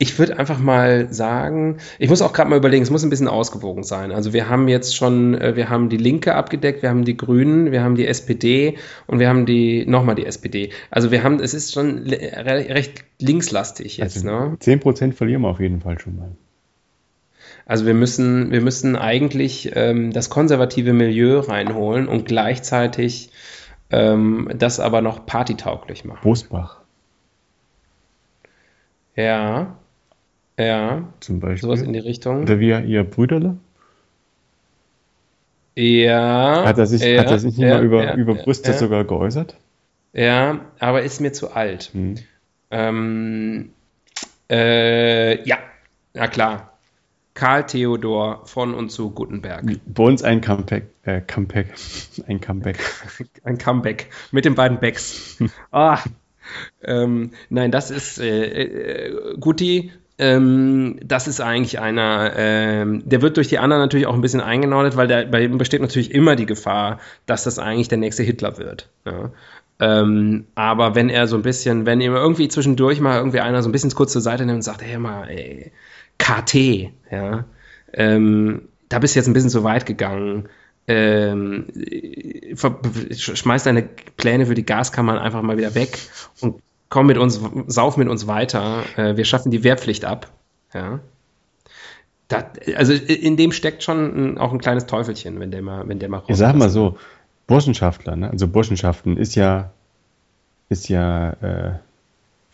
ich 0.01 0.17
würde 0.17 0.39
einfach 0.39 0.57
mal 0.57 1.13
sagen, 1.13 1.77
ich 1.99 2.09
muss 2.09 2.23
auch 2.23 2.33
gerade 2.33 2.49
mal 2.49 2.57
überlegen, 2.57 2.81
es 2.81 2.89
muss 2.89 3.03
ein 3.03 3.11
bisschen 3.11 3.27
ausgewogen 3.27 3.83
sein. 3.83 4.11
Also 4.11 4.33
wir 4.33 4.49
haben 4.49 4.67
jetzt 4.67 4.95
schon, 4.95 5.35
äh, 5.35 5.55
wir 5.55 5.69
haben 5.69 5.89
die 5.89 5.97
Linke 5.97 6.33
abgedeckt, 6.33 6.81
wir 6.81 6.89
haben 6.89 7.05
die 7.05 7.15
Grünen, 7.15 7.71
wir 7.71 7.83
haben 7.83 7.93
die 7.93 8.07
SPD 8.07 8.79
und 9.05 9.19
wir 9.19 9.29
haben 9.29 9.45
die, 9.45 9.85
nochmal 9.85 10.15
die 10.15 10.25
SPD. 10.25 10.71
Also 10.89 11.11
wir 11.11 11.21
haben, 11.21 11.39
es 11.39 11.53
ist 11.53 11.71
schon 11.71 11.99
recht 12.07 13.03
linkslastig 13.19 13.97
jetzt. 13.97 14.25
Also 14.25 14.27
ne? 14.27 14.57
10% 14.59 15.13
verlieren 15.13 15.43
wir 15.43 15.49
auf 15.49 15.59
jeden 15.59 15.81
Fall 15.81 15.99
schon 15.99 16.15
mal. 16.15 16.31
Also 17.67 17.85
wir 17.85 17.93
müssen, 17.93 18.51
wir 18.51 18.61
müssen 18.61 18.95
eigentlich 18.95 19.71
ähm, 19.75 20.11
das 20.13 20.31
konservative 20.31 20.93
Milieu 20.93 21.41
reinholen 21.41 22.07
und 22.07 22.25
gleichzeitig 22.25 23.29
ähm, 23.91 24.49
das 24.55 24.79
aber 24.79 25.01
noch 25.01 25.27
partytauglich 25.27 26.05
machen. 26.05 26.21
Bosbach. 26.23 26.79
Ja. 29.15 29.77
Ja. 30.61 31.03
Zum 31.19 31.39
Beispiel. 31.39 31.67
Sowas 31.67 31.81
in 31.81 31.93
die 31.93 31.99
Richtung. 31.99 32.43
Oder 32.43 32.59
wie 32.59 32.69
ihr 32.69 33.03
Brüderle? 33.03 33.57
Ja. 35.75 36.63
Hat 36.65 36.77
er 36.77 36.85
sich, 36.85 37.01
ja, 37.01 37.21
hat 37.21 37.31
er 37.31 37.39
sich 37.39 37.57
nicht 37.57 37.67
ja, 37.67 37.75
mal 37.75 37.83
über, 37.83 38.03
ja, 38.03 38.15
über 38.15 38.35
Brüste 38.35 38.73
sogar 38.73 39.05
geäußert? 39.05 39.55
Ja, 40.13 40.59
aber 40.79 41.03
ist 41.03 41.21
mir 41.21 41.31
zu 41.31 41.51
alt. 41.51 41.91
Hm. 41.93 42.15
Ähm, 42.69 43.69
äh, 44.49 45.47
ja, 45.47 45.57
na 46.13 46.27
klar. 46.27 46.67
Karl 47.33 47.65
Theodor 47.65 48.45
von 48.45 48.73
und 48.73 48.89
zu 48.89 49.11
Gutenberg. 49.11 49.63
Bei 49.85 50.03
uns 50.03 50.21
ein 50.21 50.41
Comeback. 50.41 50.87
Äh, 51.03 51.21
Comeback. 51.21 51.67
Ein 52.27 52.41
Comeback. 52.41 52.77
ein 53.43 53.57
Comeback. 53.57 54.09
Mit 54.31 54.43
den 54.43 54.55
beiden 54.55 54.79
Backs. 54.79 55.41
ah. 55.71 55.99
Ähm, 56.83 57.31
nein, 57.49 57.71
das 57.71 57.91
ist 57.91 58.19
äh, 58.19 58.63
äh, 58.63 59.37
Guti 59.39 59.91
ähm, 60.21 60.99
das 61.03 61.27
ist 61.27 61.41
eigentlich 61.41 61.79
einer, 61.79 62.33
ähm, 62.35 63.01
der 63.03 63.23
wird 63.23 63.37
durch 63.37 63.47
die 63.47 63.57
anderen 63.57 63.81
natürlich 63.81 64.05
auch 64.05 64.13
ein 64.13 64.21
bisschen 64.21 64.39
eingenordet, 64.39 64.95
weil 64.95 65.07
der, 65.07 65.25
bei 65.25 65.43
ihm 65.43 65.57
besteht 65.57 65.81
natürlich 65.81 66.11
immer 66.13 66.35
die 66.35 66.45
Gefahr, 66.45 66.99
dass 67.25 67.43
das 67.43 67.57
eigentlich 67.57 67.87
der 67.87 67.97
nächste 67.97 68.21
Hitler 68.21 68.59
wird. 68.59 68.87
Ja. 69.03 69.31
Ähm, 69.79 70.45
aber 70.53 70.93
wenn 70.93 71.09
er 71.09 71.25
so 71.25 71.37
ein 71.37 71.41
bisschen, 71.41 71.87
wenn 71.87 72.01
ihm 72.01 72.13
irgendwie 72.13 72.47
zwischendurch 72.49 72.99
mal 72.99 73.17
irgendwie 73.17 73.39
einer 73.39 73.63
so 73.63 73.69
ein 73.69 73.71
bisschen 73.71 73.89
kurz 73.95 74.11
zur 74.11 74.21
Seite 74.21 74.45
nimmt 74.45 74.57
und 74.57 74.61
sagt, 74.61 74.83
hey 74.83 74.99
mal, 74.99 75.27
ey, 75.27 75.71
KT, 76.19 76.91
ja, 77.09 77.45
ähm, 77.93 78.67
da 78.89 78.99
bist 78.99 79.15
du 79.15 79.19
jetzt 79.19 79.27
ein 79.27 79.33
bisschen 79.33 79.49
zu 79.49 79.63
weit 79.63 79.87
gegangen. 79.87 80.49
Ähm, 80.87 81.65
schmeiß 82.55 83.63
deine 83.63 83.89
Pläne 84.17 84.45
für 84.45 84.53
die 84.53 84.65
Gaskammern 84.65 85.17
einfach 85.17 85.41
mal 85.41 85.57
wieder 85.57 85.73
weg 85.73 85.97
und 86.41 86.61
komm 86.91 87.07
mit 87.07 87.17
uns, 87.17 87.39
sauf 87.67 87.97
mit 87.97 88.09
uns 88.09 88.27
weiter, 88.27 88.83
äh, 88.97 89.17
wir 89.17 89.25
schaffen 89.25 89.49
die 89.49 89.63
Wehrpflicht 89.63 90.05
ab. 90.05 90.29
Ja. 90.73 90.99
Das, 92.27 92.43
also 92.75 92.93
in 92.93 93.37
dem 93.37 93.51
steckt 93.51 93.81
schon 93.81 94.33
ein, 94.33 94.37
auch 94.37 94.51
ein 94.51 94.59
kleines 94.59 94.85
Teufelchen, 94.85 95.39
wenn 95.39 95.51
der 95.51 95.61
mal, 95.63 95.87
wenn 95.87 95.99
der 95.99 96.09
mal. 96.09 96.21
Ich 96.27 96.35
sag 96.35 96.55
mal 96.55 96.69
so, 96.69 96.97
Burschenschaftler, 97.47 98.15
ne? 98.15 98.29
also 98.29 98.47
Burschenschaften 98.47 99.17
ist 99.17 99.35
ja, 99.35 99.71
ist 100.69 100.89
ja 100.89 101.31
äh, 101.41 101.71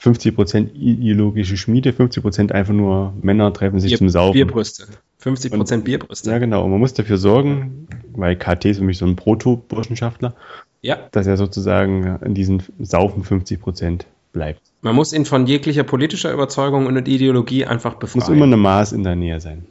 50% 0.01 0.71
ideologische 0.73 1.57
Schmiede, 1.57 1.89
50% 1.89 2.51
einfach 2.51 2.73
nur 2.73 3.13
Männer 3.21 3.51
treffen 3.53 3.79
sich 3.79 3.91
Bier, 3.91 3.97
zum 3.97 4.09
Saufen. 4.09 4.33
Bierbrüste. 4.33 4.85
50% 5.23 5.73
und, 5.73 5.83
Bierbrüste. 5.83 6.29
Ja, 6.29 6.37
genau. 6.37 6.63
Und 6.63 6.71
man 6.71 6.79
muss 6.79 6.93
dafür 6.93 7.17
sorgen, 7.17 7.87
weil 8.13 8.35
KT 8.35 8.65
ist 8.65 8.77
für 8.77 8.83
mich 8.83 8.99
so 8.99 9.05
ein 9.05 9.15
Proto-Burschenschaftler, 9.15 10.35
ja. 10.81 10.97
dass 11.11 11.25
er 11.25 11.37
sozusagen 11.37 12.19
in 12.23 12.35
diesen 12.35 12.61
Saufen 12.79 13.23
50% 13.23 14.01
bleibt. 14.37 14.61
Man 14.81 14.95
muss 14.95 15.13
ihn 15.13 15.25
von 15.25 15.47
jeglicher 15.47 15.83
politischer 15.83 16.31
Überzeugung 16.31 16.85
und 16.85 17.07
Ideologie 17.07 17.65
einfach 17.65 17.95
befreien. 17.95 18.19
Muss 18.19 18.29
immer 18.29 18.45
eine 18.45 18.57
Maß 18.57 18.91
in 18.91 19.03
der 19.03 19.15
Nähe 19.15 19.39
sein. 19.39 19.65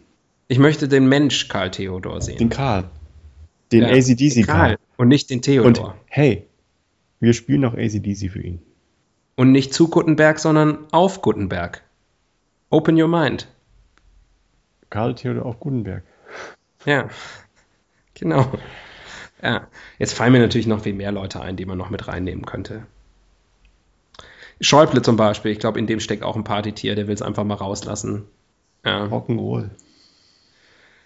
Ich 0.48 0.58
möchte 0.58 0.88
den 0.88 1.08
Mensch 1.08 1.48
Karl 1.48 1.70
Theodor 1.70 2.20
sehen. 2.20 2.38
Den 2.38 2.50
Karl. 2.50 2.90
Den 3.70 3.82
ja, 3.82 3.90
ACDC 3.90 4.44
Karl. 4.44 4.76
Und 4.96 5.08
nicht 5.08 5.30
den 5.30 5.40
Theodor. 5.40 5.88
Und 5.88 5.94
hey, 6.06 6.46
wir 7.20 7.32
spielen 7.32 7.60
noch 7.60 7.74
ACDC 7.74 8.30
für 8.30 8.42
ihn. 8.42 8.60
Und 9.36 9.52
nicht 9.52 9.72
zu 9.72 9.88
Gutenberg, 9.88 10.40
sondern 10.40 10.78
auf 10.90 11.22
Gutenberg. 11.22 11.82
Open 12.70 13.00
your 13.00 13.08
mind. 13.08 13.46
Karl 14.90 15.14
Theodor 15.14 15.46
auf 15.46 15.60
Gutenberg. 15.60 16.02
Ja, 16.84 17.08
genau. 18.14 18.50
Ja, 19.42 19.68
jetzt 19.98 20.14
fallen 20.14 20.32
mir 20.32 20.40
natürlich 20.40 20.66
noch 20.66 20.82
viel 20.82 20.94
mehr 20.94 21.12
Leute 21.12 21.40
ein, 21.40 21.56
die 21.56 21.66
man 21.66 21.78
noch 21.78 21.90
mit 21.90 22.08
reinnehmen 22.08 22.44
könnte. 22.46 22.86
Schäuble 24.60 25.02
zum 25.02 25.16
Beispiel, 25.16 25.52
ich 25.52 25.58
glaube, 25.58 25.78
in 25.78 25.86
dem 25.86 26.00
steckt 26.00 26.22
auch 26.22 26.36
ein 26.36 26.44
Partytier, 26.44 26.94
der 26.94 27.06
will 27.08 27.14
es 27.14 27.22
einfach 27.22 27.44
mal 27.44 27.54
rauslassen. 27.54 28.24
Ja. 28.84 29.04
Rock'n'Roll. 29.04 29.70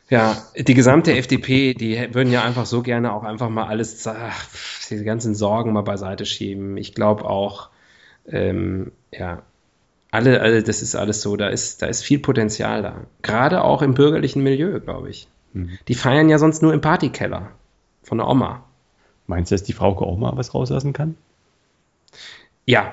Ja, 0.08 0.36
die 0.56 0.74
gesamte 0.74 1.16
FDP, 1.16 1.72
die 1.72 2.12
würden 2.12 2.32
ja 2.32 2.42
einfach 2.42 2.66
so 2.66 2.82
gerne 2.82 3.12
auch 3.12 3.22
einfach 3.22 3.48
mal 3.48 3.66
alles, 3.66 4.06
ach, 4.06 4.48
diese 4.90 5.04
ganzen 5.04 5.36
Sorgen 5.36 5.72
mal 5.72 5.82
beiseite 5.82 6.26
schieben. 6.26 6.76
Ich 6.76 6.94
glaube 6.94 7.24
auch, 7.24 7.70
ähm, 8.26 8.90
ja, 9.12 9.42
alle, 10.10 10.40
alle, 10.40 10.64
das 10.64 10.82
ist 10.82 10.96
alles 10.96 11.22
so, 11.22 11.36
da 11.36 11.48
ist, 11.48 11.82
da 11.82 11.86
ist 11.86 12.02
viel 12.02 12.18
Potenzial 12.18 12.82
da. 12.82 13.06
Gerade 13.22 13.62
auch 13.62 13.82
im 13.82 13.94
bürgerlichen 13.94 14.42
Milieu, 14.42 14.80
glaube 14.80 15.10
ich. 15.10 15.28
Mhm. 15.52 15.78
Die 15.86 15.94
feiern 15.94 16.28
ja 16.28 16.38
sonst 16.38 16.62
nur 16.62 16.74
im 16.74 16.80
Partykeller 16.80 17.52
von 18.02 18.18
der 18.18 18.26
Oma. 18.26 18.64
Meinst 19.28 19.52
du, 19.52 19.54
dass 19.54 19.62
die 19.62 19.72
Frau 19.72 19.96
auch 19.96 20.18
mal 20.18 20.36
was 20.36 20.54
rauslassen 20.54 20.92
kann? 20.92 21.16
Ja, 22.66 22.92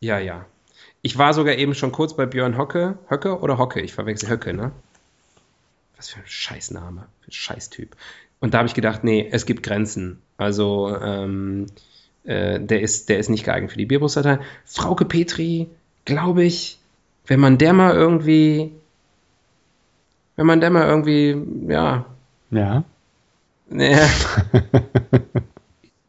ja, 0.00 0.18
ja. 0.18 0.46
Ich 1.02 1.18
war 1.18 1.32
sogar 1.32 1.54
eben 1.54 1.74
schon 1.74 1.92
kurz 1.92 2.14
bei 2.14 2.26
Björn 2.26 2.58
Hocke. 2.58 2.98
Höcke 3.08 3.40
oder 3.40 3.58
Hocke? 3.58 3.80
Ich 3.80 3.92
verwechsel 3.92 4.28
Höcke, 4.28 4.52
ne? 4.52 4.72
Was 5.96 6.10
für 6.10 6.20
ein 6.20 6.26
Scheißname, 6.26 7.06
für 7.20 7.28
ein 7.28 7.32
Scheißtyp. 7.32 7.96
Und 8.40 8.54
da 8.54 8.58
habe 8.58 8.68
ich 8.68 8.74
gedacht, 8.74 9.04
nee, 9.04 9.28
es 9.30 9.46
gibt 9.46 9.62
Grenzen. 9.62 10.20
Also, 10.36 10.96
ähm, 10.96 11.66
äh, 12.24 12.60
der, 12.60 12.82
ist, 12.82 13.08
der 13.08 13.18
ist 13.18 13.28
nicht 13.28 13.44
geeignet 13.44 13.72
für 13.72 13.78
die 13.78 13.86
Bierbrustdatei. 13.86 14.38
Frauke 14.64 15.04
Petri, 15.04 15.68
glaube 16.04 16.44
ich, 16.44 16.78
wenn 17.26 17.40
man 17.40 17.58
der 17.58 17.72
mal 17.72 17.94
irgendwie, 17.94 18.72
wenn 20.36 20.46
man 20.46 20.60
der 20.60 20.70
mal 20.70 20.86
irgendwie, 20.86 21.36
ja. 21.68 22.06
Ja. 22.50 22.84
Nee, 23.70 23.96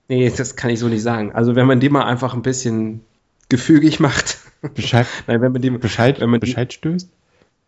nee, 0.07 0.29
das 0.29 0.55
kann 0.55 0.69
ich 0.69 0.79
so 0.79 0.87
nicht 0.87 1.03
sagen. 1.03 1.33
Also, 1.33 1.55
wenn 1.55 1.67
man 1.67 1.79
die 1.79 1.89
mal 1.89 2.05
einfach 2.05 2.33
ein 2.33 2.41
bisschen 2.41 3.01
gefügig 3.49 3.99
macht. 3.99 4.37
Bescheid, 4.75 5.07
Nein, 5.27 5.41
wenn 5.41 5.51
man 5.51 5.61
die, 5.61 5.69
Bescheid, 5.71 6.19
wenn 6.19 6.29
man 6.29 6.39
Bescheid 6.39 6.71
stößt? 6.73 7.09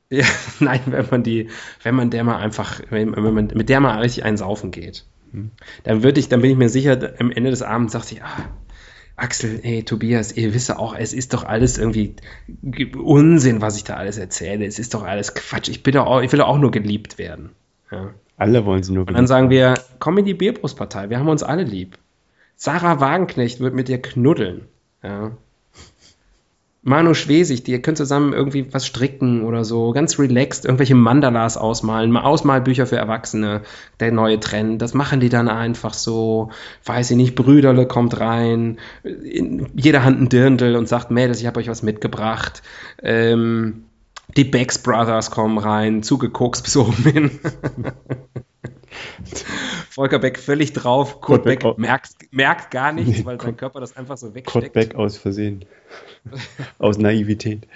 Ja, 0.09 0.25
nein, 0.59 0.81
wenn 0.87 1.07
man 1.09 1.23
die, 1.23 1.49
wenn 1.83 1.95
man 1.95 2.09
der 2.09 2.25
mal 2.25 2.37
einfach, 2.37 2.81
wenn, 2.89 3.15
wenn 3.15 3.33
man 3.33 3.47
mit 3.53 3.69
der 3.69 3.79
mal 3.79 3.97
richtig 3.99 4.25
einsaufen 4.25 4.71
geht, 4.71 5.05
hm. 5.31 5.51
dann 5.83 6.03
würde 6.03 6.19
ich, 6.19 6.27
dann 6.27 6.41
bin 6.41 6.51
ich 6.51 6.57
mir 6.57 6.67
sicher, 6.67 7.13
am 7.17 7.31
Ende 7.31 7.49
des 7.49 7.61
Abends 7.61 7.93
sagt 7.93 8.07
sie, 8.07 8.21
ah, 8.21 8.49
Axel, 9.15 9.59
hey 9.61 9.83
Tobias, 9.83 10.35
ihr 10.35 10.53
wisst 10.53 10.75
auch, 10.75 10.95
es 10.95 11.13
ist 11.13 11.33
doch 11.33 11.43
alles 11.43 11.77
irgendwie 11.77 12.15
Unsinn, 12.97 13.61
was 13.61 13.77
ich 13.77 13.83
da 13.83 13.95
alles 13.95 14.17
erzähle. 14.17 14.65
Es 14.65 14.79
ist 14.79 14.93
doch 14.93 15.03
alles 15.03 15.35
Quatsch. 15.35 15.69
Ich 15.69 15.83
bin 15.83 15.93
doch 15.93 16.07
auch, 16.07 16.21
ich 16.21 16.31
will 16.31 16.39
doch 16.39 16.47
auch 16.47 16.57
nur 16.57 16.71
geliebt 16.71 17.19
werden. 17.19 17.51
Ja. 17.91 18.13
Alle 18.37 18.65
wollen 18.65 18.81
sie 18.81 18.93
nur 18.93 19.05
geliebt. 19.05 19.09
Und 19.09 19.15
dann 19.15 19.27
sagen 19.27 19.49
wir, 19.51 19.75
komm 19.99 20.17
in 20.17 20.25
die 20.25 20.33
Bierbrustpartei, 20.33 21.09
wir 21.11 21.19
haben 21.19 21.29
uns 21.29 21.43
alle 21.43 21.63
lieb. 21.63 21.99
Sarah 22.55 22.99
Wagenknecht 22.99 23.59
wird 23.59 23.75
mit 23.75 23.87
dir 23.87 24.01
knuddeln. 24.01 24.67
Ja. 25.03 25.31
Manu 26.83 27.13
Schwesig, 27.13 27.63
die 27.63 27.79
können 27.79 27.95
zusammen 27.95 28.33
irgendwie 28.33 28.73
was 28.73 28.87
stricken 28.87 29.43
oder 29.43 29.63
so, 29.63 29.91
ganz 29.91 30.17
relaxed, 30.17 30.65
irgendwelche 30.65 30.95
Mandalas 30.95 31.55
ausmalen, 31.55 32.17
Ausmalbücher 32.17 32.87
für 32.87 32.95
Erwachsene, 32.95 33.61
der 33.99 34.11
neue 34.11 34.39
Trend, 34.39 34.81
das 34.81 34.95
machen 34.95 35.19
die 35.19 35.29
dann 35.29 35.47
einfach 35.47 35.93
so, 35.93 36.49
weiß 36.85 37.11
ich 37.11 37.17
nicht, 37.17 37.35
Brüderle 37.35 37.85
kommt 37.85 38.19
rein, 38.19 38.79
in 39.03 39.69
jeder 39.75 40.03
Hand 40.03 40.21
ein 40.21 40.29
Dirndl 40.29 40.75
und 40.75 40.87
sagt, 40.87 41.11
Mädels, 41.11 41.39
ich 41.39 41.45
habe 41.45 41.59
euch 41.59 41.67
was 41.67 41.83
mitgebracht, 41.83 42.63
ähm, 43.03 43.83
die 44.35 44.45
Becks 44.45 44.79
Brothers 44.79 45.29
kommen 45.29 45.59
rein, 45.59 46.01
zugekokst 46.01 46.63
bis 46.63 46.77
oben 46.77 47.03
hin. 47.03 47.39
Volker 49.91 50.19
Beck 50.19 50.39
völlig 50.39 50.71
drauf. 50.71 51.19
Kurt, 51.19 51.43
Kurt 51.43 51.43
Beck, 51.43 51.59
Beck 51.59 51.77
merkt, 51.77 52.11
merkt 52.31 52.71
gar 52.71 52.93
nichts, 52.93 53.19
nee, 53.19 53.25
weil 53.25 53.37
Kurt, 53.37 53.47
sein 53.47 53.57
Körper 53.57 53.79
das 53.81 53.97
einfach 53.97 54.17
so 54.17 54.33
wegsteckt. 54.33 54.51
Kurt 54.51 54.73
Beck 54.73 54.95
aus 54.95 55.17
Versehen. 55.17 55.65
aus 56.79 56.97
Naivität. 56.97 57.67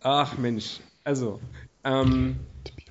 Ach 0.00 0.38
Mensch, 0.38 0.80
also 1.04 1.38
ähm, 1.84 2.36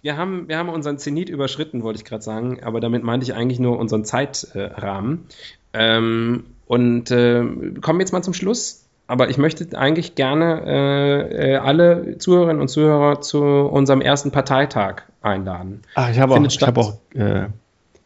wir, 0.04 0.18
haben, 0.18 0.48
wir 0.48 0.60
haben 0.60 0.70
unseren 0.70 1.00
Zenit 1.00 1.30
überschritten, 1.30 1.82
wollte 1.82 1.98
ich 1.98 2.06
gerade 2.06 2.24
sagen, 2.24 2.64
aber 2.64 2.80
damit 2.80 3.04
meinte 3.04 3.24
ich 3.24 3.34
eigentlich 3.34 3.60
nur 3.60 3.80
unseren 3.80 4.06
Zeitrahmen. 4.06 5.26
Ähm, 5.74 6.46
und 6.68 7.10
äh, 7.10 7.43
kommen 7.82 8.00
jetzt 8.00 8.14
mal 8.14 8.22
zum 8.22 8.34
Schluss 8.36 8.84
aber 9.08 9.30
ich 9.30 9.38
möchte 9.38 9.78
eigentlich 9.78 10.16
gerne 10.16 10.64
äh, 10.66 11.53
äh, 11.53 11.56
alle 11.58 12.18
Zuhörerinnen 12.18 12.62
und 12.62 12.68
Zuhörer 12.70 13.22
zu 13.22 13.43
unserem 13.43 14.01
ersten 14.01 14.32
Parteitag 14.32 15.03
einladen. 15.22 15.84
Ach, 15.93 16.10
ich 16.10 16.20
habe 16.20 16.34
auch, 16.34 16.43
ich 16.43 16.62
hab 16.62 16.78
auch, 16.78 16.97
äh, 17.14 17.47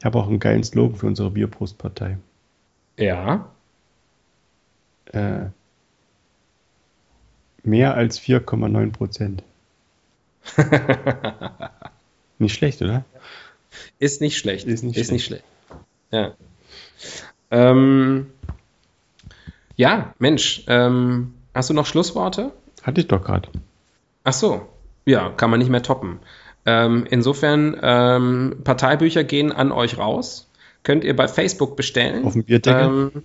hab 0.04 0.16
auch 0.16 0.28
einen 0.28 0.40
geilen 0.40 0.64
Slogan 0.64 0.98
für 0.98 1.08
unsere 1.08 1.32
Bierbrustpartei. 1.32 2.18
Ja. 2.98 3.50
Äh, 5.06 5.46
mehr 7.64 7.96
als 7.96 8.20
4,9 8.20 8.92
Prozent. 8.92 9.44
nicht 12.40 12.56
schlecht, 12.56 12.82
oder? 12.82 13.06
Ist 14.00 14.20
nicht 14.22 14.38
schlecht. 14.38 14.68
Ist 14.68 14.84
nicht, 14.84 14.98
Ist 14.98 15.08
schlecht. 15.08 15.12
nicht 15.12 15.26
schlecht. 15.26 15.44
Ja. 16.12 16.34
Ähm, 17.52 18.28
ja, 19.80 20.14
Mensch, 20.20 20.66
ähm, 20.68 21.36
hast 21.54 21.70
du 21.70 21.74
noch 21.74 21.86
Schlussworte? 21.86 22.52
Hatte 22.84 23.00
ich 23.00 23.08
doch 23.08 23.24
gerade. 23.24 23.48
Ach 24.26 24.34
so, 24.34 24.68
ja, 25.06 25.30
kann 25.30 25.50
man 25.50 25.60
nicht 25.60 25.70
mehr 25.70 25.82
toppen. 25.82 26.20
Ähm, 26.66 27.06
insofern, 27.10 27.78
ähm, 27.82 28.58
Parteibücher 28.66 29.24
gehen 29.24 29.54
an 29.54 29.72
euch 29.72 29.98
raus. 29.98 30.50
Könnt 30.84 31.06
ihr 31.06 31.16
bei 31.16 31.30
Facebook 31.30 31.78
bestellen. 31.78 32.26
Auf 32.26 32.34
dem 32.34 32.44
Bierdeckel. 32.44 32.84
Ähm, 32.84 33.24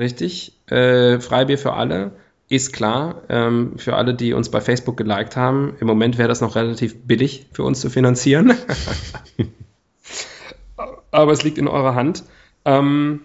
richtig. 0.00 0.52
Äh, 0.66 1.20
Freibier 1.20 1.58
für 1.58 1.74
alle. 1.74 2.10
Ist 2.48 2.72
klar, 2.72 3.22
ähm, 3.28 3.74
für 3.76 3.94
alle, 3.94 4.14
die 4.14 4.32
uns 4.32 4.50
bei 4.50 4.60
Facebook 4.60 4.96
geliked 4.96 5.36
haben. 5.36 5.76
Im 5.78 5.86
Moment 5.86 6.18
wäre 6.18 6.28
das 6.28 6.40
noch 6.40 6.56
relativ 6.56 7.04
billig 7.04 7.46
für 7.52 7.62
uns 7.62 7.78
zu 7.78 7.88
finanzieren. 7.88 8.52
Aber 11.12 11.30
es 11.30 11.44
liegt 11.44 11.56
in 11.56 11.68
eurer 11.68 11.94
Hand. 11.94 12.24
Ähm, 12.64 13.20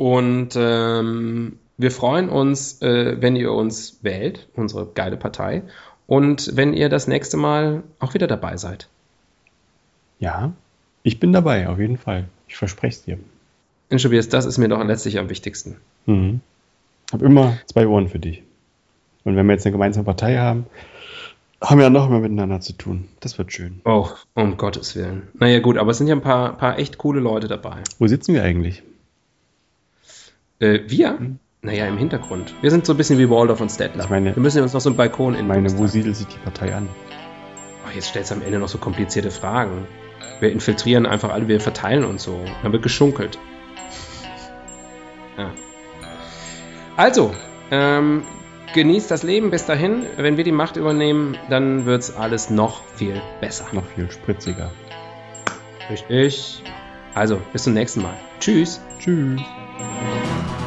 und 0.00 0.56
ähm, 0.56 1.58
wir 1.76 1.90
freuen 1.90 2.30
uns, 2.30 2.80
äh, 2.80 3.20
wenn 3.20 3.36
ihr 3.36 3.52
uns 3.52 3.98
wählt, 4.00 4.48
unsere 4.56 4.86
geile 4.86 5.18
Partei. 5.18 5.62
Und 6.06 6.56
wenn 6.56 6.72
ihr 6.72 6.88
das 6.88 7.06
nächste 7.06 7.36
Mal 7.36 7.82
auch 7.98 8.14
wieder 8.14 8.26
dabei 8.26 8.56
seid. 8.56 8.88
Ja, 10.18 10.52
ich 11.02 11.20
bin 11.20 11.34
dabei, 11.34 11.68
auf 11.68 11.78
jeden 11.78 11.98
Fall. 11.98 12.30
Ich 12.48 12.56
verspreche 12.56 12.96
es 12.96 13.04
dir. 13.04 13.18
Tobias, 13.98 14.30
das 14.30 14.46
ist 14.46 14.56
mir 14.56 14.70
doch 14.70 14.82
letztlich 14.82 15.18
am 15.18 15.28
wichtigsten. 15.28 15.76
Mhm. 16.06 16.40
Ich 17.08 17.12
habe 17.12 17.26
immer 17.26 17.58
zwei 17.66 17.86
Ohren 17.86 18.08
für 18.08 18.18
dich. 18.18 18.42
Und 19.24 19.36
wenn 19.36 19.44
wir 19.44 19.52
jetzt 19.52 19.66
eine 19.66 19.72
gemeinsame 19.72 20.06
Partei 20.06 20.38
haben, 20.38 20.64
haben 21.62 21.76
wir 21.76 21.84
ja 21.84 21.90
noch 21.90 22.08
mehr 22.08 22.20
miteinander 22.20 22.62
zu 22.62 22.72
tun. 22.72 23.08
Das 23.20 23.36
wird 23.36 23.52
schön. 23.52 23.82
Oh, 23.84 24.08
um 24.32 24.56
Gottes 24.56 24.96
Willen. 24.96 25.28
Naja, 25.34 25.58
gut, 25.60 25.76
aber 25.76 25.90
es 25.90 25.98
sind 25.98 26.06
ja 26.06 26.14
ein 26.14 26.22
paar, 26.22 26.56
paar 26.56 26.78
echt 26.78 26.96
coole 26.96 27.20
Leute 27.20 27.48
dabei. 27.48 27.82
Wo 27.98 28.06
sitzen 28.06 28.32
wir 28.32 28.42
eigentlich? 28.42 28.82
Äh, 30.60 30.80
wir? 30.86 31.18
Hm. 31.18 31.38
Naja, 31.62 31.86
im 31.86 31.98
Hintergrund. 31.98 32.54
Wir 32.62 32.70
sind 32.70 32.86
so 32.86 32.94
ein 32.94 32.96
bisschen 32.96 33.18
wie 33.18 33.28
Waldorf 33.28 33.60
und 33.60 33.70
Stettler. 33.70 34.04
Ich 34.04 34.10
meine, 34.10 34.34
wir 34.34 34.42
müssen 34.42 34.62
uns 34.62 34.72
noch 34.72 34.80
so 34.80 34.88
einen 34.88 34.96
Balkon 34.96 35.34
in. 35.34 35.40
Ich 35.40 35.46
meine, 35.46 35.78
wo 35.78 35.86
siedelt 35.86 36.16
sich 36.16 36.26
die 36.26 36.38
Partei 36.38 36.74
an? 36.74 36.88
Ach, 37.86 37.94
jetzt 37.94 38.08
stellst 38.08 38.30
du 38.30 38.36
am 38.36 38.42
Ende 38.42 38.58
noch 38.58 38.68
so 38.68 38.78
komplizierte 38.78 39.30
Fragen. 39.30 39.86
Wir 40.40 40.52
infiltrieren 40.52 41.04
einfach 41.04 41.30
alle, 41.30 41.48
wir 41.48 41.60
verteilen 41.60 42.04
uns 42.04 42.22
so. 42.22 42.40
Dann 42.62 42.72
wird 42.72 42.82
geschunkelt. 42.82 43.38
Ja. 45.36 45.50
Also, 46.96 47.34
ähm, 47.70 48.22
genießt 48.74 49.10
das 49.10 49.22
Leben 49.22 49.50
bis 49.50 49.66
dahin. 49.66 50.06
Wenn 50.16 50.38
wir 50.38 50.44
die 50.44 50.52
Macht 50.52 50.76
übernehmen, 50.76 51.36
dann 51.50 51.84
wird 51.84 52.02
es 52.02 52.16
alles 52.16 52.48
noch 52.48 52.84
viel 52.94 53.20
besser. 53.42 53.66
Noch 53.72 53.84
viel 53.94 54.10
spritziger. 54.10 54.70
Richtig. 55.90 56.62
Also, 57.14 57.38
bis 57.52 57.64
zum 57.64 57.74
nächsten 57.74 58.00
Mal. 58.00 58.14
Tschüss. 58.38 58.80
Tschüss. 58.98 59.40
Bye. 59.80 60.59